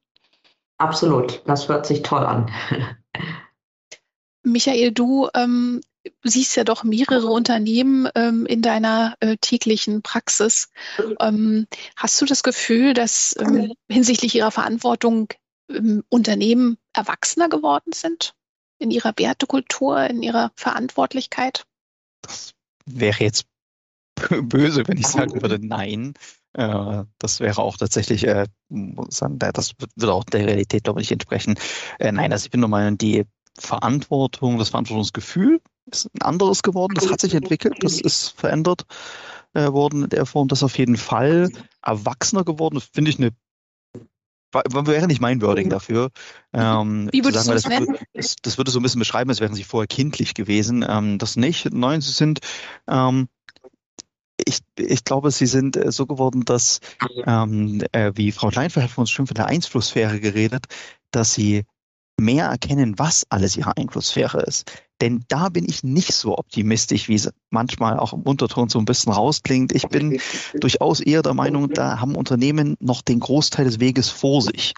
Absolut, 0.76 1.42
das 1.46 1.70
hört 1.70 1.86
sich 1.86 2.02
toll 2.02 2.26
an. 2.26 2.50
Michael, 4.42 4.92
du 4.92 5.30
ähm, 5.34 5.80
siehst 6.24 6.56
ja 6.56 6.64
doch 6.64 6.84
mehrere 6.84 7.26
Unternehmen 7.28 8.08
ähm, 8.14 8.46
in 8.46 8.62
deiner 8.62 9.16
äh, 9.20 9.36
täglichen 9.40 10.02
Praxis. 10.02 10.70
Ähm, 11.20 11.66
hast 11.96 12.20
du 12.20 12.26
das 12.26 12.42
Gefühl, 12.42 12.94
dass 12.94 13.34
ähm, 13.38 13.72
hinsichtlich 13.88 14.34
ihrer 14.34 14.50
Verantwortung 14.50 15.28
ähm, 15.70 16.02
Unternehmen 16.08 16.78
erwachsener 16.92 17.48
geworden 17.48 17.92
sind? 17.92 18.34
in 18.82 18.90
ihrer 18.90 19.12
Wertekultur, 19.16 20.04
in 20.04 20.22
ihrer 20.22 20.50
Verantwortlichkeit? 20.56 21.64
Das 22.20 22.52
wäre 22.84 23.24
jetzt 23.24 23.46
böse, 24.42 24.86
wenn 24.86 24.98
ich 24.98 25.06
sagen 25.06 25.40
würde, 25.40 25.58
nein. 25.64 26.14
Äh, 26.52 27.04
das 27.18 27.40
wäre 27.40 27.62
auch 27.62 27.76
tatsächlich, 27.78 28.26
äh, 28.26 28.46
das 28.68 29.72
wird 29.78 30.10
auch 30.10 30.24
der 30.24 30.46
Realität, 30.46 30.84
glaube 30.84 31.00
ich, 31.00 31.10
entsprechen. 31.10 31.54
Äh, 31.98 32.12
nein, 32.12 32.32
also 32.32 32.44
ich 32.44 32.50
bin 32.50 32.60
der 32.60 32.68
Meinung, 32.68 32.98
die 32.98 33.24
Verantwortung, 33.58 34.58
das 34.58 34.70
Verantwortungsgefühl 34.70 35.60
ist 35.90 36.08
ein 36.14 36.22
anderes 36.22 36.62
geworden. 36.62 36.94
Das 36.94 37.10
hat 37.10 37.20
sich 37.20 37.34
entwickelt, 37.34 37.76
das 37.80 38.00
ist 38.00 38.28
verändert 38.38 38.84
äh, 39.54 39.72
worden 39.72 40.04
in 40.04 40.10
der 40.10 40.26
Form. 40.26 40.48
Das 40.48 40.62
auf 40.62 40.78
jeden 40.78 40.96
Fall 40.96 41.50
erwachsener 41.82 42.44
geworden. 42.44 42.74
Das 42.74 42.88
finde 42.92 43.10
ich 43.10 43.18
eine 43.18 43.30
wäre 44.52 45.06
nicht 45.06 45.22
mein 45.22 45.40
Wording 45.40 45.70
dafür. 45.70 46.10
Ähm, 46.52 47.08
Wie 47.10 47.24
würdest 47.24 47.48
du 47.48 47.52
das? 47.52 47.62
Das, 48.12 48.36
das, 48.42 48.58
würde 48.58 48.70
so 48.70 48.80
ein 48.80 48.82
bisschen 48.82 48.98
beschreiben, 48.98 49.30
als 49.30 49.40
wären 49.40 49.54
sie 49.54 49.64
vorher 49.64 49.86
kindlich 49.86 50.34
gewesen. 50.34 50.84
Ähm, 50.86 51.16
das 51.16 51.36
nicht. 51.36 51.72
Nein, 51.72 52.02
sie 52.02 52.12
sind 52.12 52.40
ähm, 52.86 53.28
ich, 54.46 54.58
ich 54.76 55.04
glaube, 55.04 55.30
sie 55.30 55.46
sind 55.46 55.76
äh, 55.76 55.92
so 55.92 56.06
geworden, 56.06 56.44
dass, 56.44 56.80
ähm, 57.26 57.82
äh, 57.92 58.12
wie 58.14 58.32
Frau 58.32 58.48
Kleinfeld 58.48 58.84
hat 58.84 58.90
von 58.90 59.02
uns 59.02 59.10
schon 59.10 59.26
von 59.26 59.34
der 59.34 59.46
Einflusssphäre 59.46 60.20
geredet, 60.20 60.66
dass 61.10 61.34
sie 61.34 61.64
mehr 62.22 62.46
erkennen, 62.46 62.98
was 62.98 63.24
alles 63.28 63.56
ihre 63.56 63.76
Einflusssphäre 63.76 64.40
ist. 64.42 64.70
Denn 65.00 65.24
da 65.28 65.48
bin 65.48 65.68
ich 65.68 65.82
nicht 65.82 66.12
so 66.12 66.38
optimistisch, 66.38 67.08
wie 67.08 67.16
es 67.16 67.30
manchmal 67.50 67.98
auch 67.98 68.12
im 68.12 68.22
Unterton 68.22 68.68
so 68.68 68.78
ein 68.78 68.84
bisschen 68.84 69.12
rausklingt. 69.12 69.72
Ich 69.72 69.88
bin 69.88 70.20
durchaus 70.60 71.00
eher 71.00 71.22
der 71.22 71.34
Meinung, 71.34 71.70
da 71.70 72.00
haben 72.00 72.14
Unternehmen 72.14 72.76
noch 72.80 73.02
den 73.02 73.20
Großteil 73.20 73.64
des 73.64 73.80
Weges 73.80 74.08
vor 74.08 74.42
sich, 74.42 74.74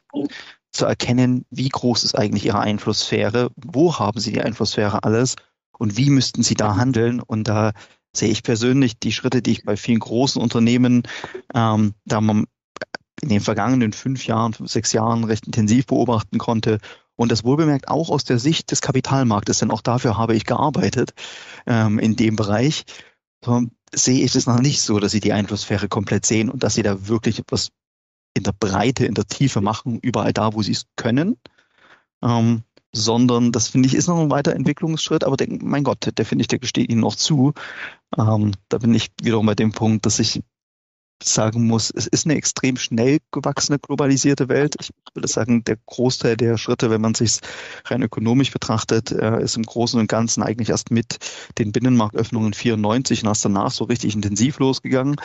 zu 0.74 0.86
erkennen, 0.86 1.44
wie 1.50 1.68
groß 1.68 2.04
ist 2.04 2.18
eigentlich 2.18 2.44
ihre 2.44 2.58
Einflusssphäre, 2.58 3.50
wo 3.56 3.98
haben 3.98 4.18
sie 4.18 4.32
die 4.32 4.42
Einflusssphäre 4.42 5.04
alles 5.04 5.36
und 5.78 5.96
wie 5.96 6.10
müssten 6.10 6.42
sie 6.42 6.54
da 6.54 6.76
handeln. 6.76 7.20
Und 7.20 7.46
da 7.46 7.72
sehe 8.14 8.30
ich 8.30 8.42
persönlich 8.42 8.98
die 8.98 9.12
Schritte, 9.12 9.40
die 9.40 9.52
ich 9.52 9.64
bei 9.64 9.76
vielen 9.76 10.00
großen 10.00 10.42
Unternehmen, 10.42 11.02
ähm, 11.54 11.94
da 12.04 12.20
man 12.20 12.46
in 13.22 13.28
den 13.28 13.40
vergangenen 13.40 13.92
fünf 13.92 14.26
Jahren, 14.26 14.52
fünf, 14.52 14.70
sechs 14.70 14.92
Jahren 14.92 15.24
recht 15.24 15.46
intensiv 15.46 15.86
beobachten 15.86 16.38
konnte. 16.38 16.78
Und 17.16 17.30
das 17.30 17.44
wohlbemerkt 17.44 17.88
auch 17.88 18.10
aus 18.10 18.24
der 18.24 18.38
Sicht 18.38 18.70
des 18.70 18.80
Kapitalmarktes, 18.80 19.60
denn 19.60 19.70
auch 19.70 19.80
dafür 19.80 20.18
habe 20.18 20.34
ich 20.34 20.44
gearbeitet 20.44 21.14
ähm, 21.66 21.98
in 21.98 22.16
dem 22.16 22.36
Bereich. 22.36 22.84
So, 23.44 23.62
sehe 23.92 24.24
ich 24.24 24.34
es 24.34 24.46
noch 24.46 24.60
nicht 24.60 24.80
so, 24.80 24.98
dass 24.98 25.12
sie 25.12 25.20
die 25.20 25.32
Einflusssphäre 25.32 25.88
komplett 25.88 26.26
sehen 26.26 26.50
und 26.50 26.62
dass 26.62 26.74
sie 26.74 26.82
da 26.82 27.06
wirklich 27.06 27.38
etwas 27.38 27.70
in 28.36 28.42
der 28.42 28.52
Breite, 28.52 29.06
in 29.06 29.14
der 29.14 29.26
Tiefe 29.26 29.60
machen, 29.60 30.00
überall 30.00 30.32
da, 30.32 30.54
wo 30.54 30.62
sie 30.62 30.72
es 30.72 30.86
können. 30.96 31.36
Ähm, 32.22 32.64
sondern 32.92 33.52
das 33.52 33.68
finde 33.68 33.88
ich 33.88 33.94
ist 33.94 34.06
noch 34.06 34.18
ein 34.18 34.30
weiter 34.30 34.54
Entwicklungsschritt, 34.54 35.24
aber 35.24 35.36
der, 35.36 35.48
mein 35.60 35.84
Gott, 35.84 36.16
der 36.16 36.24
finde 36.24 36.42
ich, 36.42 36.48
der 36.48 36.60
gesteht 36.60 36.90
ihnen 36.90 37.00
noch 37.00 37.16
zu. 37.16 37.52
Ähm, 38.16 38.52
da 38.68 38.78
bin 38.78 38.94
ich 38.94 39.10
wiederum 39.20 39.46
bei 39.46 39.54
dem 39.54 39.72
Punkt, 39.72 40.06
dass 40.06 40.20
ich 40.20 40.42
sagen 41.26 41.66
muss, 41.66 41.90
es 41.90 42.06
ist 42.06 42.26
eine 42.26 42.36
extrem 42.36 42.76
schnell 42.76 43.18
gewachsene, 43.30 43.78
globalisierte 43.78 44.48
Welt. 44.48 44.76
Ich 44.80 44.90
würde 45.14 45.28
sagen, 45.28 45.64
der 45.64 45.76
Großteil 45.86 46.36
der 46.36 46.58
Schritte, 46.58 46.90
wenn 46.90 47.00
man 47.00 47.14
sich 47.14 47.38
rein 47.86 48.02
ökonomisch 48.02 48.50
betrachtet, 48.50 49.12
äh, 49.12 49.42
ist 49.42 49.56
im 49.56 49.62
Großen 49.62 49.98
und 49.98 50.08
Ganzen 50.08 50.42
eigentlich 50.42 50.70
erst 50.70 50.90
mit 50.90 51.18
den 51.58 51.72
Binnenmarktöffnungen 51.72 52.54
94 52.54 53.22
und 53.22 53.28
erst 53.28 53.44
danach 53.44 53.70
so 53.70 53.84
richtig 53.84 54.14
intensiv 54.14 54.58
losgegangen. 54.58 55.16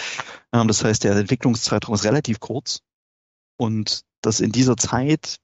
Ähm, 0.53 0.67
das 0.67 0.83
heißt, 0.83 1.03
der 1.03 1.15
Entwicklungszeitraum 1.15 1.95
ist 1.95 2.05
relativ 2.05 2.39
kurz 2.39 2.81
und 3.57 4.03
dass 4.21 4.39
in 4.39 4.51
dieser 4.51 4.77
Zeit 4.77 5.37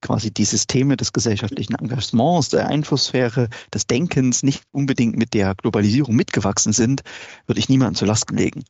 quasi 0.00 0.32
die 0.32 0.44
Systeme 0.44 0.96
des 0.96 1.12
gesellschaftlichen 1.12 1.74
Engagements, 1.74 2.50
der 2.50 2.68
Einflusssphäre, 2.68 3.48
des 3.72 3.86
Denkens 3.86 4.42
nicht 4.42 4.64
unbedingt 4.72 5.16
mit 5.16 5.34
der 5.34 5.54
Globalisierung 5.54 6.14
mitgewachsen 6.14 6.72
sind, 6.72 7.02
würde 7.46 7.60
ich 7.60 7.68
niemandem 7.68 7.94
zu 7.94 8.04
Lasten 8.04 8.36
legen. 8.36 8.64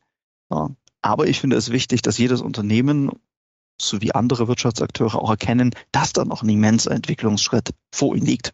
Aber 1.03 1.27
ich 1.27 1.39
finde 1.39 1.57
es 1.57 1.71
wichtig, 1.71 2.01
dass 2.01 2.17
jedes 2.17 2.41
Unternehmen 2.41 3.11
sowie 3.79 4.13
andere 4.13 4.47
Wirtschaftsakteure 4.47 5.15
auch 5.15 5.29
erkennen, 5.29 5.71
dass 5.91 6.13
da 6.13 6.25
noch 6.25 6.41
ein 6.41 6.49
immenser 6.49 6.91
Entwicklungsschritt 6.91 7.71
vor 7.93 8.15
ihnen 8.15 8.25
liegt. 8.25 8.53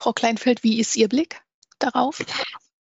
Frau 0.00 0.12
Kleinfeld, 0.12 0.62
wie 0.62 0.78
ist 0.78 0.96
Ihr 0.96 1.08
Blick 1.08 1.40
darauf? 1.78 2.24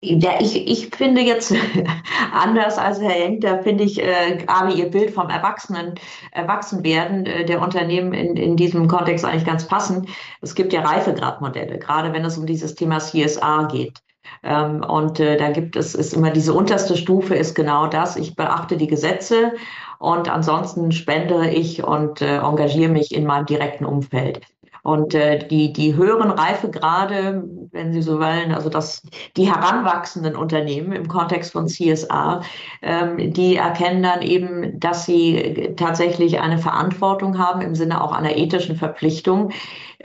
Ja, 0.01 0.39
ich, 0.39 0.55
ich 0.55 0.95
finde 0.95 1.21
jetzt 1.21 1.51
anders 2.31 2.77
als 2.77 3.01
Herr 3.01 3.09
Henk, 3.09 3.41
da 3.41 3.63
finde 3.63 3.83
ich 3.83 3.99
äh, 3.99 4.37
gerade 4.37 4.73
Ihr 4.73 4.91
Bild 4.91 5.11
vom 5.11 5.29
Erwachsenen, 5.29 5.95
Erwachsenwerden 6.31 7.25
äh, 7.25 7.45
der 7.45 7.61
Unternehmen 7.61 8.13
in, 8.13 8.35
in 8.37 8.55
diesem 8.55 8.87
Kontext 8.87 9.25
eigentlich 9.25 9.45
ganz 9.45 9.67
passend. 9.67 10.07
Es 10.41 10.53
gibt 10.53 10.73
ja 10.73 10.81
Reifegradmodelle, 10.81 11.79
gerade 11.79 12.13
wenn 12.13 12.25
es 12.25 12.37
um 12.37 12.45
dieses 12.45 12.75
Thema 12.75 12.99
CSA 12.99 13.63
geht. 13.63 14.04
Ähm, 14.43 14.83
und 14.83 15.19
äh, 15.19 15.37
da 15.37 15.49
gibt 15.49 15.75
es, 15.75 15.95
ist 15.95 16.13
immer 16.13 16.31
diese 16.31 16.53
unterste 16.53 16.95
Stufe 16.97 17.35
ist 17.35 17.55
genau 17.55 17.87
das. 17.87 18.15
Ich 18.15 18.35
beachte 18.35 18.77
die 18.77 18.87
Gesetze 18.87 19.53
und 19.99 20.29
ansonsten 20.29 20.91
spende 20.91 21.49
ich 21.49 21.83
und 21.83 22.21
äh, 22.21 22.37
engagiere 22.37 22.91
mich 22.91 23.13
in 23.13 23.25
meinem 23.25 23.45
direkten 23.45 23.85
Umfeld. 23.85 24.41
Und 24.85 25.15
äh, 25.15 25.39
die, 25.39 25.73
die 25.73 25.95
höheren 25.95 26.29
Reifegrade, 26.29 27.43
wenn 27.71 27.91
Sie 27.91 28.03
so 28.03 28.19
wollen, 28.19 28.53
also 28.53 28.69
das, 28.69 29.01
die 29.35 29.51
heranwachsenden 29.51 30.35
Unternehmen 30.35 30.91
im 30.91 31.07
Kontext 31.07 31.53
von 31.53 31.65
CSA, 31.65 32.41
ähm, 32.83 33.33
die 33.33 33.55
erkennen 33.55 34.03
dann 34.03 34.21
eben, 34.21 34.79
dass 34.79 35.07
sie 35.07 35.73
tatsächlich 35.75 36.39
eine 36.39 36.59
Verantwortung 36.59 37.39
haben 37.39 37.61
im 37.61 37.73
Sinne 37.73 37.99
auch 37.99 38.11
einer 38.11 38.37
ethischen 38.37 38.75
Verpflichtung, 38.75 39.51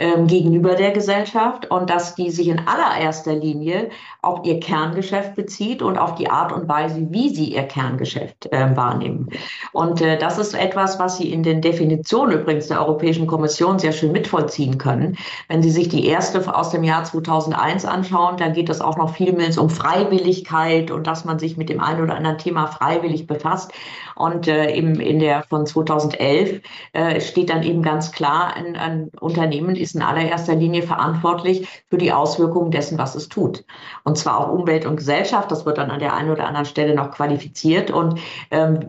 ähm, 0.01 0.27
gegenüber 0.27 0.75
der 0.75 0.93
Gesellschaft 0.93 1.71
und 1.71 1.91
dass 1.91 2.15
die 2.15 2.31
sich 2.31 2.49
in 2.49 2.67
allererster 2.67 3.35
Linie 3.35 3.91
auf 4.23 4.45
ihr 4.45 4.59
Kerngeschäft 4.59 5.35
bezieht 5.35 5.83
und 5.83 5.99
auf 5.99 6.15
die 6.15 6.31
Art 6.31 6.53
und 6.53 6.69
Weise, 6.69 7.09
wie 7.11 7.29
sie 7.29 7.55
ihr 7.55 7.65
Kerngeschäft 7.65 8.51
äh, 8.51 8.75
wahrnehmen. 8.75 9.29
Und 9.73 10.01
äh, 10.01 10.19
das 10.19 10.39
ist 10.39 10.55
etwas, 10.55 10.99
was 10.99 11.19
Sie 11.19 11.31
in 11.31 11.43
den 11.43 11.61
Definitionen 11.61 12.41
übrigens 12.41 12.69
der 12.69 12.81
Europäischen 12.81 13.27
Kommission 13.27 13.79
sehr 13.79 13.93
schön 13.93 14.13
mitvollziehen 14.13 14.79
können. 14.79 15.19
Wenn 15.49 15.63
Sie 15.63 15.71
sich 15.71 15.91
die 15.91 16.07
erste 16.07 16.41
aus 16.55 16.71
dem 16.71 16.83
Jahr 16.83 17.05
2001 17.05 17.85
anschauen, 17.85 18.39
da 18.39 18.49
geht 18.49 18.71
es 18.71 18.81
auch 18.81 18.97
noch 18.97 19.15
vielmals 19.15 19.59
um 19.59 19.69
Freiwilligkeit 19.69 20.91
und 20.91 21.07
dass 21.07 21.27
man 21.27 21.39
sich 21.39 21.59
mit 21.59 21.69
dem 21.69 21.81
einen 21.81 22.03
oder 22.03 22.17
anderen 22.17 22.39
Thema 22.39 22.67
freiwillig 22.69 23.27
befasst. 23.27 23.73
Und 24.21 24.49
äh, 24.49 24.73
eben 24.75 25.01
in 25.01 25.19
der 25.19 25.45
von 25.45 25.67
2011 25.67 26.61
äh, 26.93 27.21
steht 27.21 27.49
dann 27.49 27.63
eben 27.63 27.83
ganz 27.83 28.13
klar, 28.13 28.55
ein, 28.55 28.77
ein 28.77 29.11
Unternehmen 29.19 29.77
ist 29.77 29.95
in 29.95 30.03
allererster 30.03 30.55
Linie 30.55 30.83
verantwortlich 30.83 31.67
für 31.89 31.97
die 31.97 32.13
Auswirkungen 32.13 32.71
dessen, 32.71 32.99
was 32.99 33.15
es 33.15 33.29
tut. 33.29 33.65
Und 34.05 34.19
zwar 34.19 34.39
auch 34.39 34.53
Umwelt 34.53 34.85
und 34.85 34.97
Gesellschaft. 34.97 35.51
Das 35.51 35.65
wird 35.65 35.79
dann 35.79 35.91
an 35.91 36.01
der 36.01 36.15
einen 36.15 36.31
oder 36.31 36.47
anderen 36.47 36.67
Stelle 36.67 36.95
noch 36.95 37.13
qualifiziert. 37.13 37.91
Und 37.91 38.21
ähm, 38.51 38.81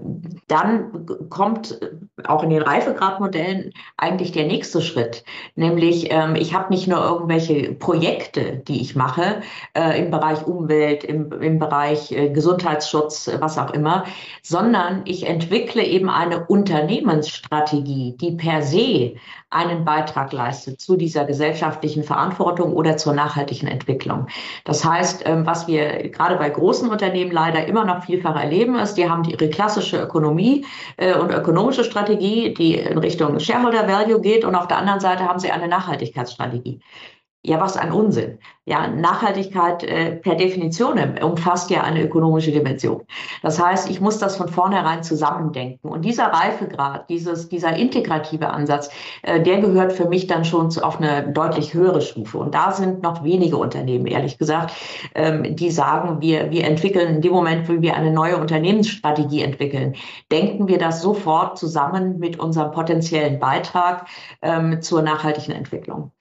dann 0.48 1.06
kommt 1.30 1.80
auch 2.26 2.44
in 2.44 2.50
den 2.50 2.62
Reifegradmodellen 2.62 3.72
eigentlich 3.98 4.34
der 4.34 4.46
nächste 4.46 4.82
Schritt. 4.82 5.24
Nämlich, 5.56 6.12
ähm, 6.12 6.36
ich 6.36 6.54
habe 6.54 6.74
nicht 6.74 6.88
nur 6.88 7.04
irgendwelche 7.04 7.74
Projekte, 7.74 8.58
die 8.68 8.82
ich 8.82 8.96
mache 8.96 9.42
äh, 9.74 9.98
im 10.04 10.12
Bereich 10.12 10.46
Umwelt, 10.46 11.04
im, 11.04 11.32
im 11.42 11.58
Bereich 11.58 12.12
äh, 12.12 12.30
Gesundheitsschutz, 12.30 13.32
was 13.40 13.58
auch 13.58 13.72
immer, 13.72 14.04
sondern 14.44 15.04
ich 15.06 15.21
entwickle 15.28 15.84
eben 15.84 16.10
eine 16.10 16.46
Unternehmensstrategie, 16.46 18.16
die 18.20 18.32
per 18.32 18.62
se 18.62 19.16
einen 19.50 19.84
Beitrag 19.84 20.32
leistet 20.32 20.80
zu 20.80 20.96
dieser 20.96 21.26
gesellschaftlichen 21.26 22.04
Verantwortung 22.04 22.74
oder 22.74 22.98
zur 22.98 23.14
nachhaltigen 23.14 23.68
Entwicklung. 23.68 24.28
Das 24.64 24.86
heißt, 24.86 25.24
ähm, 25.26 25.46
was 25.46 25.68
wir 25.68 26.10
gerade 26.10 26.38
bei 26.38 26.50
großen 26.50 26.90
Unternehmen 26.90 27.32
leider 27.32 27.66
immer 27.66 27.84
noch 27.84 28.06
vielfach 28.06 28.36
erleben, 28.36 28.76
ist, 28.76 28.96
die 28.96 29.10
haben 29.10 29.24
ihre 29.26 29.50
klassische 29.50 30.02
Ökonomie 30.02 30.66
äh, 30.98 31.16
und 31.16 31.32
ökonomische 31.32 31.84
Strategie, 31.84 32.54
die 32.54 32.76
in 32.76 32.98
Richtung 32.98 33.40
Shareholder 33.40 33.88
Value 33.88 34.22
geht 34.22 34.46
und 34.46 34.56
auf 34.56 34.68
der 34.68 34.78
anderen 34.78 35.00
Seite 35.00 35.28
haben 35.28 35.40
sie 35.40 35.52
eine 35.52 35.68
Nachhaltigkeitsstrategie. 35.68 36.80
Ja, 37.44 37.60
was 37.60 37.76
ein 37.76 37.92
Unsinn. 37.92 38.38
Ja, 38.66 38.88
Nachhaltigkeit 38.88 39.84
äh, 39.84 40.18
per 40.18 40.36
Definition 40.36 41.00
umfasst 41.24 41.72
ja 41.72 41.82
eine 41.82 42.04
ökonomische 42.04 42.52
Dimension. 42.52 43.02
Das 43.42 43.60
heißt, 43.60 43.90
ich 43.90 44.00
muss 44.00 44.20
das 44.20 44.36
von 44.38 44.48
vornherein 44.48 45.02
zusammendenken. 45.02 45.90
Und 45.90 46.06
dieser 46.06 46.28
Reifegrad, 46.28 47.10
dieses, 47.10 47.50
dieser 47.50 47.76
integrative 47.76 48.52
Ansatz, 48.52 48.92
äh, 49.24 49.42
der 49.42 49.60
gehört 49.60 49.92
für 49.92 50.08
mich 50.08 50.28
dann 50.28 50.46
schon 50.46 50.70
zu, 50.70 50.84
auf 50.84 51.00
eine 51.00 51.34
deutlich 51.34 51.74
höhere 51.74 52.02
Stufe. 52.02 52.38
Und 52.38 52.54
da 52.54 52.72
sind 52.72 53.02
noch 53.02 53.24
wenige 53.24 53.58
Unternehmen, 53.58 54.06
ehrlich 54.06 54.38
gesagt, 54.38 54.76
ähm, 55.16 55.56
die 55.56 55.72
sagen, 55.72 56.22
wir, 56.22 56.52
wir 56.52 56.66
entwickeln 56.66 57.16
in 57.16 57.22
dem 57.22 57.34
Moment, 57.34 57.68
wo 57.68 57.82
wir 57.82 57.96
eine 57.96 58.12
neue 58.12 58.38
Unternehmensstrategie 58.38 59.42
entwickeln, 59.42 59.96
denken 60.32 60.68
wir 60.68 60.78
das 60.78 61.02
sofort 61.02 61.58
zusammen 61.58 62.20
mit 62.20 62.38
unserem 62.40 62.72
potenziellen 62.72 63.40
Beitrag 63.40 64.06
ähm, 64.44 64.84
zur 64.84 65.02
nachhaltigen 65.02 65.54
Entwicklung. 65.54 66.12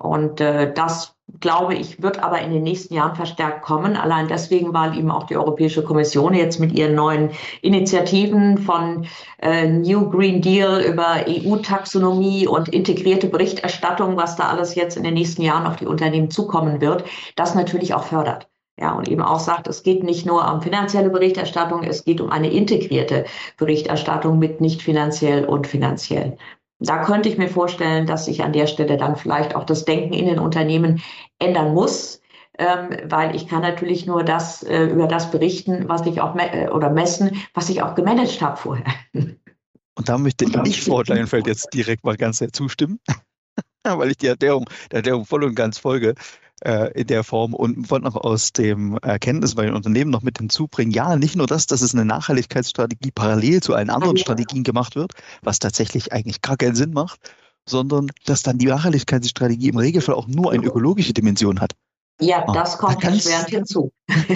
Und 0.00 0.40
äh, 0.40 0.72
das, 0.72 1.14
glaube 1.40 1.74
ich, 1.74 2.02
wird 2.02 2.22
aber 2.22 2.40
in 2.40 2.54
den 2.54 2.62
nächsten 2.62 2.94
Jahren 2.94 3.14
verstärkt 3.14 3.60
kommen. 3.60 3.96
Allein 3.96 4.28
deswegen, 4.28 4.72
weil 4.72 4.96
eben 4.96 5.10
auch 5.10 5.24
die 5.24 5.36
Europäische 5.36 5.84
Kommission 5.84 6.32
jetzt 6.32 6.58
mit 6.58 6.72
ihren 6.72 6.94
neuen 6.94 7.32
Initiativen 7.60 8.56
von 8.56 9.06
äh, 9.42 9.68
New 9.68 10.08
Green 10.08 10.40
Deal 10.40 10.80
über 10.80 11.26
EU-Taxonomie 11.28 12.46
und 12.46 12.70
integrierte 12.70 13.28
Berichterstattung, 13.28 14.16
was 14.16 14.36
da 14.36 14.48
alles 14.48 14.74
jetzt 14.74 14.96
in 14.96 15.04
den 15.04 15.12
nächsten 15.12 15.42
Jahren 15.42 15.66
auf 15.66 15.76
die 15.76 15.86
Unternehmen 15.86 16.30
zukommen 16.30 16.80
wird, 16.80 17.04
das 17.36 17.54
natürlich 17.54 17.92
auch 17.92 18.04
fördert. 18.04 18.48
Ja, 18.78 18.94
und 18.94 19.06
eben 19.06 19.20
auch 19.20 19.40
sagt, 19.40 19.68
es 19.68 19.82
geht 19.82 20.02
nicht 20.02 20.24
nur 20.24 20.50
um 20.50 20.62
finanzielle 20.62 21.10
Berichterstattung, 21.10 21.82
es 21.82 22.04
geht 22.04 22.22
um 22.22 22.30
eine 22.30 22.50
integrierte 22.50 23.26
Berichterstattung 23.58 24.38
mit 24.38 24.62
nicht 24.62 24.80
finanziell 24.80 25.44
und 25.44 25.66
finanziell. 25.66 26.38
Da 26.80 27.04
könnte 27.04 27.28
ich 27.28 27.38
mir 27.38 27.48
vorstellen, 27.48 28.06
dass 28.06 28.24
sich 28.24 28.42
an 28.42 28.52
der 28.52 28.66
Stelle 28.66 28.96
dann 28.96 29.16
vielleicht 29.16 29.54
auch 29.54 29.64
das 29.64 29.84
Denken 29.84 30.14
in 30.14 30.26
den 30.26 30.38
Unternehmen 30.38 31.02
ändern 31.38 31.74
muss, 31.74 32.22
ähm, 32.58 32.96
weil 33.04 33.36
ich 33.36 33.46
kann 33.46 33.60
natürlich 33.60 34.06
nur 34.06 34.24
das 34.24 34.62
äh, 34.62 34.84
über 34.86 35.06
das 35.06 35.30
berichten, 35.30 35.88
was 35.88 36.06
ich 36.06 36.20
auch 36.20 36.34
me 36.34 36.52
äh, 36.52 36.68
oder 36.70 36.90
messen, 36.90 37.42
was 37.54 37.68
ich 37.68 37.82
auch 37.82 37.94
gemanagt 37.94 38.40
habe 38.40 38.56
vorher. 38.56 38.86
Und 39.12 40.08
da 40.08 40.16
möchte 40.16 40.46
ich 40.64 40.82
Frau 40.82 41.02
Kleinfeld 41.02 41.46
jetzt 41.46 41.68
direkt 41.74 42.04
mal 42.04 42.16
ganz 42.16 42.38
sehr 42.38 42.52
zustimmen, 42.52 42.98
weil 43.84 44.10
ich 44.10 44.16
die 44.16 44.28
Erklärung, 44.28 44.64
der 44.90 44.98
Erklärung 44.98 45.26
voll 45.26 45.44
und 45.44 45.54
ganz 45.54 45.78
folge 45.78 46.14
äh, 46.60 46.92
in 46.98 47.06
der 47.06 47.24
Form 47.24 47.54
und 47.54 47.90
wollte 47.90 48.04
noch 48.04 48.16
aus 48.16 48.52
dem 48.52 48.98
Erkenntnis 48.98 49.54
bei 49.54 49.64
den 49.64 49.74
Unternehmen 49.74 50.10
noch 50.10 50.22
mit 50.22 50.38
hinzubringen, 50.38 50.92
ja, 50.92 51.16
nicht 51.16 51.36
nur 51.36 51.46
das, 51.46 51.66
dass 51.66 51.82
es 51.82 51.94
eine 51.94 52.04
Nachhaltigkeitsstrategie 52.04 53.10
parallel 53.12 53.62
zu 53.62 53.74
allen 53.74 53.90
anderen 53.90 54.16
Strategien 54.16 54.62
gemacht 54.62 54.96
wird, 54.96 55.12
was 55.42 55.58
tatsächlich 55.58 56.12
eigentlich 56.12 56.42
gar 56.42 56.56
keinen 56.56 56.74
Sinn 56.74 56.92
macht, 56.92 57.20
sondern 57.66 58.10
dass 58.26 58.42
dann 58.42 58.58
die 58.58 58.66
Nachhaltigkeitsstrategie 58.66 59.68
im 59.68 59.78
Regelfall 59.78 60.14
auch 60.14 60.26
nur 60.26 60.52
eine 60.52 60.64
ökologische 60.64 61.12
Dimension 61.12 61.60
hat. 61.60 61.74
Ja, 62.20 62.46
ah, 62.46 62.52
das 62.52 62.76
kommt 62.76 62.96
da 62.96 63.08
ganz, 63.08 63.24
erschwerend 63.24 63.48
hinzu. 63.48 63.92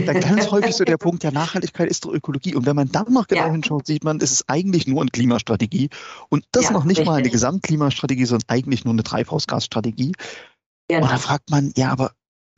Da 0.06 0.12
ganz 0.14 0.50
häufig 0.50 0.74
so 0.74 0.84
der 0.84 0.96
Punkt, 0.96 1.22
ja, 1.22 1.30
Nachhaltigkeit 1.30 1.88
ist 1.88 2.04
doch 2.04 2.12
Ökologie. 2.12 2.54
Und 2.54 2.64
wenn 2.64 2.76
man 2.76 2.90
dann 2.90 3.12
noch 3.12 3.26
genau 3.26 3.46
ja. 3.46 3.52
hinschaut, 3.52 3.86
sieht 3.86 4.04
man, 4.04 4.18
es 4.20 4.32
ist 4.32 4.44
eigentlich 4.48 4.86
nur 4.86 5.02
eine 5.02 5.10
Klimastrategie. 5.10 5.90
Und 6.30 6.44
das 6.52 6.64
ja, 6.64 6.72
noch 6.72 6.84
nicht 6.84 6.98
richtig. 6.98 7.06
mal 7.06 7.18
eine 7.18 7.28
Gesamtklimastrategie, 7.28 8.24
sondern 8.24 8.48
eigentlich 8.48 8.84
nur 8.84 8.94
eine 8.94 9.02
Treibhausgasstrategie. 9.02 10.12
Genau. 10.88 11.02
Und 11.02 11.10
da 11.10 11.18
fragt 11.18 11.50
man, 11.50 11.72
ja, 11.76 11.90
aber 11.90 12.12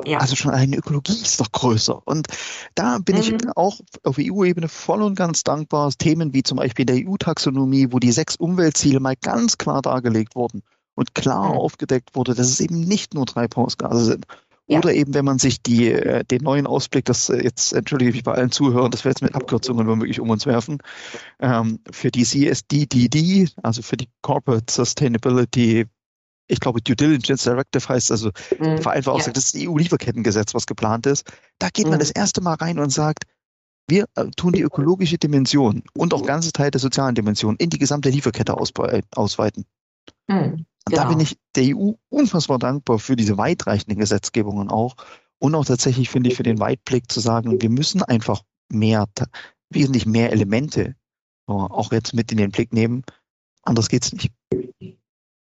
ja. 0.04 0.18
also 0.18 0.36
schon 0.36 0.50
eine 0.50 0.76
Ökologie 0.76 1.12
ist 1.12 1.40
doch 1.40 1.50
größer. 1.52 2.02
Und 2.06 2.28
da 2.74 2.98
bin 2.98 3.16
mhm. 3.16 3.22
ich 3.22 3.34
auch 3.56 3.80
auf 4.02 4.16
EU-Ebene 4.18 4.68
voll 4.68 5.02
und 5.02 5.14
ganz 5.14 5.44
dankbar. 5.44 5.92
Themen 5.92 6.34
wie 6.34 6.42
zum 6.42 6.58
Beispiel 6.58 6.84
der 6.84 7.06
EU-Taxonomie, 7.06 7.88
wo 7.92 7.98
die 7.98 8.12
sechs 8.12 8.36
Umweltziele 8.36 9.00
mal 9.00 9.16
ganz 9.16 9.58
klar 9.58 9.82
dargelegt 9.82 10.34
wurden 10.34 10.62
und 10.94 11.14
klar 11.14 11.50
mhm. 11.50 11.58
aufgedeckt 11.58 12.14
wurde, 12.14 12.34
dass 12.34 12.48
es 12.48 12.60
eben 12.60 12.80
nicht 12.80 13.14
nur 13.14 13.26
Treibhausgase 13.26 14.04
sind, 14.04 14.26
ja. 14.68 14.78
Oder 14.78 14.94
eben, 14.94 15.14
wenn 15.14 15.24
man 15.24 15.38
sich 15.38 15.62
die, 15.62 15.92
äh, 15.92 16.24
den 16.24 16.42
neuen 16.42 16.66
Ausblick, 16.66 17.04
das 17.04 17.28
äh, 17.28 17.40
jetzt 17.40 17.72
entschuldige 17.72 18.08
ich 18.08 18.16
mich 18.16 18.24
bei 18.24 18.32
allen 18.32 18.50
Zuhörern, 18.50 18.90
das 18.90 19.04
wir 19.04 19.12
jetzt 19.12 19.22
mit 19.22 19.34
Abkürzungen 19.36 19.86
womöglich 19.86 20.18
um 20.18 20.28
uns 20.28 20.44
werfen, 20.44 20.78
ähm, 21.38 21.78
für 21.92 22.10
die 22.10 22.24
CSDDD, 22.24 23.48
also 23.62 23.82
für 23.82 23.96
die 23.96 24.08
Corporate 24.22 24.72
Sustainability, 24.72 25.86
ich 26.48 26.60
glaube 26.60 26.80
Due 26.80 26.96
Diligence 26.96 27.44
Directive 27.44 27.88
heißt 27.88 28.10
also 28.10 28.30
mhm. 28.58 28.78
vereinfacht 28.78 29.26
ja. 29.26 29.32
das 29.32 29.54
EU-Lieferkettengesetz, 29.56 30.54
was 30.54 30.66
geplant 30.66 31.06
ist. 31.06 31.30
Da 31.58 31.68
geht 31.70 31.86
mhm. 31.86 31.90
man 31.90 31.98
das 31.98 32.10
erste 32.10 32.40
Mal 32.40 32.54
rein 32.54 32.78
und 32.78 32.90
sagt, 32.90 33.24
wir 33.88 34.06
äh, 34.16 34.26
tun 34.36 34.52
die 34.52 34.62
ökologische 34.62 35.18
Dimension 35.18 35.82
und 35.94 36.12
auch 36.14 36.24
ganze 36.24 36.52
Teil 36.52 36.70
der 36.70 36.80
sozialen 36.80 37.14
Dimension 37.14 37.56
in 37.56 37.70
die 37.70 37.78
gesamte 37.78 38.10
Lieferkette 38.10 38.56
ausweiten. 38.56 39.64
Mhm. 40.28 40.66
Und 40.86 40.92
genau. 40.92 41.02
da 41.02 41.08
bin 41.08 41.20
ich 41.20 41.36
der 41.54 41.76
EU 41.76 41.92
unfassbar 42.08 42.58
dankbar 42.58 42.98
für 42.98 43.16
diese 43.16 43.38
weitreichenden 43.38 43.98
Gesetzgebungen 43.98 44.70
auch. 44.70 44.96
Und 45.38 45.54
auch 45.54 45.64
tatsächlich 45.64 46.08
finde 46.08 46.30
ich 46.30 46.36
für 46.36 46.42
den 46.42 46.60
Weitblick 46.60 47.10
zu 47.10 47.20
sagen, 47.20 47.60
wir 47.60 47.70
müssen 47.70 48.02
einfach 48.02 48.42
mehr, 48.70 49.06
wesentlich 49.70 50.06
mehr 50.06 50.32
Elemente 50.32 50.94
auch 51.46 51.92
jetzt 51.92 52.14
mit 52.14 52.32
in 52.32 52.38
den 52.38 52.50
Blick 52.50 52.72
nehmen. 52.72 53.02
Anders 53.62 53.88
geht's 53.88 54.12
nicht. 54.12 54.32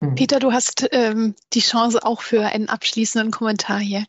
Hm. 0.04 0.16
Peter, 0.16 0.40
du 0.40 0.52
hast 0.52 0.88
ähm, 0.92 1.36
die 1.54 1.60
Chance 1.60 2.04
auch 2.04 2.22
für 2.22 2.46
einen 2.46 2.70
abschließenden 2.70 3.32
Kommentar 3.32 3.80
hier. 3.80 4.06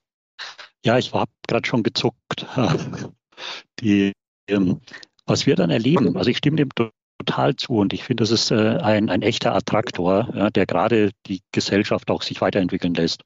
Ja, 0.84 0.99
ich 0.99 1.12
habe 1.12 1.30
gerade 1.47 1.66
schon 1.66 1.82
gezuckt. 1.82 2.47
Die, 3.80 4.12
ähm, 4.49 4.80
was 5.26 5.47
wir 5.47 5.57
dann 5.57 5.70
erleben, 5.70 6.16
also 6.16 6.30
ich 6.30 6.38
stimme 6.38 6.57
dem 6.57 6.70
total 7.18 7.55
zu 7.57 7.74
und 7.74 7.93
ich 7.93 8.05
finde, 8.05 8.22
das 8.22 8.30
ist 8.30 8.51
äh, 8.51 8.78
ein, 8.78 9.09
ein 9.09 9.22
echter 9.22 9.55
Attraktor, 9.55 10.28
ja, 10.34 10.51
der 10.51 10.66
gerade 10.66 11.11
die 11.26 11.40
Gesellschaft 11.53 12.11
auch 12.11 12.22
sich 12.22 12.40
weiterentwickeln 12.40 12.95
lässt. 12.95 13.22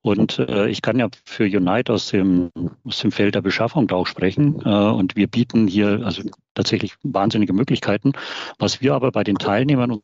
Und 0.00 0.38
äh, 0.38 0.68
ich 0.68 0.82
kann 0.82 0.98
ja 0.98 1.08
für 1.24 1.44
Unite 1.44 1.92
aus 1.92 2.08
dem, 2.08 2.50
aus 2.84 2.98
dem 3.00 3.12
Feld 3.12 3.34
der 3.34 3.42
Beschaffung 3.42 3.86
da 3.86 3.96
auch 3.96 4.06
sprechen. 4.06 4.60
Äh, 4.64 4.68
und 4.68 5.16
wir 5.16 5.26
bieten 5.26 5.66
hier 5.66 6.02
also 6.04 6.22
tatsächlich 6.54 6.94
wahnsinnige 7.02 7.52
Möglichkeiten. 7.52 8.12
Was 8.58 8.80
wir 8.80 8.94
aber 8.94 9.12
bei 9.12 9.24
den 9.24 9.36
Teilnehmern 9.36 10.00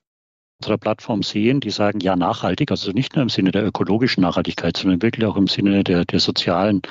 unserer 0.61 0.79
Plattform 0.79 1.23
sehen, 1.23 1.61
die 1.61 1.71
sagen, 1.71 2.01
ja, 2.01 2.17
nachhaltig, 2.17 2.71
also 2.71 2.93
nicht 2.93 3.17
nur 3.17 3.23
im 3.23 3.29
Sinne 3.31 3.51
der 3.51 3.67
ökologischen 3.67 4.23
Nachhaltigkeit, 4.23 4.77
sondern 4.77 5.01
wirklich 5.03 5.27
auch 5.27 5.37
im 5.37 5.47
Sinne 5.47 5.85
der, 5.85 6.05
der 6.05 6.21
sozialen 6.21 6.83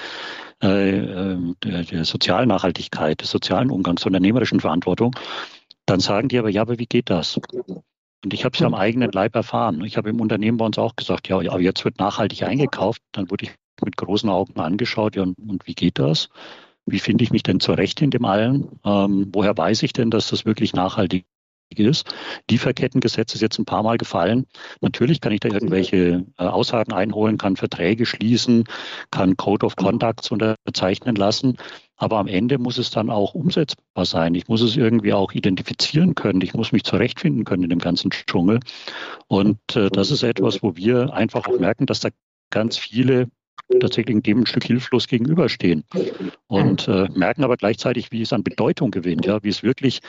äh, 0.64 0.98
äh 0.98 1.38
der, 1.64 1.84
der 1.84 2.06
sozialen 2.06 2.50
Nachhaltigkeit, 2.50 3.22
des 3.22 3.30
sozialen 3.30 3.70
Umgangs, 3.70 4.06
unternehmerischen 4.06 4.60
Verantwortung. 4.60 5.16
Dann 5.86 6.00
sagen 6.00 6.30
die 6.30 6.40
aber, 6.40 6.50
ja, 6.50 6.62
aber 6.62 6.80
wie 6.80 6.86
geht 6.88 7.10
das? 7.10 7.38
Und 7.38 8.34
ich 8.34 8.44
habe 8.44 8.54
es 8.54 8.60
ja 8.60 8.68
am 8.68 8.76
eigenen 8.76 9.12
Leib 9.12 9.36
erfahren. 9.36 9.84
Ich 9.86 9.98
habe 9.98 10.10
im 10.10 10.20
Unternehmen 10.20 10.58
bei 10.58 10.66
uns 10.66 10.78
auch 10.78 10.96
gesagt, 10.96 11.30
ja, 11.30 11.38
aber 11.38 11.62
jetzt 11.62 11.86
wird 11.86 12.00
nachhaltig 12.00 12.44
eingekauft. 12.44 13.02
Dann 13.14 13.30
wurde 13.30 13.46
ich 13.46 13.52
mit 13.84 13.98
großen 13.98 14.30
Augen 14.30 14.60
angeschaut, 14.60 15.16
ja, 15.16 15.24
und, 15.24 15.38
und 15.38 15.66
wie 15.68 15.76
geht 15.76 16.00
das? 16.00 16.30
Wie 16.86 17.00
finde 17.00 17.24
ich 17.24 17.32
mich 17.32 17.44
denn 17.44 17.60
zurecht 17.60 18.02
in 18.02 18.10
dem 18.10 18.26
allen? 18.26 18.80
Ähm, 18.84 19.30
woher 19.32 19.56
weiß 19.56 19.84
ich 19.84 19.94
denn, 19.94 20.10
dass 20.12 20.30
das 20.30 20.46
wirklich 20.46 20.74
nachhaltig 20.74 21.26
ist. 21.78 22.12
Lieferkettengesetz 22.50 23.36
ist 23.36 23.42
jetzt 23.42 23.60
ein 23.60 23.66
paar 23.66 23.84
Mal 23.84 23.98
gefallen. 23.98 24.48
Natürlich 24.82 25.22
kann 25.22 25.32
ich 25.32 25.42
da 25.42 25.50
irgendwelche 25.50 26.26
äh, 26.38 26.44
Aussagen 26.44 26.94
einholen, 26.94 27.38
kann 27.38 27.58
Verträge 27.58 28.06
schließen, 28.06 28.64
kann 29.12 29.38
Code 29.38 29.66
of 29.66 29.76
Conducts 29.76 30.32
unterzeichnen 30.32 31.16
lassen. 31.16 31.58
Aber 31.98 32.18
am 32.18 32.28
Ende 32.28 32.58
muss 32.58 32.78
es 32.78 32.92
dann 32.92 33.10
auch 33.10 33.36
umsetzbar 33.36 34.06
sein. 34.06 34.34
Ich 34.34 34.48
muss 34.48 34.62
es 34.62 34.78
irgendwie 34.78 35.14
auch 35.14 35.34
identifizieren 35.34 36.16
können. 36.16 36.42
Ich 36.42 36.54
muss 36.54 36.72
mich 36.72 36.86
zurechtfinden 36.86 37.44
können 37.44 37.64
in 37.64 37.70
dem 37.70 37.80
ganzen 37.80 38.10
Dschungel. 38.10 38.62
Und 39.28 39.60
äh, 39.76 39.90
das 39.90 40.10
ist 40.10 40.24
etwas, 40.24 40.64
wo 40.64 40.76
wir 40.76 41.14
einfach 41.14 41.46
auch 41.48 41.60
merken, 41.60 41.86
dass 41.86 42.00
da 42.00 42.10
ganz 42.52 42.78
viele 42.78 43.28
tatsächlich 43.80 44.22
dem 44.24 44.42
ein 44.42 44.46
Stück 44.46 44.64
hilflos 44.64 45.08
gegenüberstehen 45.08 45.84
und 46.48 46.88
äh, 46.88 47.08
merken 47.14 47.44
aber 47.44 47.58
gleichzeitig, 47.58 48.12
wie 48.12 48.22
es 48.22 48.34
an 48.34 48.44
Bedeutung 48.44 48.92
gewinnt, 48.92 49.26
ja, 49.26 49.42
wie 49.44 49.50
es 49.50 49.64
wirklich, 49.64 50.02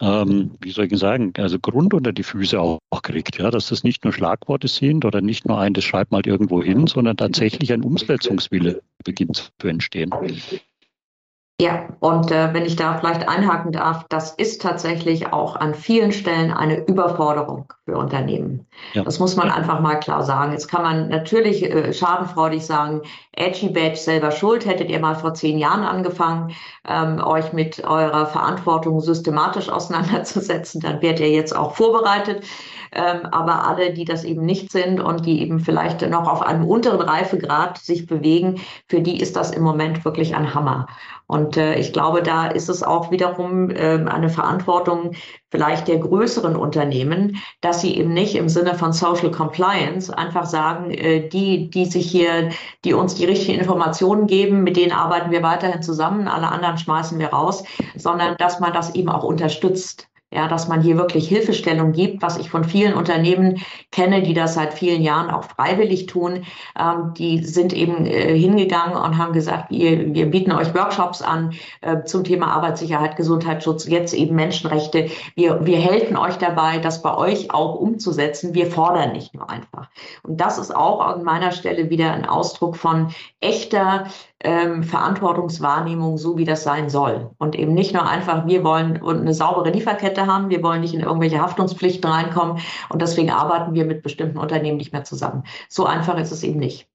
ähm, 0.00 0.52
wie 0.60 0.70
soll 0.70 0.86
ich 0.86 0.98
sagen, 0.98 1.32
also 1.36 1.58
Grund 1.58 1.94
unter 1.94 2.12
die 2.12 2.22
Füße 2.22 2.60
auch, 2.60 2.78
auch 2.90 3.02
kriegt, 3.02 3.38
ja, 3.38 3.50
dass 3.50 3.68
das 3.68 3.84
nicht 3.84 4.04
nur 4.04 4.12
Schlagworte 4.12 4.68
sind 4.68 5.04
oder 5.04 5.20
nicht 5.20 5.46
nur 5.46 5.58
ein, 5.58 5.74
das 5.74 5.84
schreibt 5.84 6.12
mal 6.12 6.26
irgendwo 6.26 6.62
hin, 6.62 6.86
sondern 6.86 7.16
tatsächlich 7.16 7.72
ein 7.72 7.82
Umsetzungswille 7.82 8.82
beginnt 9.04 9.52
zu 9.58 9.68
entstehen. 9.68 10.10
Ja, 11.60 11.88
und 11.98 12.30
äh, 12.30 12.54
wenn 12.54 12.64
ich 12.64 12.76
da 12.76 12.96
vielleicht 12.98 13.28
einhaken 13.28 13.72
darf, 13.72 14.06
das 14.08 14.30
ist 14.30 14.62
tatsächlich 14.62 15.32
auch 15.32 15.56
an 15.56 15.74
vielen 15.74 16.12
Stellen 16.12 16.52
eine 16.52 16.86
Überforderung 16.86 17.72
für 17.84 17.96
Unternehmen. 17.96 18.64
Ja. 18.92 19.02
Das 19.02 19.18
muss 19.18 19.34
man 19.34 19.50
einfach 19.50 19.80
mal 19.80 19.96
klar 19.96 20.22
sagen. 20.22 20.52
Jetzt 20.52 20.68
kann 20.68 20.82
man 20.82 21.08
natürlich 21.08 21.64
äh, 21.64 21.92
schadenfreudig 21.92 22.64
sagen, 22.64 23.02
Edgy 23.32 23.70
Badge 23.70 23.96
selber 23.96 24.30
schuld, 24.30 24.66
hättet 24.66 24.88
ihr 24.88 25.00
mal 25.00 25.16
vor 25.16 25.34
zehn 25.34 25.58
Jahren 25.58 25.82
angefangen, 25.82 26.54
ähm, 26.88 27.20
euch 27.20 27.52
mit 27.52 27.82
eurer 27.82 28.26
Verantwortung 28.26 29.00
systematisch 29.00 29.68
auseinanderzusetzen, 29.68 30.80
dann 30.80 31.02
werdet 31.02 31.20
ihr 31.20 31.30
jetzt 31.30 31.56
auch 31.56 31.74
vorbereitet. 31.74 32.44
Ähm, 32.92 33.26
aber 33.32 33.66
alle, 33.66 33.92
die 33.92 34.04
das 34.04 34.24
eben 34.24 34.46
nicht 34.46 34.72
sind 34.72 35.00
und 35.00 35.26
die 35.26 35.42
eben 35.42 35.60
vielleicht 35.60 36.08
noch 36.08 36.26
auf 36.26 36.40
einem 36.40 36.64
unteren 36.64 37.00
Reifegrad 37.00 37.76
sich 37.76 38.06
bewegen, 38.06 38.60
für 38.86 39.02
die 39.02 39.20
ist 39.20 39.36
das 39.36 39.50
im 39.50 39.62
Moment 39.62 40.06
wirklich 40.06 40.34
ein 40.34 40.54
Hammer. 40.54 40.86
Und 41.28 41.58
äh, 41.58 41.78
ich 41.78 41.92
glaube, 41.92 42.22
da 42.22 42.46
ist 42.46 42.70
es 42.70 42.82
auch 42.82 43.10
wiederum 43.10 43.70
äh, 43.70 44.02
eine 44.06 44.30
Verantwortung 44.30 45.12
vielleicht 45.50 45.86
der 45.86 45.98
größeren 45.98 46.56
Unternehmen, 46.56 47.36
dass 47.60 47.82
sie 47.82 47.98
eben 47.98 48.14
nicht 48.14 48.34
im 48.34 48.48
Sinne 48.48 48.74
von 48.74 48.94
Social 48.94 49.30
Compliance 49.30 50.16
einfach 50.16 50.46
sagen, 50.46 50.90
äh, 50.90 51.28
die, 51.28 51.68
die 51.68 51.84
sich 51.84 52.10
hier, 52.10 52.48
die 52.84 52.94
uns 52.94 53.14
die 53.14 53.26
richtigen 53.26 53.58
Informationen 53.58 54.26
geben, 54.26 54.62
mit 54.64 54.78
denen 54.78 54.92
arbeiten 54.92 55.30
wir 55.30 55.42
weiterhin 55.42 55.82
zusammen, 55.82 56.28
alle 56.28 56.48
anderen 56.48 56.78
schmeißen 56.78 57.18
wir 57.18 57.28
raus, 57.28 57.62
sondern 57.94 58.36
dass 58.38 58.58
man 58.58 58.72
das 58.72 58.94
eben 58.94 59.10
auch 59.10 59.22
unterstützt 59.22 60.08
ja, 60.30 60.46
dass 60.46 60.68
man 60.68 60.82
hier 60.82 60.98
wirklich 60.98 61.26
Hilfestellung 61.26 61.92
gibt, 61.92 62.20
was 62.20 62.36
ich 62.36 62.50
von 62.50 62.64
vielen 62.64 62.94
Unternehmen 62.94 63.62
kenne, 63.90 64.22
die 64.22 64.34
das 64.34 64.54
seit 64.54 64.74
vielen 64.74 65.00
Jahren 65.00 65.30
auch 65.30 65.44
freiwillig 65.44 66.06
tun. 66.06 66.44
Ähm, 66.78 67.14
die 67.16 67.42
sind 67.44 67.72
eben 67.72 68.04
äh, 68.04 68.36
hingegangen 68.38 68.96
und 68.96 69.16
haben 69.16 69.32
gesagt, 69.32 69.70
wir, 69.70 70.14
wir 70.14 70.26
bieten 70.30 70.52
euch 70.52 70.74
Workshops 70.74 71.22
an 71.22 71.54
äh, 71.80 72.04
zum 72.04 72.24
Thema 72.24 72.48
Arbeitssicherheit, 72.48 73.16
Gesundheitsschutz, 73.16 73.86
jetzt 73.86 74.12
eben 74.12 74.36
Menschenrechte. 74.36 75.08
Wir, 75.34 75.64
wir 75.64 75.78
helfen 75.78 76.16
euch 76.18 76.36
dabei, 76.36 76.78
das 76.78 77.00
bei 77.00 77.16
euch 77.16 77.50
auch 77.50 77.76
umzusetzen. 77.76 78.54
Wir 78.54 78.70
fordern 78.70 79.12
nicht 79.12 79.34
nur 79.34 79.48
einfach. 79.48 79.88
Und 80.22 80.40
das 80.40 80.58
ist 80.58 80.76
auch 80.76 81.00
an 81.00 81.24
meiner 81.24 81.52
Stelle 81.52 81.88
wieder 81.88 82.12
ein 82.12 82.26
Ausdruck 82.26 82.76
von 82.76 83.14
echter 83.40 84.08
ähm, 84.40 84.82
Verantwortungswahrnehmung, 84.82 86.16
so 86.18 86.38
wie 86.38 86.44
das 86.44 86.62
sein 86.62 86.88
soll. 86.90 87.30
Und 87.38 87.56
eben 87.56 87.74
nicht 87.74 87.92
nur 87.92 88.06
einfach, 88.06 88.46
wir 88.46 88.62
wollen 88.64 89.02
eine 89.02 89.34
saubere 89.34 89.70
Lieferkette 89.70 90.26
haben, 90.26 90.50
wir 90.50 90.62
wollen 90.62 90.80
nicht 90.80 90.94
in 90.94 91.00
irgendwelche 91.00 91.40
Haftungspflichten 91.40 92.10
reinkommen 92.10 92.62
und 92.88 93.02
deswegen 93.02 93.30
arbeiten 93.30 93.74
wir 93.74 93.84
mit 93.84 94.02
bestimmten 94.02 94.38
Unternehmen 94.38 94.76
nicht 94.76 94.92
mehr 94.92 95.04
zusammen. 95.04 95.44
So 95.68 95.86
einfach 95.86 96.18
ist 96.18 96.30
es 96.30 96.42
eben 96.42 96.58
nicht. 96.58 96.88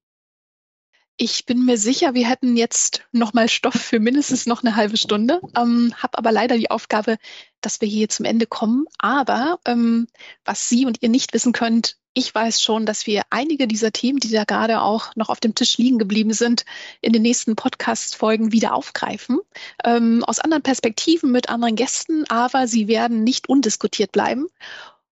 Ich 1.16 1.46
bin 1.46 1.64
mir 1.64 1.78
sicher, 1.78 2.14
wir 2.14 2.28
hätten 2.28 2.56
jetzt 2.56 3.06
noch 3.12 3.34
mal 3.34 3.48
Stoff 3.48 3.74
für 3.74 4.00
mindestens 4.00 4.46
noch 4.46 4.64
eine 4.64 4.74
halbe 4.74 4.96
Stunde. 4.96 5.40
Ähm, 5.56 5.94
habe 5.96 6.18
aber 6.18 6.32
leider 6.32 6.56
die 6.56 6.72
Aufgabe, 6.72 7.18
dass 7.64 7.80
wir 7.80 7.88
hier 7.88 8.08
zum 8.08 8.24
Ende 8.24 8.46
kommen. 8.46 8.86
Aber 8.98 9.58
ähm, 9.66 10.06
was 10.44 10.68
Sie 10.68 10.86
und 10.86 11.02
ihr 11.02 11.08
nicht 11.08 11.32
wissen 11.32 11.52
könnt, 11.52 11.96
ich 12.16 12.32
weiß 12.32 12.62
schon, 12.62 12.86
dass 12.86 13.08
wir 13.08 13.22
einige 13.30 13.66
dieser 13.66 13.90
Themen, 13.90 14.20
die 14.20 14.30
da 14.30 14.44
gerade 14.44 14.80
auch 14.80 15.16
noch 15.16 15.28
auf 15.28 15.40
dem 15.40 15.56
Tisch 15.56 15.78
liegen 15.78 15.98
geblieben 15.98 16.32
sind, 16.32 16.64
in 17.00 17.12
den 17.12 17.22
nächsten 17.22 17.56
Podcast-Folgen 17.56 18.52
wieder 18.52 18.74
aufgreifen. 18.74 19.40
Ähm, 19.84 20.22
aus 20.24 20.38
anderen 20.38 20.62
Perspektiven 20.62 21.32
mit 21.32 21.48
anderen 21.48 21.74
Gästen, 21.74 22.24
aber 22.28 22.68
sie 22.68 22.86
werden 22.86 23.24
nicht 23.24 23.48
undiskutiert 23.48 24.12
bleiben. 24.12 24.46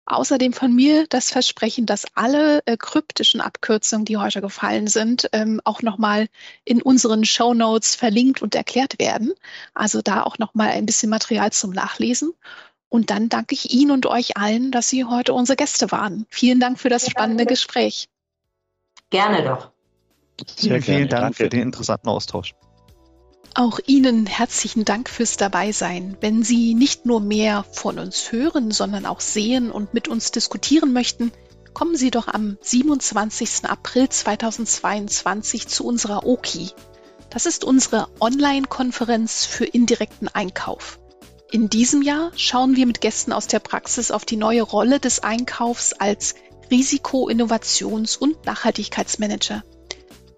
Außerdem 0.05 0.53
von 0.53 0.75
mir 0.75 1.07
das 1.09 1.31
Versprechen, 1.31 1.87
dass 1.87 2.07
alle 2.15 2.61
äh, 2.67 2.77
kryptischen 2.77 3.41
Abkürzungen, 3.41 4.05
die 4.05 4.17
heute 4.17 4.41
gefallen 4.41 4.89
sind, 4.89 5.29
ähm, 5.33 5.61
auch 5.65 5.83
nochmal 5.83 6.29
in 6.65 6.83
unseren 6.83 7.25
Show 7.25 7.55
Notes 7.55 7.95
verlinkt 7.95 8.43
und 8.43 8.55
erklärt 8.55 8.99
werden. 8.99 9.33
Also 9.75 10.03
da 10.03 10.25
auch 10.25 10.39
nochmal 10.39 10.71
ein 10.71 10.87
bisschen 10.87 11.09
Material 11.09 11.53
zum 11.53 11.71
Nachlesen. 11.71 12.33
Und 12.89 13.11
dann 13.11 13.29
danke 13.29 13.55
ich 13.55 13.73
Ihnen 13.73 13.93
und 13.93 14.07
euch 14.07 14.37
allen, 14.37 14.73
dass 14.73 14.89
Sie 14.89 15.05
heute 15.05 15.33
unsere 15.33 15.57
Gäste 15.57 15.91
waren. 15.93 16.27
Vielen 16.29 16.61
Dank 16.61 16.79
für 16.81 16.89
das 16.89 17.09
spannende 17.09 17.47
Gespräch. 17.47 18.09
Gerne 19.11 19.45
doch. 19.45 19.71
Sehr 20.57 20.83
vielen 20.83 20.83
gerne. 20.83 21.09
Dank 21.09 21.23
Danke. 21.23 21.37
für 21.37 21.49
den 21.49 21.63
interessanten 21.63 22.09
Austausch. 22.09 22.55
Auch 23.55 23.81
Ihnen 23.87 24.25
herzlichen 24.25 24.87
Dank 24.87 25.11
fürs 25.11 25.37
Dabeisein. 25.37 26.17
Wenn 26.23 26.43
Sie 26.43 26.73
nicht 26.73 27.05
nur 27.05 27.21
mehr 27.21 27.67
von 27.73 27.99
uns 27.99 28.33
hören, 28.33 28.71
sondern 28.71 29.05
auch 29.05 29.21
sehen 29.21 29.71
und 29.71 29.93
mit 29.93 30.09
uns 30.09 30.31
diskutieren 30.31 30.95
möchten, 30.95 31.33
kommen 31.75 31.95
Sie 31.95 32.11
doch 32.11 32.29
am 32.29 32.57
27. 32.63 33.67
April 33.67 34.09
2022 34.09 35.69
zu 35.69 35.85
unserer 35.85 36.25
OKI. 36.25 36.71
Das 37.29 37.45
ist 37.45 37.65
unsere 37.65 38.09
Online-Konferenz 38.21 39.45
für 39.45 39.67
indirekten 39.67 40.29
Einkauf. 40.29 40.99
In 41.51 41.69
diesem 41.69 42.01
Jahr 42.01 42.33
schauen 42.37 42.77
wir 42.77 42.87
mit 42.87 43.03
Gästen 43.03 43.35
aus 43.35 43.49
der 43.49 43.59
Praxis 43.59 44.11
auf 44.11 44.25
die 44.25 44.37
neue 44.37 44.63
Rolle 44.63 44.99
des 44.99 45.23
Einkaufs 45.23 45.93
als 45.93 46.37
Risiko-, 46.71 47.29
Innovations- 47.29 48.17
und 48.17 48.47
Nachhaltigkeitsmanager. 48.47 49.63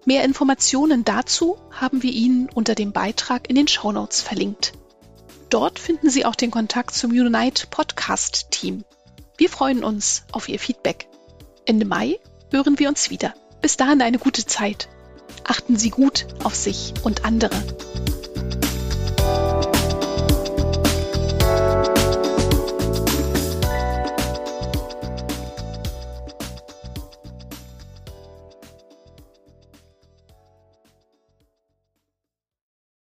Mehr 0.07 0.23
Informationen 0.23 1.03
dazu 1.03 1.57
haben 1.71 2.03
wir 2.03 2.11
Ihnen 2.11 2.47
unter 2.53 2.75
dem 2.75 2.91
Beitrag 2.91 3.49
in 3.49 3.55
den 3.55 3.67
Show 3.67 3.91
Notes 3.91 4.21
verlinkt. 4.21 4.73
Dort 5.49 5.79
finden 5.79 6.11
Sie 6.11 6.25
auch 6.25 6.35
den 6.35 6.51
Kontakt 6.51 6.93
zum 6.93 7.09
Unite 7.09 7.65
Podcast 7.71 8.51
Team. 8.51 8.83
Wir 9.37 9.49
freuen 9.49 9.83
uns 9.83 10.23
auf 10.31 10.47
Ihr 10.47 10.59
Feedback. 10.59 11.07
Ende 11.65 11.87
Mai 11.87 12.19
hören 12.51 12.77
wir 12.77 12.87
uns 12.87 13.09
wieder. 13.09 13.33
Bis 13.63 13.77
dahin 13.77 14.03
eine 14.03 14.19
gute 14.19 14.45
Zeit. 14.45 14.89
Achten 15.43 15.75
Sie 15.75 15.89
gut 15.89 16.27
auf 16.43 16.53
sich 16.53 16.93
und 17.03 17.25
andere. 17.25 17.55